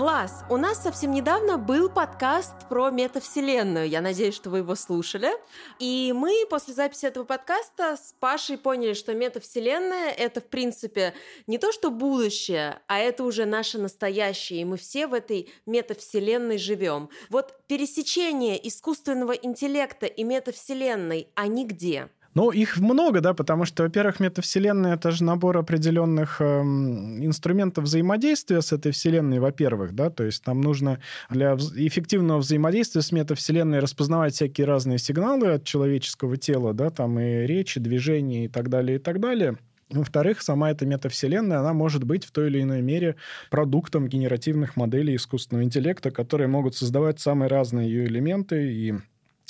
Класс! 0.00 0.44
У 0.48 0.56
нас 0.56 0.82
совсем 0.82 1.12
недавно 1.12 1.58
был 1.58 1.88
подкаст 1.88 2.54
про 2.68 2.90
метавселенную. 2.90 3.88
Я 3.88 4.00
надеюсь, 4.00 4.34
что 4.34 4.48
вы 4.48 4.58
его 4.58 4.74
слушали. 4.74 5.30
И 5.78 6.14
мы 6.16 6.46
после 6.48 6.74
записи 6.74 7.06
этого 7.06 7.24
подкаста 7.24 7.96
с 7.96 8.14
Пашей 8.18 8.56
поняли, 8.56 8.94
что 8.94 9.14
метавселенная— 9.14 10.10
это, 10.18 10.40
в 10.40 10.46
принципе, 10.46 11.14
не 11.46 11.58
то 11.58 11.70
что 11.70 11.90
будущее, 11.90 12.80
а 12.86 12.98
это 12.98 13.24
уже 13.24 13.44
наше 13.44 13.78
настоящее. 13.78 14.62
И 14.62 14.64
мы 14.64 14.76
все 14.76 15.06
в 15.06 15.14
этой 15.14 15.50
метавселенной 15.66 16.58
живем. 16.58 17.08
Вот 17.28 17.54
пересечение 17.66 18.68
искусственного 18.68 19.32
интеллекта 19.32 20.06
и 20.06 20.22
метавселенной, 20.22 21.28
они 21.34 21.66
где? 21.66 22.08
Ну, 22.34 22.52
их 22.52 22.78
много, 22.78 23.20
да, 23.20 23.34
потому 23.34 23.64
что, 23.64 23.82
во-первых, 23.82 24.20
метавселенная— 24.20 24.94
это 24.96 25.10
же 25.10 25.24
набор 25.24 25.58
определенных 25.58 26.40
э, 26.40 26.60
инструментов 26.60 27.84
взаимодействия 27.84 28.62
с 28.62 28.72
этой 28.72 28.92
вселенной, 28.92 29.40
во-первых, 29.40 29.94
да, 29.94 30.10
то 30.10 30.22
есть 30.22 30.46
нам 30.46 30.60
нужно 30.60 31.00
для 31.28 31.54
эффективного 31.54 32.38
взаимодействия 32.38 33.02
с 33.02 33.10
метавселенной 33.10 33.80
распознавать 33.80 34.34
всякие 34.34 34.68
разные 34.68 34.98
сигналы 34.98 35.54
от 35.54 35.64
человеческого 35.64 36.36
тела, 36.36 36.72
да, 36.72 36.90
там 36.90 37.18
и 37.18 37.46
речи, 37.46 37.80
движения 37.80 38.44
и 38.44 38.48
так 38.48 38.68
далее, 38.68 38.98
и 38.98 39.00
так 39.00 39.18
далее. 39.18 39.56
Во-вторых, 39.90 40.40
сама 40.40 40.70
эта 40.70 40.86
метавселенная, 40.86 41.58
она 41.58 41.72
может 41.72 42.04
быть 42.04 42.24
в 42.24 42.30
той 42.30 42.46
или 42.46 42.62
иной 42.62 42.80
мере 42.80 43.16
продуктом 43.50 44.06
генеративных 44.06 44.76
моделей 44.76 45.16
искусственного 45.16 45.64
интеллекта, 45.64 46.12
которые 46.12 46.46
могут 46.46 46.76
создавать 46.76 47.18
самые 47.18 47.48
разные 47.48 47.88
ее 47.88 48.06
элементы 48.06 48.72
и 48.72 48.94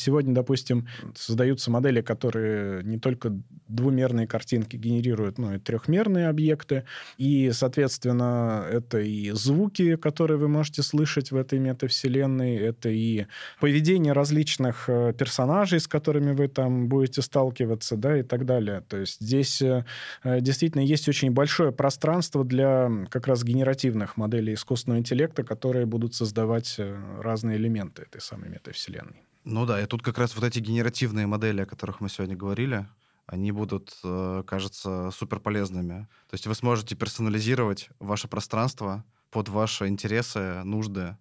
Сегодня, 0.00 0.34
допустим, 0.34 0.88
создаются 1.14 1.70
модели, 1.70 2.00
которые 2.00 2.82
не 2.84 2.98
только 2.98 3.32
двумерные 3.68 4.26
картинки 4.26 4.76
генерируют, 4.76 5.38
но 5.38 5.54
и 5.54 5.58
трехмерные 5.58 6.28
объекты. 6.28 6.84
И, 7.18 7.50
соответственно, 7.52 8.66
это 8.70 8.98
и 8.98 9.30
звуки, 9.30 9.96
которые 9.96 10.38
вы 10.38 10.48
можете 10.48 10.82
слышать 10.82 11.30
в 11.30 11.36
этой 11.36 11.58
метавселенной, 11.58 12.56
это 12.56 12.88
и 12.88 13.26
поведение 13.60 14.12
различных 14.12 14.88
э, 14.88 15.12
персонажей, 15.12 15.80
с 15.80 15.86
которыми 15.86 16.32
вы 16.32 16.48
там 16.48 16.88
будете 16.88 17.22
сталкиваться, 17.22 17.96
да, 17.96 18.18
и 18.18 18.22
так 18.22 18.46
далее. 18.46 18.82
То 18.88 18.96
есть 18.96 19.20
здесь 19.20 19.62
э, 19.62 19.84
действительно 20.24 20.82
есть 20.82 21.08
очень 21.08 21.30
большое 21.30 21.72
пространство 21.72 22.44
для 22.44 22.90
как 23.10 23.26
раз 23.26 23.44
генеративных 23.44 24.16
моделей 24.16 24.54
искусственного 24.54 25.00
интеллекта, 25.00 25.44
которые 25.44 25.86
будут 25.86 26.14
создавать 26.14 26.74
э, 26.78 26.96
разные 27.20 27.56
элементы 27.56 28.02
этой 28.02 28.20
самой 28.20 28.48
метавселенной. 28.50 29.22
Ну 29.44 29.64
да, 29.64 29.80
и 29.80 29.86
тут 29.86 30.02
как 30.02 30.18
раз 30.18 30.34
вот 30.34 30.44
эти 30.44 30.58
генеративные 30.58 31.26
модели, 31.26 31.62
о 31.62 31.66
которых 31.66 32.00
мы 32.00 32.08
сегодня 32.10 32.36
говорили, 32.36 32.86
они 33.26 33.52
будут, 33.52 33.98
э, 34.04 34.42
кажется, 34.46 35.10
супер 35.12 35.40
полезными. 35.40 36.08
То 36.28 36.34
есть 36.34 36.46
вы 36.46 36.54
сможете 36.54 36.94
персонализировать 36.94 37.88
ваше 38.00 38.28
пространство 38.28 39.04
под 39.30 39.48
ваши 39.48 39.86
интересы, 39.86 40.62
нужды. 40.64 41.16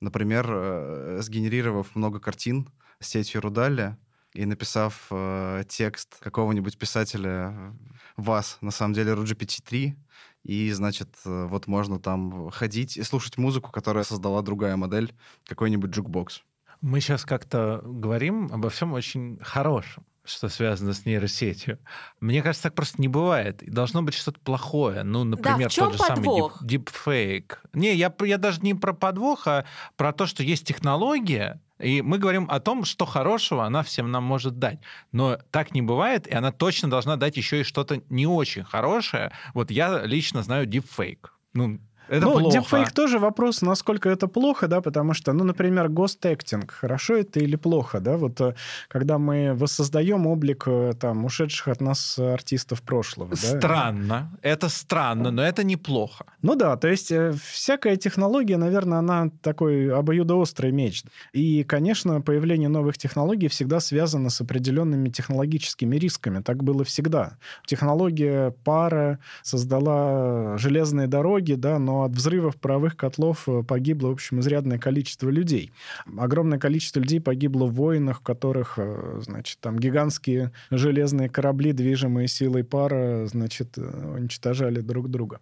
Например, 0.00 0.46
э, 0.48 1.18
сгенерировав 1.22 1.96
много 1.96 2.20
картин 2.20 2.68
сетью 3.00 3.40
ruDALL-E 3.40 3.96
и 4.34 4.44
написав 4.46 5.06
э, 5.10 5.64
текст 5.68 6.18
какого-нибудь 6.20 6.78
писателя 6.78 7.74
вас, 8.16 8.58
на 8.60 8.70
самом 8.70 8.94
деле, 8.94 9.12
RuGPT-3, 9.14 9.96
и, 10.44 10.70
значит, 10.72 11.16
вот 11.24 11.66
можно 11.66 11.98
там 11.98 12.50
ходить 12.50 12.98
и 12.98 13.02
слушать 13.02 13.38
музыку, 13.38 13.72
которая 13.72 14.04
создала 14.04 14.42
другая 14.42 14.76
модель, 14.76 15.14
какой-нибудь 15.46 15.90
Jukebox. 15.90 16.44
Мы 16.84 17.00
сейчас 17.00 17.24
как-то 17.24 17.80
говорим 17.82 18.50
обо 18.52 18.68
всем 18.68 18.92
очень 18.92 19.38
хорошем 19.40 20.04
что 20.26 20.48
связано 20.48 20.94
с 20.94 21.04
нейросетью. 21.04 21.78
Мне 22.18 22.42
кажется, 22.42 22.62
так 22.62 22.74
просто 22.74 22.98
не 22.98 23.08
бывает. 23.08 23.62
И 23.62 23.70
должно 23.70 24.02
быть 24.02 24.14
что-то 24.14 24.40
плохое. 24.40 25.02
Ну, 25.02 25.22
например, 25.24 25.68
да, 25.68 25.84
тот 25.84 25.92
же 25.92 25.98
подвох? 25.98 26.56
самый 26.56 26.66
deepfake. 26.66 27.58
Не, 27.74 27.94
я, 27.94 28.10
я 28.20 28.38
даже 28.38 28.62
не 28.62 28.72
про 28.72 28.94
подвох, 28.94 29.46
а 29.46 29.66
про 29.96 30.14
то, 30.14 30.24
что 30.24 30.42
есть 30.42 30.66
технология, 30.66 31.60
и 31.78 32.00
мы 32.00 32.16
говорим 32.16 32.48
о 32.50 32.58
том, 32.60 32.86
что 32.86 33.04
хорошего 33.04 33.66
она 33.66 33.82
всем 33.82 34.10
нам 34.10 34.24
может 34.24 34.58
дать. 34.58 34.78
Но 35.12 35.38
так 35.50 35.74
не 35.74 35.82
бывает, 35.82 36.26
и 36.26 36.34
она 36.34 36.52
точно 36.52 36.88
должна 36.88 37.16
дать 37.16 37.36
еще 37.36 37.60
и 37.60 37.64
что-то 37.64 38.00
не 38.08 38.26
очень 38.26 38.64
хорошее. 38.64 39.30
Вот 39.52 39.70
я 39.70 40.06
лично 40.06 40.42
знаю 40.42 40.66
deepfake. 40.66 41.26
Ну, 41.52 41.80
это 42.08 42.26
ну, 42.26 42.38
плохо. 42.38 42.58
deepfake 42.58 42.92
тоже 42.92 43.18
вопрос, 43.18 43.62
насколько 43.62 44.08
это 44.08 44.28
плохо, 44.28 44.68
да, 44.68 44.80
потому 44.80 45.14
что, 45.14 45.32
ну, 45.32 45.44
например, 45.44 45.88
гостектинг, 45.88 46.70
хорошо 46.70 47.16
это 47.16 47.40
или 47.40 47.56
плохо, 47.56 48.00
да, 48.00 48.16
вот 48.16 48.40
э, 48.40 48.54
когда 48.88 49.18
мы 49.18 49.54
воссоздаем 49.54 50.26
облик 50.26 50.64
э, 50.66 50.92
там 51.00 51.24
ушедших 51.24 51.68
от 51.68 51.80
нас 51.80 52.18
артистов 52.18 52.82
прошлого, 52.82 53.30
да. 53.30 53.36
Странно, 53.36 54.38
это 54.42 54.68
странно, 54.68 55.30
но 55.30 55.42
это 55.42 55.64
неплохо. 55.64 56.26
Ну 56.42 56.56
да, 56.56 56.76
то 56.76 56.88
есть 56.88 57.10
э, 57.10 57.32
всякая 57.52 57.96
технология, 57.96 58.56
наверное, 58.56 58.98
она 58.98 59.30
такой 59.42 59.88
обоюдоострый 59.92 60.72
меч. 60.72 61.04
И, 61.32 61.64
конечно, 61.64 62.20
появление 62.20 62.68
новых 62.68 62.98
технологий 62.98 63.48
всегда 63.48 63.80
связано 63.80 64.30
с 64.30 64.40
определенными 64.40 65.08
технологическими 65.08 65.96
рисками. 65.96 66.42
Так 66.42 66.62
было 66.62 66.84
всегда. 66.84 67.38
Технология 67.66 68.50
пара 68.64 69.18
создала 69.42 70.58
железные 70.58 71.06
дороги, 71.06 71.54
да, 71.54 71.78
но 71.78 71.93
но 71.94 72.02
от 72.02 72.12
взрывов 72.12 72.56
паровых 72.56 72.96
котлов 72.96 73.48
э, 73.48 73.62
погибло, 73.62 74.08
в 74.08 74.12
общем, 74.12 74.40
изрядное 74.40 74.78
количество 74.78 75.30
людей. 75.30 75.70
Огромное 76.18 76.58
количество 76.58 76.98
людей 76.98 77.20
погибло 77.20 77.66
в 77.66 77.74
войнах, 77.74 78.18
в 78.18 78.22
которых, 78.22 78.74
э, 78.78 79.20
значит, 79.22 79.58
там 79.60 79.78
гигантские 79.78 80.50
железные 80.72 81.28
корабли, 81.28 81.72
движимые 81.72 82.26
силой 82.26 82.64
пара, 82.64 83.26
значит, 83.26 83.78
э, 83.78 84.14
уничтожали 84.16 84.80
друг 84.80 85.08
друга. 85.08 85.38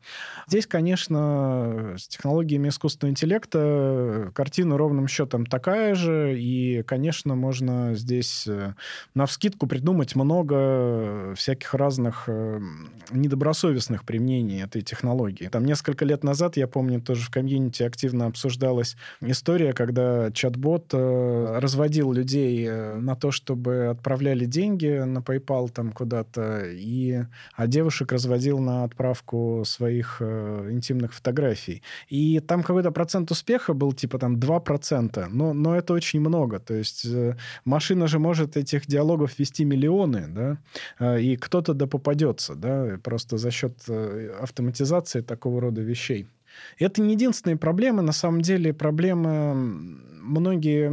Здесь, 0.47 0.67
конечно, 0.67 1.95
с 1.99 2.07
технологиями 2.07 2.69
искусственного 2.69 3.13
интеллекта 3.13 4.31
картина 4.35 4.77
ровным 4.77 5.09
счетом 5.09 5.47
такая 5.47 5.95
же, 5.95 6.39
и, 6.39 6.83
конечно, 6.83 7.35
можно 7.35 7.95
здесь 7.95 8.47
на 9.15 9.25
вскидку 9.25 9.67
придумать 9.67 10.15
много 10.17 11.35
всяких 11.35 11.73
разных 11.73 12.29
недобросовестных 13.11 14.05
применений 14.05 14.63
этой 14.63 14.83
технологии. 14.83 15.49
Там 15.49 15.65
несколько 15.65 16.05
лет 16.05 16.25
назад 16.25 16.42
назад, 16.43 16.57
я 16.57 16.67
помню, 16.67 17.01
тоже 17.01 17.23
в 17.25 17.31
комьюнити 17.31 17.85
активно 17.85 18.27
обсуждалась 18.27 18.97
история, 19.21 19.73
когда 19.73 20.31
чат-бот 20.33 20.93
э, 20.93 21.59
разводил 21.61 22.13
людей 22.13 22.67
э, 22.69 22.97
на 22.97 23.15
то, 23.15 23.31
чтобы 23.31 23.87
отправляли 23.91 24.45
деньги 24.47 25.05
на 25.05 25.19
PayPal 25.19 25.69
там 25.71 25.93
куда-то, 25.93 26.63
и, 26.65 27.23
а 27.55 27.67
девушек 27.67 28.13
разводил 28.13 28.59
на 28.59 28.85
отправку 28.85 29.63
своих 29.65 30.17
э, 30.21 30.69
интимных 30.73 31.15
фотографий. 31.15 31.83
И 32.09 32.41
там 32.41 32.63
какой-то 32.63 32.91
процент 32.91 33.31
успеха 33.31 33.73
был, 33.73 33.93
типа 33.93 34.19
там 34.19 34.37
2%, 34.37 35.29
но, 35.31 35.53
но 35.53 35.77
это 35.77 35.93
очень 35.95 36.21
много. 36.21 36.59
То 36.59 36.75
есть 36.75 37.05
э, 37.05 37.37
машина 37.65 38.09
же 38.09 38.19
может 38.19 38.57
этих 38.57 38.87
диалогов 38.87 39.39
вести 39.39 39.65
миллионы, 39.65 40.27
да, 40.29 40.59
э, 40.99 41.21
и 41.21 41.37
кто-то 41.37 41.75
да 41.75 41.87
попадется, 41.87 42.55
да, 42.55 42.99
просто 43.03 43.39
за 43.39 43.51
счет 43.51 43.75
э, 43.89 44.31
автоматизации 44.41 45.21
такого 45.21 45.61
рода 45.61 45.83
вещей. 45.83 46.27
Это 46.79 47.03
не 47.03 47.15
единственные 47.15 47.57
проблемы. 47.57 48.03
На 48.03 48.13
самом 48.13 48.41
деле 48.41 48.73
проблемы 48.73 49.55
многие 49.55 50.91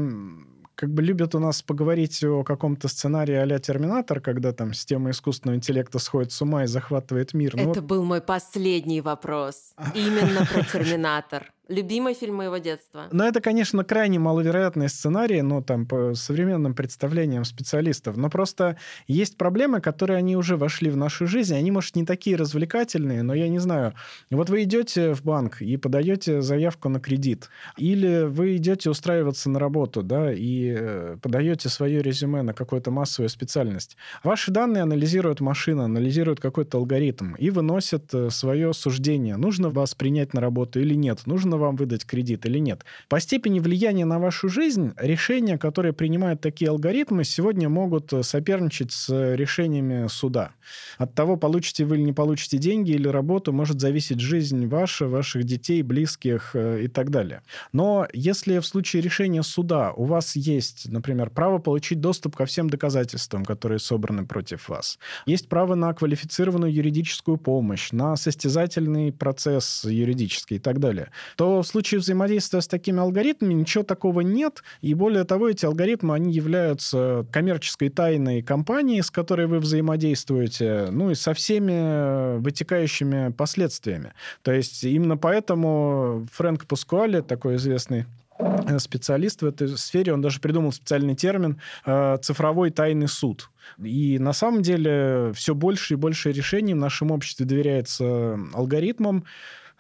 как 0.80 0.94
бы 0.94 1.02
любят 1.02 1.36
у 1.36 1.40
нас 1.40 1.62
поговорить 1.62 2.24
о 2.24 2.44
каком-то 2.44 2.88
сценарии 2.88 3.36
а-ля 3.36 3.60
«Терминатор», 3.60 4.22
когда 4.22 4.54
там 4.54 4.74
система 4.74 5.10
искусственного 5.10 5.58
интеллекта 5.58 6.00
сходит 6.00 6.32
с 6.32 6.42
ума 6.42 6.64
и 6.64 6.68
захватывает 6.68 7.34
мир. 7.34 7.54
Ну 7.56 7.72
Это 7.72 7.82
вот... 7.82 7.90
был 7.90 8.04
мой 8.06 8.22
последний 8.22 9.02
вопрос. 9.02 9.74
Именно 9.94 10.46
про 10.46 10.64
«Терминатор». 10.64 11.52
Любимый 11.70 12.16
фильм 12.16 12.36
моего 12.36 12.58
детства. 12.58 13.04
Но 13.12 13.28
это, 13.28 13.42
конечно, 13.42 13.84
крайне 13.84 14.18
маловероятный 14.18 14.90
сценарий, 14.90 15.44
но 15.44 15.62
там 15.62 15.86
по 15.86 16.16
современным 16.16 16.74
представлениям 16.74 17.46
специалистов. 17.46 18.18
Но 18.18 18.32
просто 18.32 18.78
есть 19.08 19.38
проблемы, 19.38 19.80
которые 19.80 20.18
они 20.18 20.36
уже 20.36 20.58
вошли 20.58 20.90
в 20.90 20.98
нашу 20.98 21.28
жизнь. 21.28 21.56
Они, 21.56 21.70
может, 21.70 21.96
не 21.96 22.06
такие 22.06 22.38
развлекательные, 22.38 23.22
но 23.22 23.36
я 23.36 23.50
не 23.50 23.60
знаю. 23.60 23.94
Вот 24.32 24.50
вы 24.50 24.64
идете 24.64 25.14
в 25.14 25.24
банк 25.24 25.62
и 25.62 25.78
подаете 25.78 26.42
заявку 26.42 26.90
на 26.90 27.00
кредит. 27.00 27.50
Или 27.78 28.24
вы 28.24 28.56
идете 28.56 28.90
устраиваться 28.90 29.52
на 29.52 29.60
работу, 29.60 30.02
да, 30.02 30.34
и 30.34 30.76
э, 30.76 31.18
подаете 31.22 31.70
свое 31.70 32.02
резюме 32.02 32.42
на 32.42 32.56
какую-то 32.56 32.90
массовую 32.90 33.30
специальность. 33.30 33.96
Ваши 34.24 34.50
данные 34.50 34.82
анализирует 34.82 35.40
машина, 35.40 35.86
анализирует 35.86 36.40
какой-то 36.40 36.80
алгоритм 36.80 37.36
и 37.36 37.52
выносит 37.52 38.12
э, 38.16 38.32
свое 38.32 38.74
суждение. 38.74 39.38
Нужно 39.38 39.70
вас 39.70 39.94
принять 39.94 40.34
на 40.34 40.42
работу 40.42 40.80
или 40.80 40.96
нет? 40.96 41.28
Нужно 41.28 41.59
вам 41.60 41.76
выдать 41.76 42.06
кредит 42.06 42.46
или 42.46 42.58
нет. 42.58 42.84
По 43.08 43.20
степени 43.20 43.60
влияния 43.60 44.06
на 44.06 44.18
вашу 44.18 44.50
жизнь 44.50 44.94
решения, 44.98 45.58
которые 45.58 45.94
принимают 45.94 46.42
такие 46.42 46.72
алгоритмы, 46.72 47.24
сегодня 47.24 47.70
могут 47.70 48.12
э, 48.14 48.24
соперничать 48.24 48.92
с 48.92 49.36
решениями 49.36 50.08
суда. 50.08 50.52
От 50.98 51.14
того, 51.14 51.38
получите 51.38 51.86
вы 51.86 51.98
или 51.98 52.04
не 52.04 52.14
получите 52.14 52.58
деньги 52.58 52.92
или 52.92 53.08
работу, 53.08 53.54
может 53.54 53.80
зависеть 53.80 54.20
жизнь 54.20 54.68
ваша, 54.68 55.08
ваших 55.08 55.44
детей, 55.44 55.82
близких 55.82 56.52
э, 56.54 56.84
и 56.84 56.88
так 56.88 57.10
далее. 57.10 57.42
Но 57.74 58.08
если 58.14 58.60
в 58.60 58.66
случае 58.66 59.02
решения 59.02 59.44
суда 59.44 59.92
у 59.94 60.06
вас 60.06 60.36
есть, 60.36 60.90
например, 60.90 61.30
право 61.30 61.60
получить 61.60 62.00
доступ 62.00 62.36
ко 62.36 62.46
всем 62.46 62.70
доказательствам, 62.70 63.46
которые 63.46 63.80
собраны 63.80 64.26
против 64.26 64.70
вас, 64.70 65.00
есть 65.26 65.50
право 65.50 65.76
на 65.76 65.94
квалифицированную 65.94 66.74
юридическую 66.74 67.38
помощь, 67.38 67.92
на 67.92 68.16
состязательный 68.16 69.12
процесс 69.12 69.84
юридический 69.84 70.58
и 70.58 70.60
так 70.60 70.80
далее, 70.80 71.12
то 71.36 71.49
в 71.58 71.64
случае 71.64 72.00
взаимодействия 72.00 72.62
с 72.62 72.68
такими 72.68 73.00
алгоритмами 73.00 73.54
ничего 73.54 73.84
такого 73.84 74.22
нет. 74.22 74.64
И 74.82 74.94
более 74.94 75.24
того, 75.24 75.50
эти 75.50 75.66
алгоритмы, 75.66 76.16
они 76.16 76.32
являются 76.32 77.26
коммерческой 77.32 77.90
тайной 77.90 78.42
компании, 78.42 79.02
с 79.02 79.12
которой 79.12 79.48
вы 79.48 79.60
взаимодействуете, 79.60 80.88
ну 80.92 81.12
и 81.12 81.16
со 81.16 81.34
всеми 81.34 82.40
вытекающими 82.40 83.32
последствиями. 83.32 84.14
То 84.44 84.52
есть 84.52 84.84
именно 84.84 85.18
поэтому 85.18 86.28
Фрэнк 86.34 86.66
Пускуале, 86.66 87.22
такой 87.22 87.56
известный 87.56 88.06
э, 88.38 88.80
специалист 88.80 89.42
в 89.42 89.46
этой 89.46 89.70
сфере, 89.78 90.14
он 90.14 90.22
даже 90.22 90.40
придумал 90.40 90.72
специальный 90.72 91.16
термин 91.16 91.60
э, 91.86 92.18
«цифровой 92.22 92.70
тайный 92.70 93.08
суд». 93.08 93.50
И 93.84 94.18
на 94.20 94.34
самом 94.34 94.62
деле 94.62 95.32
все 95.36 95.54
больше 95.54 95.94
и 95.94 95.98
больше 95.98 96.32
решений 96.32 96.74
в 96.74 96.78
нашем 96.78 97.12
обществе 97.12 97.46
доверяется 97.46 98.40
алгоритмам, 98.54 99.26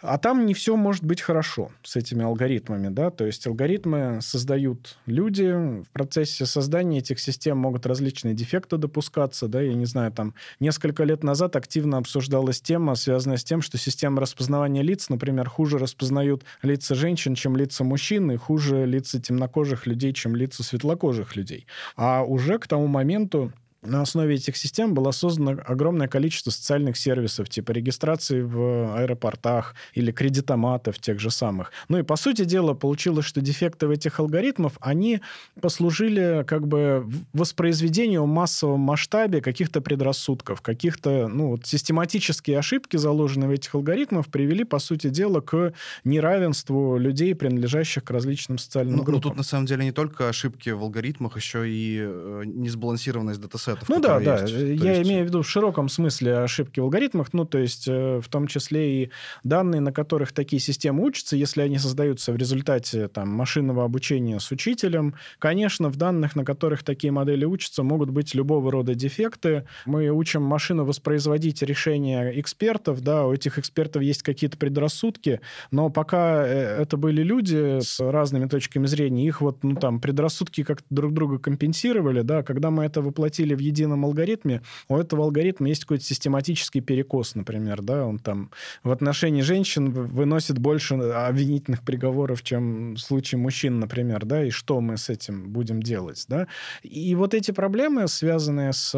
а 0.01 0.17
там 0.17 0.45
не 0.45 0.53
все 0.53 0.75
может 0.75 1.03
быть 1.03 1.21
хорошо 1.21 1.71
с 1.83 1.95
этими 1.95 2.23
алгоритмами, 2.23 2.89
да, 2.89 3.09
то 3.09 3.25
есть 3.25 3.45
алгоритмы 3.47 4.19
создают 4.21 4.97
люди, 5.05 5.51
в 5.83 5.89
процессе 5.91 6.45
создания 6.45 6.99
этих 6.99 7.19
систем 7.19 7.57
могут 7.57 7.85
различные 7.85 8.33
дефекты 8.33 8.77
допускаться, 8.77 9.47
да, 9.47 9.61
я 9.61 9.73
не 9.73 9.85
знаю, 9.85 10.11
там 10.11 10.33
несколько 10.59 11.03
лет 11.03 11.23
назад 11.23 11.55
активно 11.55 11.97
обсуждалась 11.97 12.61
тема, 12.61 12.95
связанная 12.95 13.37
с 13.37 13.43
тем, 13.43 13.61
что 13.61 13.77
системы 13.77 14.21
распознавания 14.21 14.81
лиц, 14.81 15.09
например, 15.09 15.49
хуже 15.49 15.77
распознают 15.77 16.43
лица 16.61 16.95
женщин, 16.95 17.35
чем 17.35 17.55
лица 17.55 17.83
мужчин, 17.83 18.31
и 18.31 18.37
хуже 18.37 18.85
лица 18.85 19.21
темнокожих 19.21 19.85
людей, 19.85 20.13
чем 20.13 20.35
лица 20.35 20.63
светлокожих 20.63 21.35
людей. 21.35 21.67
А 21.95 22.23
уже 22.23 22.57
к 22.59 22.67
тому 22.67 22.87
моменту 22.87 23.51
на 23.81 24.01
основе 24.01 24.35
этих 24.35 24.57
систем 24.57 24.93
было 24.93 25.11
создано 25.11 25.57
огромное 25.65 26.07
количество 26.07 26.51
социальных 26.51 26.97
сервисов, 26.97 27.49
типа 27.49 27.71
регистрации 27.71 28.41
в 28.41 28.97
аэропортах 28.97 29.73
или 29.93 30.11
кредитоматов 30.11 30.99
тех 30.99 31.19
же 31.19 31.31
самых. 31.31 31.71
Ну 31.87 31.97
и, 31.97 32.03
по 32.03 32.17
сути 32.17 32.43
дела, 32.43 32.73
получилось, 32.73 33.25
что 33.25 33.41
дефекты 33.41 33.87
в 33.87 33.91
этих 33.91 34.19
алгоритмов, 34.19 34.77
они 34.81 35.21
послужили 35.61 36.43
как 36.45 36.67
бы 36.67 37.09
воспроизведению 37.33 38.23
в 38.23 38.27
массовом 38.27 38.81
масштабе 38.81 39.41
каких-то 39.41 39.81
предрассудков, 39.81 40.61
каких-то, 40.61 41.27
ну, 41.27 41.49
вот 41.49 41.65
систематические 41.65 42.59
ошибки, 42.59 42.97
заложенные 42.97 43.47
в 43.47 43.51
этих 43.51 43.73
алгоритмах, 43.75 44.27
привели, 44.27 44.65
по 44.65 44.79
сути 44.79 45.09
дела, 45.09 45.39
к 45.39 45.73
неравенству 46.03 46.97
людей, 46.97 47.33
принадлежащих 47.33 48.03
к 48.03 48.11
различным 48.11 48.57
социальным 48.57 48.97
ну, 48.97 49.03
группам. 49.03 49.21
Ну, 49.23 49.29
тут, 49.29 49.37
на 49.37 49.43
самом 49.43 49.65
деле, 49.65 49.85
не 49.85 49.91
только 49.91 50.27
ошибки 50.27 50.69
в 50.69 50.81
алгоритмах, 50.81 51.37
еще 51.37 51.69
и 51.69 51.97
э, 52.01 52.43
несбалансированность 52.45 53.39
датасетов. 53.69 53.89
Ну 53.89 54.01
да, 54.01 54.19
да. 54.19 54.41
Есть. 54.41 54.83
Я 54.83 54.93
есть... 54.93 55.09
имею 55.09 55.25
в 55.25 55.27
виду 55.27 55.41
в 55.41 55.49
широком 55.49 55.89
смысле 55.89 56.39
ошибки 56.39 56.79
в 56.79 56.83
алгоритмах, 56.83 57.33
ну, 57.33 57.45
то 57.45 57.57
есть 57.57 57.87
э, 57.87 58.19
в 58.19 58.27
том 58.29 58.47
числе 58.47 59.03
и 59.03 59.11
данные, 59.43 59.81
на 59.81 59.91
которых 59.91 60.31
такие 60.31 60.59
системы 60.59 61.03
учатся, 61.03 61.35
если 61.35 61.61
они 61.61 61.77
создаются 61.77 62.31
в 62.31 62.37
результате 62.37 63.07
там, 63.07 63.29
машинного 63.29 63.83
обучения 63.83 64.39
с 64.39 64.51
учителем, 64.51 65.15
конечно, 65.39 65.89
в 65.89 65.95
данных, 65.95 66.35
на 66.35 66.45
которых 66.45 66.83
такие 66.83 67.11
модели 67.11 67.45
учатся, 67.45 67.83
могут 67.83 68.09
быть 68.09 68.33
любого 68.33 68.71
рода 68.71 68.95
дефекты. 68.95 69.65
Мы 69.85 70.09
учим 70.09 70.41
машину 70.43 70.85
воспроизводить 70.85 71.61
решения 71.61 72.39
экспертов, 72.39 73.01
да, 73.01 73.25
у 73.25 73.33
этих 73.33 73.57
экспертов 73.57 74.01
есть 74.01 74.23
какие-то 74.23 74.57
предрассудки, 74.57 75.41
но 75.71 75.89
пока 75.89 76.45
э, 76.45 76.81
это 76.81 76.97
были 76.97 77.23
люди 77.23 77.79
с 77.79 77.99
разными 77.99 78.47
точками 78.47 78.85
зрения, 78.85 79.25
их 79.25 79.41
вот, 79.41 79.63
ну, 79.63 79.75
там, 79.75 79.99
предрассудки 79.99 80.63
как-то 80.63 80.85
друг 80.89 81.13
друга 81.13 81.39
компенсировали, 81.39 82.21
да, 82.21 82.43
когда 82.43 82.69
мы 82.71 82.85
это 82.85 83.01
воплотили 83.01 83.55
в 83.59 83.61
едином 83.61 84.05
алгоритме, 84.05 84.61
у 84.87 84.97
этого 84.97 85.25
алгоритма 85.25 85.67
есть 85.69 85.83
какой-то 85.83 86.03
систематический 86.03 86.81
перекос, 86.81 87.35
например, 87.35 87.81
да, 87.81 88.05
он 88.05 88.17
там 88.17 88.51
в 88.83 88.91
отношении 88.91 89.41
женщин 89.41 89.91
выносит 89.91 90.57
больше 90.57 90.95
обвинительных 90.95 91.83
приговоров, 91.83 92.41
чем 92.41 92.95
в 92.95 92.99
случае 92.99 93.39
мужчин, 93.39 93.79
например, 93.79 94.25
да, 94.25 94.43
и 94.45 94.49
что 94.49 94.81
мы 94.81 94.97
с 94.97 95.09
этим 95.09 95.51
будем 95.51 95.83
делать, 95.83 96.25
да. 96.27 96.47
И 96.83 97.13
вот 97.15 97.33
эти 97.33 97.51
проблемы, 97.51 98.07
связанные 98.07 98.73
с 98.73 98.95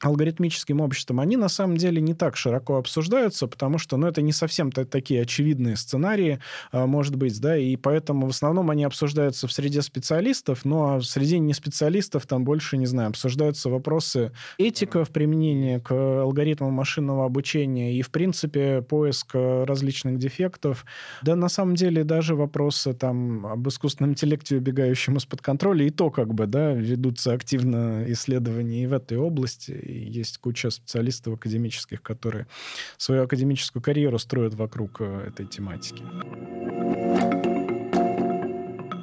алгоритмическим 0.00 0.80
обществом, 0.80 1.20
они 1.20 1.36
на 1.36 1.48
самом 1.48 1.76
деле 1.76 2.00
не 2.00 2.14
так 2.14 2.36
широко 2.36 2.76
обсуждаются, 2.76 3.46
потому 3.46 3.78
что, 3.78 3.96
ну, 3.96 4.06
это 4.06 4.22
не 4.22 4.32
совсем 4.32 4.72
такие 4.72 5.22
очевидные 5.22 5.76
сценарии, 5.76 6.40
а, 6.72 6.86
может 6.86 7.16
быть, 7.16 7.40
да, 7.40 7.56
и 7.56 7.76
поэтому 7.76 8.26
в 8.26 8.30
основном 8.30 8.70
они 8.70 8.84
обсуждаются 8.84 9.46
в 9.46 9.52
среде 9.52 9.82
специалистов, 9.82 10.64
но 10.64 10.70
ну, 10.70 10.82
а 10.84 10.98
в 10.98 11.04
среде 11.04 11.38
не 11.38 11.52
специалистов 11.52 12.26
там 12.26 12.44
больше, 12.44 12.76
не 12.76 12.86
знаю, 12.86 13.10
обсуждаются 13.10 13.68
вопросы 13.70 14.32
этика 14.58 15.04
в 15.04 15.10
применении 15.10 15.78
к 15.78 15.92
алгоритмам 15.92 16.72
машинного 16.72 17.26
обучения 17.26 17.94
и, 17.94 18.02
в 18.02 18.10
принципе, 18.10 18.82
поиск 18.82 19.34
различных 19.34 20.18
дефектов. 20.18 20.84
Да, 21.22 21.36
на 21.36 21.48
самом 21.48 21.74
деле, 21.74 22.04
даже 22.04 22.34
вопросы 22.34 22.94
там 22.94 23.46
об 23.46 23.68
искусственном 23.68 24.12
интеллекте, 24.12 24.56
убегающем 24.56 25.16
из-под 25.16 25.42
контроля, 25.42 25.86
и 25.86 25.90
то, 25.90 26.10
как 26.10 26.32
бы, 26.34 26.46
да, 26.46 26.72
ведутся 26.72 27.32
активно 27.32 28.04
исследования 28.08 28.84
и 28.84 28.86
в 28.86 28.92
этой 28.92 29.18
области, 29.18 29.72
есть 29.90 30.38
куча 30.38 30.70
специалистов 30.70 31.34
академических, 31.34 32.02
которые 32.02 32.46
свою 32.96 33.24
академическую 33.24 33.82
карьеру 33.82 34.18
строят 34.18 34.54
вокруг 34.54 35.00
э, 35.00 35.28
этой 35.28 35.46
тематики. 35.46 36.04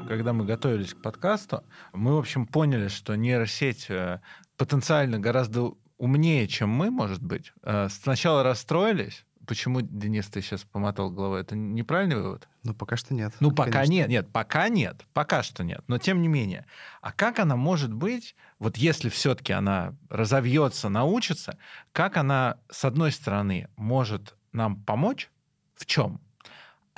Когда 0.07 0.33
мы 0.33 0.45
готовились 0.45 0.93
к 0.93 1.01
подкасту, 1.01 1.63
мы, 1.93 2.15
в 2.15 2.19
общем, 2.19 2.47
поняли, 2.47 2.87
что 2.87 3.15
нейросеть 3.15 3.87
э, 3.89 4.21
потенциально 4.55 5.19
гораздо 5.19 5.73
умнее, 5.97 6.47
чем 6.47 6.69
мы, 6.69 6.89
может 6.91 7.21
быть. 7.21 7.53
Э, 7.63 7.87
сначала 7.89 8.43
расстроились, 8.43 9.25
Почему, 9.47 9.79
Денис, 9.81 10.27
ты 10.27 10.41
сейчас 10.41 10.65
помотал 10.65 11.09
головой? 11.09 11.39
Это 11.39 11.55
неправильный 11.55 12.17
вывод? 12.17 12.49
Ну, 12.63 12.73
пока 12.73 12.97
что 12.97 13.13
нет. 13.13 13.33
Ну, 13.39 13.51
пока 13.51 13.71
конечно. 13.71 13.91
нет. 13.93 14.09
Нет, 14.09 14.29
пока 14.31 14.67
нет. 14.67 15.05
Пока 15.13 15.41
что 15.41 15.63
нет. 15.63 15.83
Но 15.87 15.97
тем 15.97 16.21
не 16.21 16.27
менее. 16.27 16.65
А 17.01 17.13
как 17.13 17.39
она 17.39 17.55
может 17.55 17.93
быть, 17.93 18.35
вот 18.59 18.75
если 18.75 19.07
все-таки 19.07 19.53
она 19.53 19.95
разовьется, 20.09 20.89
научится, 20.89 21.57
как 21.93 22.17
она, 22.17 22.57
с 22.69 22.83
одной 22.83 23.13
стороны, 23.13 23.69
может 23.77 24.35
нам 24.51 24.83
помочь? 24.83 25.31
В 25.75 25.85
чем? 25.85 26.19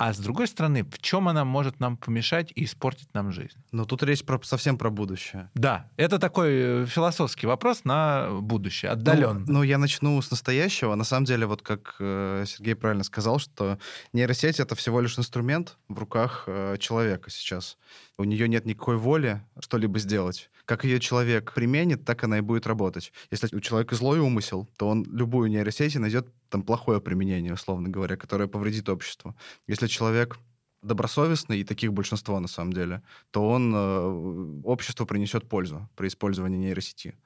А 0.00 0.14
с 0.14 0.18
другой 0.18 0.48
стороны, 0.48 0.82
в 0.82 0.98
чем 0.98 1.28
она 1.28 1.44
может 1.44 1.78
нам 1.78 1.98
помешать 1.98 2.52
и 2.54 2.64
испортить 2.64 3.12
нам 3.12 3.32
жизнь? 3.32 3.58
Ну, 3.70 3.84
тут 3.84 4.02
речь 4.02 4.24
про, 4.24 4.40
совсем 4.42 4.78
про 4.78 4.88
будущее. 4.88 5.50
Да, 5.52 5.90
это 5.98 6.18
такой 6.18 6.50
э, 6.52 6.86
философский 6.86 7.46
вопрос 7.46 7.84
на 7.84 8.30
будущее, 8.40 8.92
отдаленно. 8.92 9.40
Ну, 9.40 9.52
ну, 9.52 9.62
я 9.62 9.76
начну 9.76 10.22
с 10.22 10.30
настоящего. 10.30 10.94
На 10.94 11.04
самом 11.04 11.26
деле, 11.26 11.44
вот 11.44 11.60
как 11.60 11.96
э, 11.98 12.44
Сергей 12.46 12.76
правильно 12.76 13.04
сказал, 13.04 13.38
что 13.38 13.78
нейросеть— 14.14 14.58
это 14.58 14.74
всего 14.74 15.02
лишь 15.02 15.18
инструмент 15.18 15.76
в 15.86 15.98
руках 15.98 16.44
э, 16.46 16.76
человека 16.78 17.28
сейчас. 17.28 17.76
У 18.16 18.24
нее 18.24 18.48
нет 18.48 18.64
никакой 18.64 18.96
воли 18.96 19.42
что-либо 19.58 19.98
сделать. 19.98 20.48
Как 20.64 20.84
ее 20.84 20.98
человек 20.98 21.52
применит, 21.52 22.06
так 22.06 22.24
она 22.24 22.38
и 22.38 22.40
будет 22.40 22.66
работать. 22.66 23.12
Если 23.30 23.54
у 23.54 23.60
человека 23.60 23.94
злой 23.96 24.20
умысел, 24.20 24.66
то 24.78 24.88
он 24.88 25.04
любую 25.04 25.50
нейросеть 25.50 25.94
найдет 25.96 26.26
там 26.50 26.62
плохое 26.62 27.00
применение, 27.00 27.54
условно 27.54 27.88
говоря, 27.88 28.16
которое 28.16 28.48
повредит 28.48 28.88
обществу. 28.88 29.36
Если 29.66 29.86
человек 29.86 30.38
добросовестный, 30.82 31.60
и 31.60 31.64
таких 31.64 31.92
большинство 31.92 32.40
на 32.40 32.48
самом 32.48 32.72
деле, 32.72 33.02
то 33.30 33.46
он 33.46 33.72
э, 33.74 34.60
обществу 34.64 35.04
принесет 35.04 35.48
пользу 35.48 35.88
при 35.94 36.08
использовании 36.08 36.56
нейросети. 36.56 37.18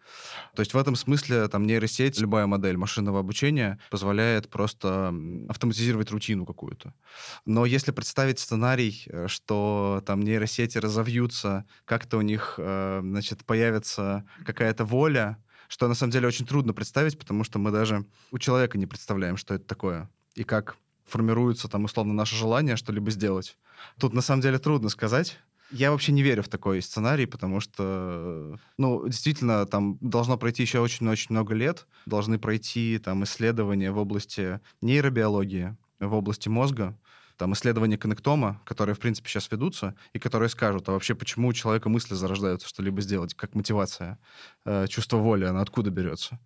То 0.56 0.60
есть 0.60 0.74
в 0.74 0.76
этом 0.76 0.96
смысле 0.96 1.46
там 1.48 1.64
нейросеть, 1.64 2.18
любая 2.18 2.46
модель 2.46 2.76
машинного 2.76 3.20
обучения 3.20 3.78
позволяет 3.90 4.50
просто 4.50 5.14
автоматизировать 5.48 6.10
рутину 6.10 6.46
какую-то. 6.46 6.94
Но 7.46 7.64
если 7.64 7.92
представить 7.92 8.40
сценарий, 8.40 9.04
э, 9.06 9.28
что 9.28 10.02
там 10.04 10.22
нейросети 10.22 10.78
разовьются, 10.78 11.64
как-то 11.84 12.18
у 12.18 12.22
них, 12.22 12.56
э, 12.58 13.00
значит, 13.04 13.44
появится 13.44 14.24
какая-то 14.44 14.84
воля, 14.84 15.38
что 15.68 15.88
на 15.88 15.94
самом 15.94 16.12
деле 16.12 16.28
очень 16.28 16.46
трудно 16.46 16.72
представить, 16.72 17.18
потому 17.18 17.44
что 17.44 17.58
мы 17.58 17.70
даже 17.70 18.06
у 18.30 18.38
человека 18.38 18.78
не 18.78 18.86
представляем, 18.86 19.36
что 19.36 19.54
это 19.54 19.64
такое 19.64 20.10
и 20.34 20.44
как 20.44 20.76
формируется 21.06 21.68
там 21.68 21.84
условно 21.84 22.14
наше 22.14 22.36
желание 22.36 22.76
что-либо 22.76 23.10
сделать. 23.10 23.56
Тут 23.98 24.14
на 24.14 24.20
самом 24.20 24.42
деле 24.42 24.58
трудно 24.58 24.88
сказать. 24.88 25.38
Я 25.70 25.90
вообще 25.90 26.12
не 26.12 26.22
верю 26.22 26.42
в 26.42 26.48
такой 26.48 26.82
сценарий, 26.82 27.26
потому 27.26 27.60
что, 27.60 28.58
ну, 28.76 29.08
действительно, 29.08 29.66
там 29.66 29.98
должно 30.00 30.36
пройти 30.36 30.62
еще 30.62 30.78
очень-очень 30.80 31.28
много 31.30 31.54
лет, 31.54 31.86
должны 32.06 32.38
пройти 32.38 33.00
там 33.02 33.24
исследования 33.24 33.90
в 33.90 33.98
области 33.98 34.60
нейробиологии, 34.82 35.76
в 36.00 36.14
области 36.14 36.48
мозга, 36.48 36.96
там 37.36 37.52
исследования 37.52 37.98
коннектома, 37.98 38.60
которые, 38.64 38.94
в 38.94 38.98
принципе, 39.00 39.28
сейчас 39.28 39.50
ведутся, 39.50 39.94
и 40.12 40.18
которые 40.18 40.48
скажут, 40.48 40.88
а 40.88 40.92
вообще 40.92 41.14
почему 41.14 41.48
у 41.48 41.52
человека 41.52 41.88
мысли 41.88 42.14
зарождаются 42.14 42.68
что-либо 42.68 43.00
сделать, 43.00 43.34
как 43.34 43.54
мотивация, 43.54 44.18
э, 44.64 44.86
чувство 44.88 45.16
воли, 45.16 45.44
она 45.44 45.60
откуда 45.60 45.90
берется. 45.90 46.38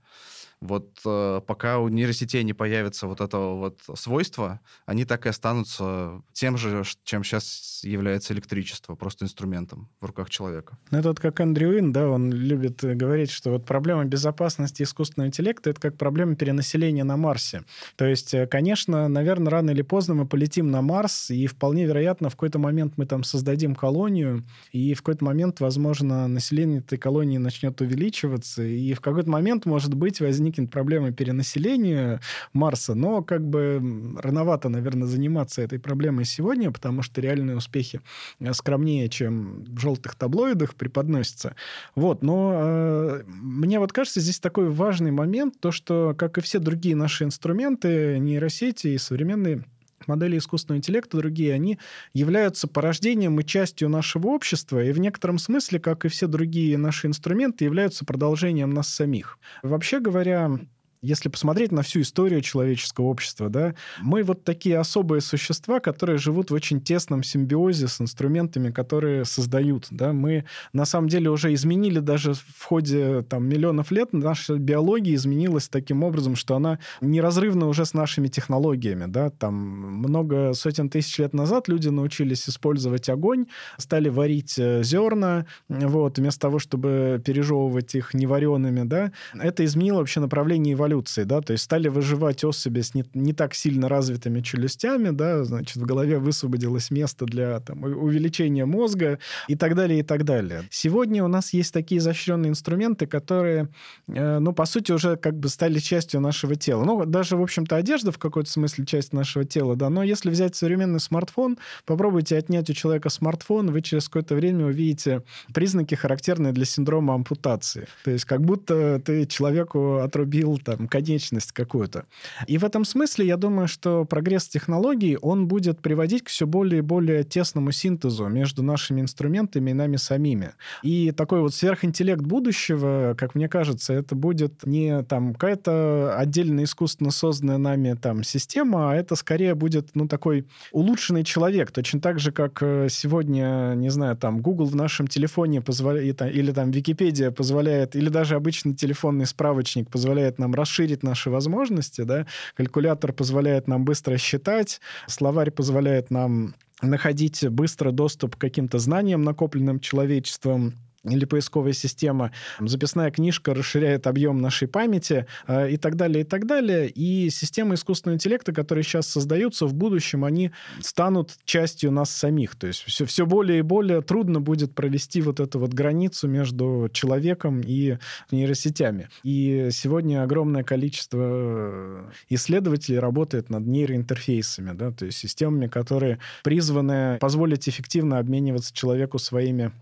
Вот 0.61 0.99
э, 1.05 1.41
пока 1.47 1.79
у 1.79 1.89
нейросетей 1.89 2.43
не 2.43 2.53
появится 2.53 3.07
вот 3.07 3.21
этого 3.21 3.55
вот 3.55 3.99
свойства, 3.99 4.61
они 4.87 5.05
так 5.05 5.27
и 5.27 5.29
останутся 5.29 6.23
тем 6.33 6.57
же, 6.57 6.83
чем 7.05 7.23
сейчас 7.23 7.81
является 7.85 8.35
электричество, 8.35 8.97
просто 8.97 9.25
инструментом 9.25 9.89
в 10.01 10.07
руках 10.07 10.31
человека. 10.31 10.77
Ну, 10.91 10.99
это 10.99 11.09
вот 11.09 11.21
как 11.21 11.41
Эндрю 11.41 11.71
Уин, 11.71 11.93
да, 11.93 12.09
он 12.09 12.33
любит 12.33 12.83
говорить, 12.83 13.31
что 13.31 13.53
вот 13.53 13.67
проблема 13.67 14.05
безопасности 14.05 14.83
искусственного 14.83 15.29
интеллекта— 15.29 15.71
это 15.71 15.81
как 15.81 15.97
проблема 15.97 16.35
перенаселения 16.35 17.05
на 17.05 17.17
Марсе. 17.17 17.63
То 17.95 18.05
есть, 18.05 18.35
э, 18.35 18.49
конечно, 18.49 19.07
наверное, 19.07 19.51
рано 19.51 19.71
или 19.71 19.83
поздно 19.83 20.15
мы 20.15 20.27
полетим 20.27 20.73
на 20.73 20.83
Марс, 20.83 21.31
и 21.31 21.47
вполне 21.47 21.87
вероятно, 21.87 22.31
в 22.31 22.33
какой-то 22.33 22.59
момент 22.59 22.95
мы 22.97 23.07
там 23.07 23.23
создадим 23.23 23.77
колонию, 23.77 24.45
и 24.73 24.95
в 24.95 25.03
какой-то 25.03 25.25
момент, 25.25 25.61
возможно, 25.61 26.27
население 26.27 26.81
этой 26.81 26.99
колонии 26.99 27.39
начнет 27.39 27.81
увеличиваться, 27.81 28.65
и 28.65 28.93
в 28.95 29.01
какой-то 29.01 29.31
момент, 29.31 29.65
может 29.65 29.95
быть, 29.95 30.21
возникнет 30.21 30.48
возникнет 30.49 30.71
проблема 30.71 31.13
перенаселения 31.13 32.21
Марса, 32.53 32.95
но 32.95 33.23
как 33.23 33.47
бы 33.47 34.17
рановато, 34.19 34.69
наверное, 34.69 35.07
заниматься 35.07 35.61
этой 35.63 35.79
проблемой 35.79 36.25
сегодня, 36.25 36.71
потому 36.71 37.03
что 37.03 37.21
реальные 37.21 37.57
успехи 37.57 38.01
э, 38.41 38.53
скромнее, 38.55 39.09
чем 39.09 39.65
в 39.65 39.79
желтых 39.79 40.15
таблоидах 40.15 40.75
преподносятся. 40.75 41.55
Вот, 41.95 42.23
но 42.23 42.53
э, 42.55 43.23
мне 43.27 43.79
вот 43.79 43.93
кажется, 43.93 44.21
здесь 44.21 44.41
такой 44.41 44.71
важный 44.71 45.11
момент, 45.11 45.61
то, 45.61 45.71
что, 45.71 46.15
как 46.17 46.39
и 46.39 46.41
все 46.41 46.59
другие 46.59 46.97
наши 46.97 47.25
инструменты, 47.25 48.19
нейросети 48.19 48.89
и 48.89 48.99
современные 48.99 49.65
модели 50.09 50.39
искусственного 50.39 50.79
интеллекта, 50.79 51.19
другие, 51.19 51.55
они 51.55 51.79
являются 52.13 52.67
порождением 52.67 53.39
и 53.41 53.45
частью 53.45 53.89
нашего 53.89 54.29
общества, 54.29 54.83
и 54.83 54.93
в 54.93 54.99
некотором 54.99 55.39
смысле, 55.39 55.79
как 55.79 56.05
и 56.05 56.09
все 56.09 56.27
другие 56.27 56.79
наши 56.79 57.07
инструменты, 57.07 57.65
являются 57.65 58.05
продолжением 58.05 58.71
нас 58.71 58.89
самих. 58.89 59.39
Вообще 59.63 60.01
говоря, 60.01 60.59
если 61.03 61.29
посмотреть 61.29 61.73
на 61.73 61.83
всю 61.83 62.01
историю 62.01 62.41
человеческого 62.41 63.07
общества, 63.07 63.49
да, 63.49 63.75
мы 64.01 64.23
вот 64.23 64.45
такие 64.45 64.79
особые 64.79 65.21
существа, 65.21 65.81
которые 65.81 66.19
живут 66.19 66.51
в 66.51 66.55
очень 66.55 66.81
тесном 66.81 67.23
симбиозе 67.23 67.89
с 67.89 68.01
инструментами, 68.01 68.71
которые 68.71 69.25
создают, 69.25 69.87
да. 69.91 70.13
Мы 70.13 70.45
на 70.73 70.85
самом 70.85 71.09
деле 71.09 71.31
уже 71.31 71.55
изменили 71.55 72.01
даже 72.01 72.35
в 72.35 72.65
ходе 72.65 73.23
там 73.23 73.49
миллионов 73.49 73.91
лет 73.91 74.13
наша 74.13 74.57
биология 74.57 75.15
изменилась 75.15 75.69
таким 75.69 76.03
образом, 76.03 76.37
что 76.37 76.57
она 76.57 76.79
неразрывна 77.01 77.69
уже 77.69 77.85
с 77.85 77.95
нашими 77.95 78.29
технологиями, 78.29 79.07
да. 79.07 79.31
Там 79.31 79.55
много 79.55 80.53
сотен 80.55 80.91
тысяч 80.91 81.19
лет 81.19 81.33
назад 81.33 81.69
люди 81.69 81.89
научились 81.89 82.49
использовать 82.49 83.09
огонь, 83.09 83.47
стали 83.77 84.09
варить 84.09 84.59
э, 84.59 84.83
зерна, 84.83 85.47
вот, 85.69 86.19
вместо 86.19 86.41
того, 86.41 86.59
чтобы 86.59 87.23
пережевывать 87.25 87.95
их 87.95 88.15
невареными, 88.15 88.83
да. 88.83 89.13
Это 89.35 89.65
изменило 89.65 89.99
вообще 89.99 90.21
направление 90.21 90.75
эволюции 90.75 90.88
эволюции, 90.89 91.24
да, 91.24 91.41
то 91.41 91.53
есть 91.53 91.64
стали 91.64 91.89
выживать 91.89 92.45
особи 92.45 92.80
с 92.80 92.95
не, 92.95 93.05
не 93.14 93.32
так 93.32 93.55
сильно 93.55 93.89
развитыми 93.89 94.41
челюстями, 94.41 95.11
да, 95.11 95.45
значит, 95.45 95.76
в 95.76 95.84
голове 95.84 96.18
высвободилось 96.18 96.91
место 96.91 97.26
для 97.26 97.61
там, 97.61 97.84
увеличения 97.84 98.64
мозга 98.64 99.18
и 99.49 99.55
так 99.55 99.74
далее, 99.74 100.01
и 100.01 100.03
так 100.03 100.24
далее. 100.24 100.62
Сегодня 100.70 101.24
у 101.24 101.28
нас 101.28 101.53
есть 101.53 101.72
такие 101.72 101.99
изощренные 101.99 102.51
инструменты, 102.51 103.07
которые, 103.07 103.68
э, 104.09 104.39
ну, 104.39 104.53
по 104.53 104.64
сути, 104.64 104.93
уже 104.93 105.16
как 105.16 105.39
бы 105.39 105.49
стали 105.49 105.78
частью 105.78 106.20
нашего 106.20 106.57
тела. 106.57 106.84
Ну, 106.84 107.05
даже, 107.05 107.36
в 107.36 107.43
общем-то, 107.43 107.76
одежда 107.76 108.12
в 108.12 108.18
какой-то 108.18 108.51
смысле 108.51 108.86
часть 108.86 109.12
нашего 109.12 109.45
тела, 109.45 109.76
да, 109.76 109.91
но 109.91 110.03
если 110.03 110.30
взять 110.30 110.57
современный 110.57 111.01
смартфон, 111.01 111.59
попробуйте 111.84 112.36
отнять 112.36 112.70
у 112.70 112.72
человека 112.72 113.11
смартфон, 113.11 113.70
вы 113.70 113.82
через 113.82 114.09
какое-то 114.09 114.34
время 114.34 114.66
увидите 114.66 115.22
признаки, 115.53 115.95
характерные 115.95 116.53
для 116.53 116.64
синдрома 116.64 117.14
ампутации. 117.14 117.86
То 118.05 118.11
есть 118.11 118.24
как 118.24 118.41
будто 118.41 119.01
ты 119.05 119.26
человеку 119.26 119.99
отрубил 119.99 120.59
там 120.59 120.78
там, 120.79 120.89
конечность 120.89 121.53
какую-то. 121.53 122.05
И 122.47 122.57
в 122.57 122.64
этом 122.64 122.85
смысле 122.85 123.26
я 123.26 123.37
думаю, 123.37 123.68
что 123.68 124.05
прогресс 124.05 124.49
технологий, 124.49 125.18
он 125.20 125.49
будет 125.49 125.81
приводить 125.81 126.24
к 126.24 126.29
все 126.29 126.47
более 126.47 126.79
и 126.79 126.83
более 126.83 127.24
тесному 127.24 127.72
синтезу 127.72 128.29
между 128.29 128.62
нашими 128.62 129.01
инструментами 129.01 129.70
и 129.70 129.74
нами 129.74 129.97
самими. 129.97 130.53
И 130.83 131.11
такой 131.11 131.41
вот 131.41 131.55
сверхинтеллект 131.55 132.22
будущего, 132.22 133.14
как 133.18 133.35
мне 133.35 133.49
кажется, 133.49 133.93
это 133.93 134.14
будет 134.14 134.64
не 134.64 135.03
там 135.03 135.35
какая-то 135.35 136.16
отдельно 136.16 136.62
искусственно 136.64 137.11
созданная 137.11 137.59
нами 137.59 137.95
там 138.01 138.22
система, 138.22 138.93
а 138.93 138.95
это 138.95 139.16
скорее 139.16 139.55
будет, 139.55 139.91
ну, 139.95 140.07
такой 140.07 140.47
улучшенный 140.72 141.24
человек. 141.24 141.72
Точно 141.72 142.01
так 142.01 142.20
же, 142.20 142.31
как 142.31 142.62
э, 142.62 142.89
сегодня, 142.89 143.74
не 143.74 143.91
знаю, 143.91 144.16
там, 144.16 144.41
Google 144.41 144.66
в 144.66 144.76
нашем 144.76 145.09
телефоне 145.09 145.61
позволяет, 145.61 146.22
или 146.22 146.53
там 146.53 146.70
Википедия 146.70 147.31
позволяет, 147.31 147.97
или 147.97 148.09
даже 148.09 148.37
обычный 148.37 148.74
телефонный 148.74 149.26
справочник 149.26 149.91
позволяет 149.91 150.39
нам 150.39 150.55
расширить 150.69 151.03
наши 151.03 151.31
возможности, 151.31 152.03
да, 152.03 152.27
калькулятор 152.55 153.12
позволяет 153.12 153.69
нам 153.69 153.85
быстро 153.85 154.19
считать, 154.19 154.81
словарь 155.07 155.51
позволяет 155.51 156.11
нам 156.11 156.55
находить 156.83 157.49
быстро 157.49 157.91
доступ 157.91 158.37
к 158.37 158.41
каким-то 158.41 158.79
знаниям, 158.79 159.23
накопленным 159.23 159.81
человечеством, 159.81 160.75
или 161.11 161.25
поисковая 161.25 161.73
система, 161.73 162.33
записная 162.61 163.11
книжка 163.11 163.55
расширяет 163.55 164.07
объем 164.07 164.41
нашей 164.41 164.69
памяти 164.69 165.27
э, 165.47 165.71
и 165.71 165.77
так 165.77 165.97
далее, 165.97 166.23
и 166.23 166.25
так 166.25 166.47
далее. 166.47 166.89
И 166.89 167.31
системы 167.31 167.75
искусственного 167.75 168.17
интеллекта, 168.17 168.53
которые 168.53 168.85
сейчас 168.85 169.07
создаются, 169.07 169.67
в 169.67 169.75
будущем 169.75 170.25
они 170.25 170.51
станут 170.81 171.37
частью 171.45 171.91
нас 171.91 172.11
самих. 172.11 172.57
То 172.57 172.67
есть 172.67 172.83
все, 172.85 173.05
все 173.05 173.27
более 173.27 173.61
и 173.61 173.63
более 173.63 174.03
трудно 174.03 174.41
будет 174.41 174.75
провести 174.75 175.21
вот 175.21 175.41
эту 175.41 175.59
вот 175.59 175.73
границу 175.73 176.29
между 176.29 176.89
человеком 176.93 177.63
и 177.65 177.99
нейросетями. 178.31 179.09
И 179.23 179.69
сегодня 179.73 180.23
огромное 180.23 180.65
количество 180.65 181.19
э, 181.21 182.11
исследователей 182.31 182.99
работает 182.99 183.51
над 183.51 183.67
нейроинтерфейсами, 183.67 184.73
да, 184.73 184.91
то 184.91 185.05
есть 185.05 185.19
системами, 185.19 185.67
которые 185.67 186.19
призваны 186.43 187.19
позволить 187.19 187.69
эффективно 187.69 188.19
обмениваться 188.19 188.75
человеку 188.75 189.19
своими 189.19 189.73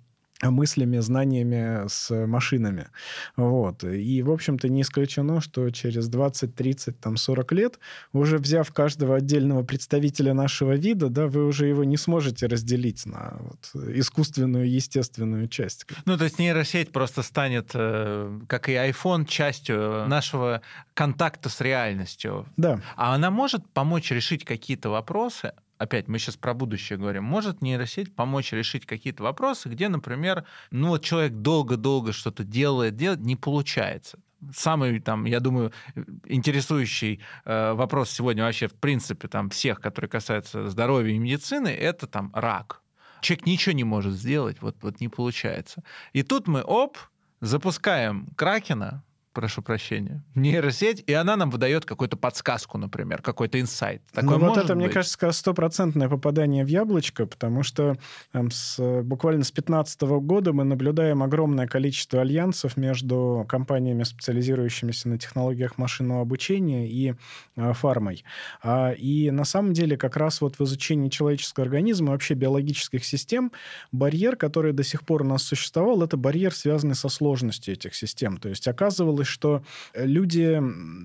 мыслями, 0.43 0.99
знаниями 0.99 1.89
с 1.89 2.27
машинами. 2.27 2.89
Вот. 3.37 3.85
И, 3.85 4.23
в 4.23 4.31
общем-то, 4.31 4.69
не 4.69 4.83
исключено, 4.83 5.41
что 5.41 5.71
через 5.71 6.09
20, 6.09 6.55
30, 6.55 7.01
там, 7.01 7.17
40 7.17 7.53
лет, 7.53 7.79
уже 8.13 8.39
взяв 8.39 8.71
каждого 8.73 9.17
отдельного 9.17 9.63
представителя 9.63 10.35
нашего 10.35 10.75
вида, 10.75 11.09
да, 11.09 11.27
вы 11.27 11.47
уже 11.47 11.67
его 11.67 11.85
не 11.85 11.97
сможете 11.97 12.47
разделить 12.47 13.07
на 13.07 13.37
вот, 13.41 13.83
искусственную 13.95 14.71
естественную 14.71 15.49
часть. 15.49 15.87
Ну, 16.05 16.19
то 16.19 16.25
есть 16.25 16.39
нейросеть 16.39 16.93
просто 16.93 17.23
станет, 17.23 17.71
э, 17.75 18.41
как 18.49 18.69
и 18.69 18.73
iPhone, 18.73 19.27
частью 19.27 20.07
нашего 20.07 20.61
контакта 20.95 21.49
с 21.49 21.61
реальностью. 21.61 22.47
Да. 22.57 22.81
А 22.97 23.15
она 23.15 23.31
может 23.31 23.69
помочь 23.71 24.11
решить 24.11 24.45
какие-то 24.45 24.91
вопросы, 24.91 25.53
опять 25.79 26.09
мы 26.09 26.19
сейчас 26.19 26.37
про 26.37 26.55
будущее 26.55 26.99
говорим, 26.99 27.25
может 27.25 27.63
нейросеть 27.63 28.15
помочь 28.15 28.53
решить 28.53 28.87
какие-то 28.87 29.23
вопросы, 29.23 29.69
где, 29.69 29.89
например, 29.89 30.45
ну 30.71 30.89
вот 30.89 31.05
человек 31.05 31.33
долго-долго 31.33 32.13
что-то 32.13 32.45
делает, 32.45 32.97
делает, 32.97 33.21
не 33.21 33.37
получается. 33.37 34.19
Самый, 34.55 35.01
там, 35.01 35.25
я 35.25 35.41
думаю, 35.41 35.73
интересующий 36.27 37.21
э, 37.45 37.73
вопрос 37.73 38.11
сегодня 38.11 38.45
вообще, 38.45 38.69
в 38.69 38.75
принципе, 38.75 39.29
там, 39.29 39.49
всех, 39.51 39.81
которые 39.81 40.11
касаются 40.11 40.69
здоровья 40.69 41.15
и 41.15 41.19
медицины, 41.19 41.69
это 41.69 42.07
там 42.07 42.31
рак. 42.35 42.83
Человек 43.23 43.47
ничего 43.47 43.73
не 43.73 43.85
может 43.85 44.13
сделать, 44.13 44.61
вот, 44.61 44.77
вот 44.83 45.01
не 45.01 45.09
получается. 45.09 45.83
И 46.13 46.23
тут 46.23 46.49
мы, 46.49 46.63
оп, 46.63 46.99
запускаем 47.41 48.29
Кракена, 48.37 49.03
прошу 49.37 49.61
прощения, 49.61 50.25
нейросеть, 50.35 51.05
и 51.07 51.13
она 51.13 51.37
нам 51.37 51.51
выдает 51.51 51.85
какую-то 51.85 52.17
подсказку, 52.17 52.79
например, 52.79 53.21
какой-то 53.21 53.61
инсайт. 53.61 54.01
Такое 54.11 54.39
ну 54.39 54.49
вот 54.49 54.57
это, 54.57 54.69
быть? 54.69 54.77
мне 54.77 54.89
кажется, 54.89 55.19
как 55.19 55.35
стопроцентное 55.35 56.09
попадание 56.09 56.65
в 56.65 56.69
яблочко, 56.69 57.27
потому 57.27 57.63
что 57.63 57.99
там, 58.33 58.51
с, 58.51 59.03
буквально 59.03 59.45
с 59.45 59.53
2015 59.53 60.01
года 60.23 60.55
мы 60.55 60.65
наблюдаем 60.65 61.23
огромное 61.23 61.67
количество 61.67 62.23
альянсов 62.23 62.79
между 62.79 63.45
компаниями, 63.47 64.05
специализирующимися 64.05 65.11
на 65.11 65.19
технологиях 65.19 65.77
машинного 65.77 66.23
обучения 66.23 66.89
и 66.89 67.13
э, 67.57 67.73
фармой. 67.75 68.25
А, 68.63 68.93
и 68.93 69.31
на 69.31 69.45
самом 69.45 69.75
деле 69.75 69.99
как 69.99 70.17
раз 70.17 70.41
вот 70.41 70.59
в 70.59 70.65
изучении 70.65 71.11
человеческого 71.11 71.67
организма, 71.67 72.13
вообще 72.13 72.33
биологических 72.33 73.05
систем, 73.05 73.53
барьер, 73.93 74.37
который 74.37 74.73
до 74.73 74.83
сих 74.83 75.05
пор 75.05 75.21
у 75.21 75.27
нас 75.27 75.43
существовал, 75.43 76.03
это 76.03 76.17
барьер, 76.17 76.55
связанный 76.55 76.95
со 76.95 77.11
сложностью 77.11 77.75
этих 77.75 77.95
систем. 77.95 78.39
То 78.39 78.49
есть 78.49 78.67
оказывалось, 78.67 79.26
оказалось, 79.27 79.29
что 79.29 79.63
люди 79.95 80.63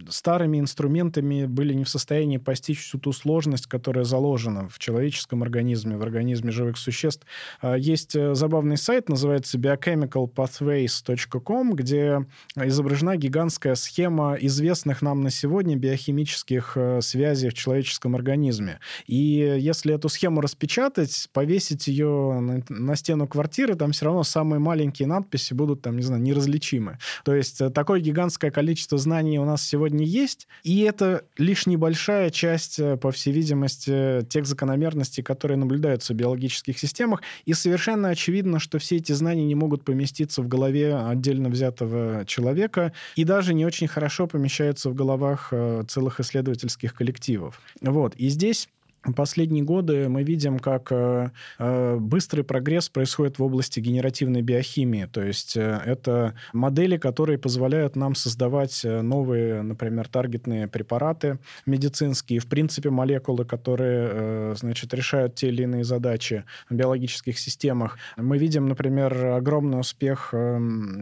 старыми 0.09 0.59
инструментами 0.59 1.45
были 1.45 1.73
не 1.73 1.83
в 1.83 1.89
состоянии 1.89 2.37
постичь 2.37 2.81
всю 2.81 2.97
ту 2.99 3.11
сложность, 3.11 3.67
которая 3.67 4.05
заложена 4.05 4.69
в 4.69 4.77
человеческом 4.79 5.43
организме, 5.43 5.97
в 5.97 6.03
организме 6.03 6.51
живых 6.51 6.77
существ. 6.77 7.25
А, 7.61 7.75
есть 7.75 8.15
э, 8.15 8.33
забавный 8.35 8.77
сайт, 8.77 9.09
называется 9.09 9.57
biochemicalpathways.com, 9.57 11.73
где 11.73 12.25
изображена 12.55 13.17
гигантская 13.17 13.75
схема 13.75 14.37
известных 14.39 15.01
нам 15.01 15.21
на 15.21 15.31
сегодня 15.31 15.75
биохимических 15.75 16.73
э, 16.75 17.01
связей 17.01 17.49
в 17.49 17.53
человеческом 17.53 18.15
организме. 18.15 18.79
И 19.07 19.57
если 19.59 19.93
эту 19.93 20.07
схему 20.09 20.41
распечатать, 20.41 21.29
повесить 21.33 21.87
ее 21.87 22.39
на, 22.41 22.63
на 22.69 22.95
стену 22.95 23.27
квартиры, 23.27 23.75
там 23.75 23.91
все 23.91 24.05
равно 24.05 24.23
самые 24.23 24.59
маленькие 24.59 25.07
надписи 25.07 25.53
будут, 25.53 25.81
там, 25.81 25.97
не 25.97 26.03
знаю, 26.03 26.21
неразличимы. 26.21 26.97
То 27.23 27.35
есть 27.35 27.61
э, 27.61 27.69
такой 27.69 28.01
гигантское 28.11 28.51
количество 28.51 28.97
знаний 28.97 29.39
у 29.39 29.45
нас 29.45 29.65
сегодня 29.65 30.05
есть, 30.05 30.47
и 30.63 30.81
это 30.81 31.23
лишь 31.37 31.65
небольшая 31.65 32.29
часть, 32.29 32.79
э, 32.79 32.97
по 32.97 33.11
всей 33.11 33.31
видимости, 33.31 34.25
тех 34.29 34.45
закономерностей, 34.45 35.23
которые 35.23 35.57
наблюдаются 35.57 36.13
в 36.13 36.17
биологических 36.17 36.77
системах, 36.77 37.21
и 37.45 37.53
совершенно 37.53 38.09
очевидно, 38.09 38.59
что 38.59 38.79
все 38.79 38.97
эти 38.97 39.13
знания 39.13 39.45
не 39.45 39.55
могут 39.55 39.83
поместиться 39.83 40.41
в 40.41 40.47
голове 40.47 40.95
отдельно 40.95 41.49
взятого 41.49 42.25
человека, 42.25 42.93
и 43.15 43.23
даже 43.23 43.53
не 43.53 43.65
очень 43.65 43.87
хорошо 43.87 44.27
помещаются 44.27 44.89
в 44.89 44.95
головах 44.95 45.49
э, 45.51 45.83
целых 45.87 46.19
исследовательских 46.19 46.93
коллективов. 46.93 47.61
Вот. 47.81 48.15
И 48.15 48.29
здесь 48.29 48.67
Последние 49.15 49.63
годы 49.63 50.09
мы 50.09 50.21
видим, 50.21 50.59
как 50.59 50.91
э, 50.91 51.31
э, 51.57 51.97
быстрый 51.97 52.43
прогресс 52.43 52.87
происходит 52.87 53.39
в 53.39 53.43
области 53.43 53.79
генеративной 53.79 54.43
биохимии. 54.43 55.09
То 55.11 55.23
есть 55.23 55.57
э, 55.57 55.81
это 55.83 56.35
модели, 56.53 56.97
которые 56.97 57.39
позволяют 57.39 57.95
нам 57.95 58.13
создавать 58.13 58.83
новые, 58.83 59.63
например, 59.63 60.07
таргетные 60.07 60.67
препараты 60.67 61.39
медицинские, 61.65 62.39
в 62.39 62.47
принципе, 62.47 62.91
молекулы, 62.91 63.43
которые, 63.43 64.55
значит, 64.55 64.93
решают 64.93 65.33
те 65.33 65.47
или 65.47 65.63
иные 65.63 65.83
задачи 65.83 66.43
в 66.69 66.75
биологических 66.75 67.39
системах. 67.39 67.97
Мы 68.17 68.37
видим, 68.37 68.67
например, 68.67 69.25
огромный 69.25 69.79
успех 69.79 70.31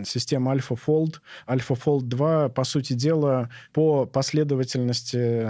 системы 0.06 0.54
AlphaFold. 0.56 1.16
AlphaFold 1.48 2.04
2, 2.04 2.50
по 2.50 2.64
сути 2.64 2.94
дела, 2.94 3.50
по 3.74 4.06
последовательности 4.06 5.46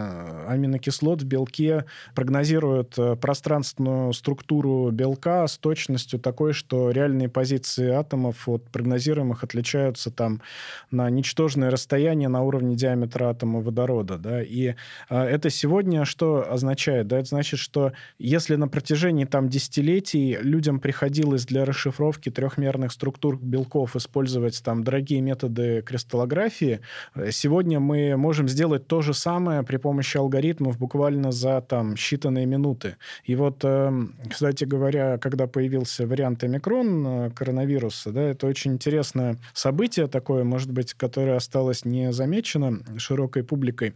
аминокислот 0.48 1.22
в 1.22 1.26
белке 1.26 1.86
прогнозирует 2.16 2.39
прогнозируют 2.40 2.98
э, 2.98 3.16
пространственную 3.18 4.14
структуру 4.14 4.92
белка 4.92 5.46
с 5.46 5.58
точностью 5.58 6.20
такой, 6.20 6.54
что 6.54 6.90
реальные 6.92 7.28
позиции 7.28 7.90
атомов 7.90 8.48
от 8.48 8.64
прогнозируемых 8.70 9.44
отличаются 9.44 10.10
там 10.10 10.42
на 10.90 11.10
ничтожное 11.10 11.70
расстояние 11.70 12.30
на 12.30 12.42
уровне 12.42 12.76
диаметра 12.76 13.30
атома 13.30 13.60
водорода. 13.60 14.18
Да? 14.18 14.42
И 14.42 14.76
э, 15.10 15.22
это 15.22 15.50
сегодня 15.50 16.06
что 16.06 16.50
означает? 16.50 17.08
Да? 17.08 17.20
Это 17.20 17.28
значит, 17.28 17.60
что 17.60 17.92
если 18.20 18.56
на 18.56 18.70
протяжении 18.70 19.26
там 19.26 19.50
десятилетий 19.50 20.38
людям 20.42 20.80
приходилось 20.80 21.46
для 21.46 21.66
расшифровки 21.66 22.30
трехмерных 22.30 22.94
структур 22.94 23.38
белков 23.38 23.98
использовать 23.98 24.64
там 24.64 24.86
дорогие 24.86 25.20
методы 25.20 25.82
кристаллографии, 25.82 26.80
э, 27.16 27.32
сегодня 27.32 27.82
мы 27.82 28.16
можем 28.16 28.48
сделать 28.48 28.88
то 28.88 29.02
же 29.02 29.14
самое 29.14 29.64
при 29.64 29.76
помощи 29.76 30.16
алгоритмов 30.16 30.78
буквально 30.78 31.34
за 31.34 31.60
там 31.62 31.96
считанные 31.96 32.29
минуты. 32.30 32.98
И 33.24 33.36
вот, 33.36 33.64
эм, 33.64 34.16
кстати 34.30 34.64
говоря, 34.64 35.18
когда 35.18 35.48
появился 35.48 36.06
вариант 36.06 36.44
омикрон 36.44 37.08
э, 37.08 37.30
коронавируса, 37.32 38.12
да, 38.12 38.22
это 38.22 38.48
очень 38.48 38.74
интересное 38.74 39.38
событие 39.54 40.08
такое, 40.08 40.44
может 40.44 40.72
быть, 40.72 40.94
которое 40.94 41.36
осталось 41.36 41.86
не 41.86 42.12
замечено 42.12 42.80
широкой 42.98 43.44
публикой. 43.44 43.94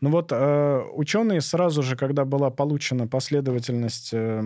Но 0.00 0.10
вот 0.10 0.32
э, 0.32 0.82
ученые 0.94 1.40
сразу 1.40 1.82
же, 1.82 1.96
когда 1.96 2.24
была 2.24 2.50
получена 2.50 3.06
последовательность 3.06 4.10
э, 4.12 4.42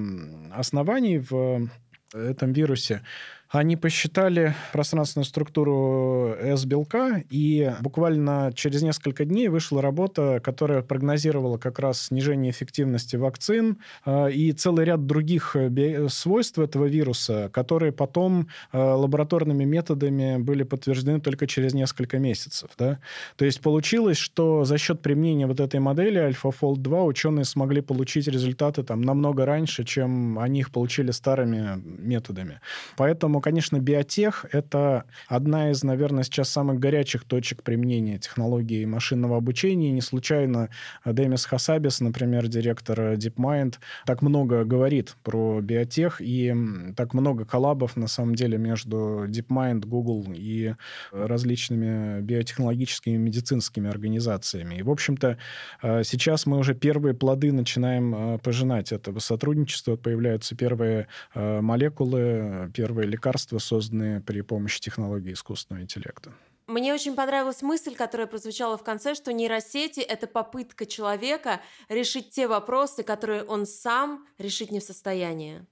оснований 0.52 1.18
в 1.18 1.68
этом 2.14 2.52
вирусе, 2.52 3.02
они 3.50 3.76
посчитали 3.76 4.54
пространственную 4.72 5.24
структуру 5.24 6.34
S-белка, 6.38 7.22
и 7.30 7.72
буквально 7.80 8.52
через 8.54 8.82
несколько 8.82 9.24
дней 9.24 9.48
вышла 9.48 9.80
работа, 9.80 10.40
которая 10.44 10.82
прогнозировала 10.82 11.56
как 11.56 11.78
раз 11.78 12.02
снижение 12.02 12.50
эффективности 12.50 13.16
вакцин 13.16 13.78
э, 14.04 14.32
и 14.32 14.52
целый 14.52 14.84
ряд 14.84 15.06
других 15.06 15.56
э, 15.56 16.08
свойств 16.08 16.58
этого 16.58 16.84
вируса, 16.84 17.48
которые 17.52 17.92
потом 17.92 18.48
э, 18.72 18.78
лабораторными 18.78 19.64
методами 19.64 20.36
были 20.36 20.62
подтверждены 20.62 21.20
только 21.20 21.46
через 21.46 21.72
несколько 21.72 22.18
месяцев. 22.18 22.68
Да? 22.78 22.98
То 23.36 23.46
есть 23.46 23.62
получилось, 23.62 24.18
что 24.18 24.64
за 24.64 24.76
счет 24.76 25.00
применения 25.00 25.46
вот 25.46 25.60
этой 25.60 25.80
модели 25.80 26.20
AlphaFold 26.28 26.76
2 26.76 27.04
ученые 27.04 27.46
смогли 27.46 27.80
получить 27.80 28.28
результаты 28.28 28.82
там 28.82 29.00
намного 29.00 29.46
раньше, 29.46 29.84
чем 29.84 30.38
они 30.38 30.60
их 30.60 30.70
получили 30.70 31.12
старыми 31.12 31.80
методами. 31.82 32.60
Поэтому 32.96 33.37
Поэтому, 33.38 33.54
конечно, 33.54 33.78
биотех— 33.78 34.46
это 34.52 35.04
одна 35.28 35.70
из, 35.70 35.84
наверное, 35.84 36.24
сейчас 36.24 36.48
самых 36.48 36.80
горячих 36.80 37.22
точек 37.22 37.62
применения 37.62 38.18
технологий 38.18 38.84
машинного 38.84 39.36
обучения. 39.36 39.92
Не 39.92 40.00
случайно 40.00 40.70
Демис 41.04 41.44
Хасабис, 41.44 42.00
например, 42.00 42.48
директор 42.48 42.98
DeepMind, 43.14 43.76
так 44.06 44.22
много 44.22 44.64
говорит 44.64 45.14
про 45.22 45.60
биотех, 45.60 46.20
и 46.20 46.52
так 46.96 47.14
много 47.14 47.44
коллабов, 47.44 47.96
на 47.96 48.08
самом 48.08 48.34
деле, 48.34 48.58
между 48.58 49.26
DeepMind, 49.28 49.86
Google 49.86 50.32
и 50.34 50.74
различными 51.12 52.20
биотехнологическими 52.20 53.16
медицинскими 53.16 53.88
организациями. 53.88 54.76
И, 54.76 54.82
в 54.82 54.90
общем-то, 54.90 55.38
э, 55.82 56.02
сейчас 56.02 56.44
мы 56.46 56.58
уже 56.58 56.74
первые 56.74 57.14
плоды 57.14 57.52
начинаем 57.52 58.14
э, 58.14 58.38
пожинать 58.38 58.90
этого 58.90 59.20
сотрудничества. 59.20 59.94
Появляются 59.94 60.56
первые 60.56 61.06
э, 61.34 61.60
молекулы, 61.60 62.72
первые 62.74 63.06
лекарства, 63.06 63.27
лекарства, 63.28 63.58
созданные 63.58 64.20
при 64.20 64.40
помощи 64.40 64.80
технологии 64.80 65.32
искусственного 65.32 65.82
интеллекта. 65.82 66.32
Мне 66.66 66.92
очень 66.92 67.14
понравилась 67.14 67.62
мысль, 67.62 67.94
которая 67.94 68.26
прозвучала 68.26 68.76
в 68.76 68.84
конце, 68.84 69.14
что 69.14 69.32
нейросети– 69.32 70.00
это 70.08 70.26
попытка 70.26 70.84
человека 70.84 71.60
решить 71.88 72.30
те 72.30 72.46
вопросы, 72.46 73.02
которые 73.02 73.42
он 73.44 73.66
сам 73.66 74.26
решить 74.38 74.70
не 74.70 74.80
в 74.80 74.82
состоянии. 74.82 75.64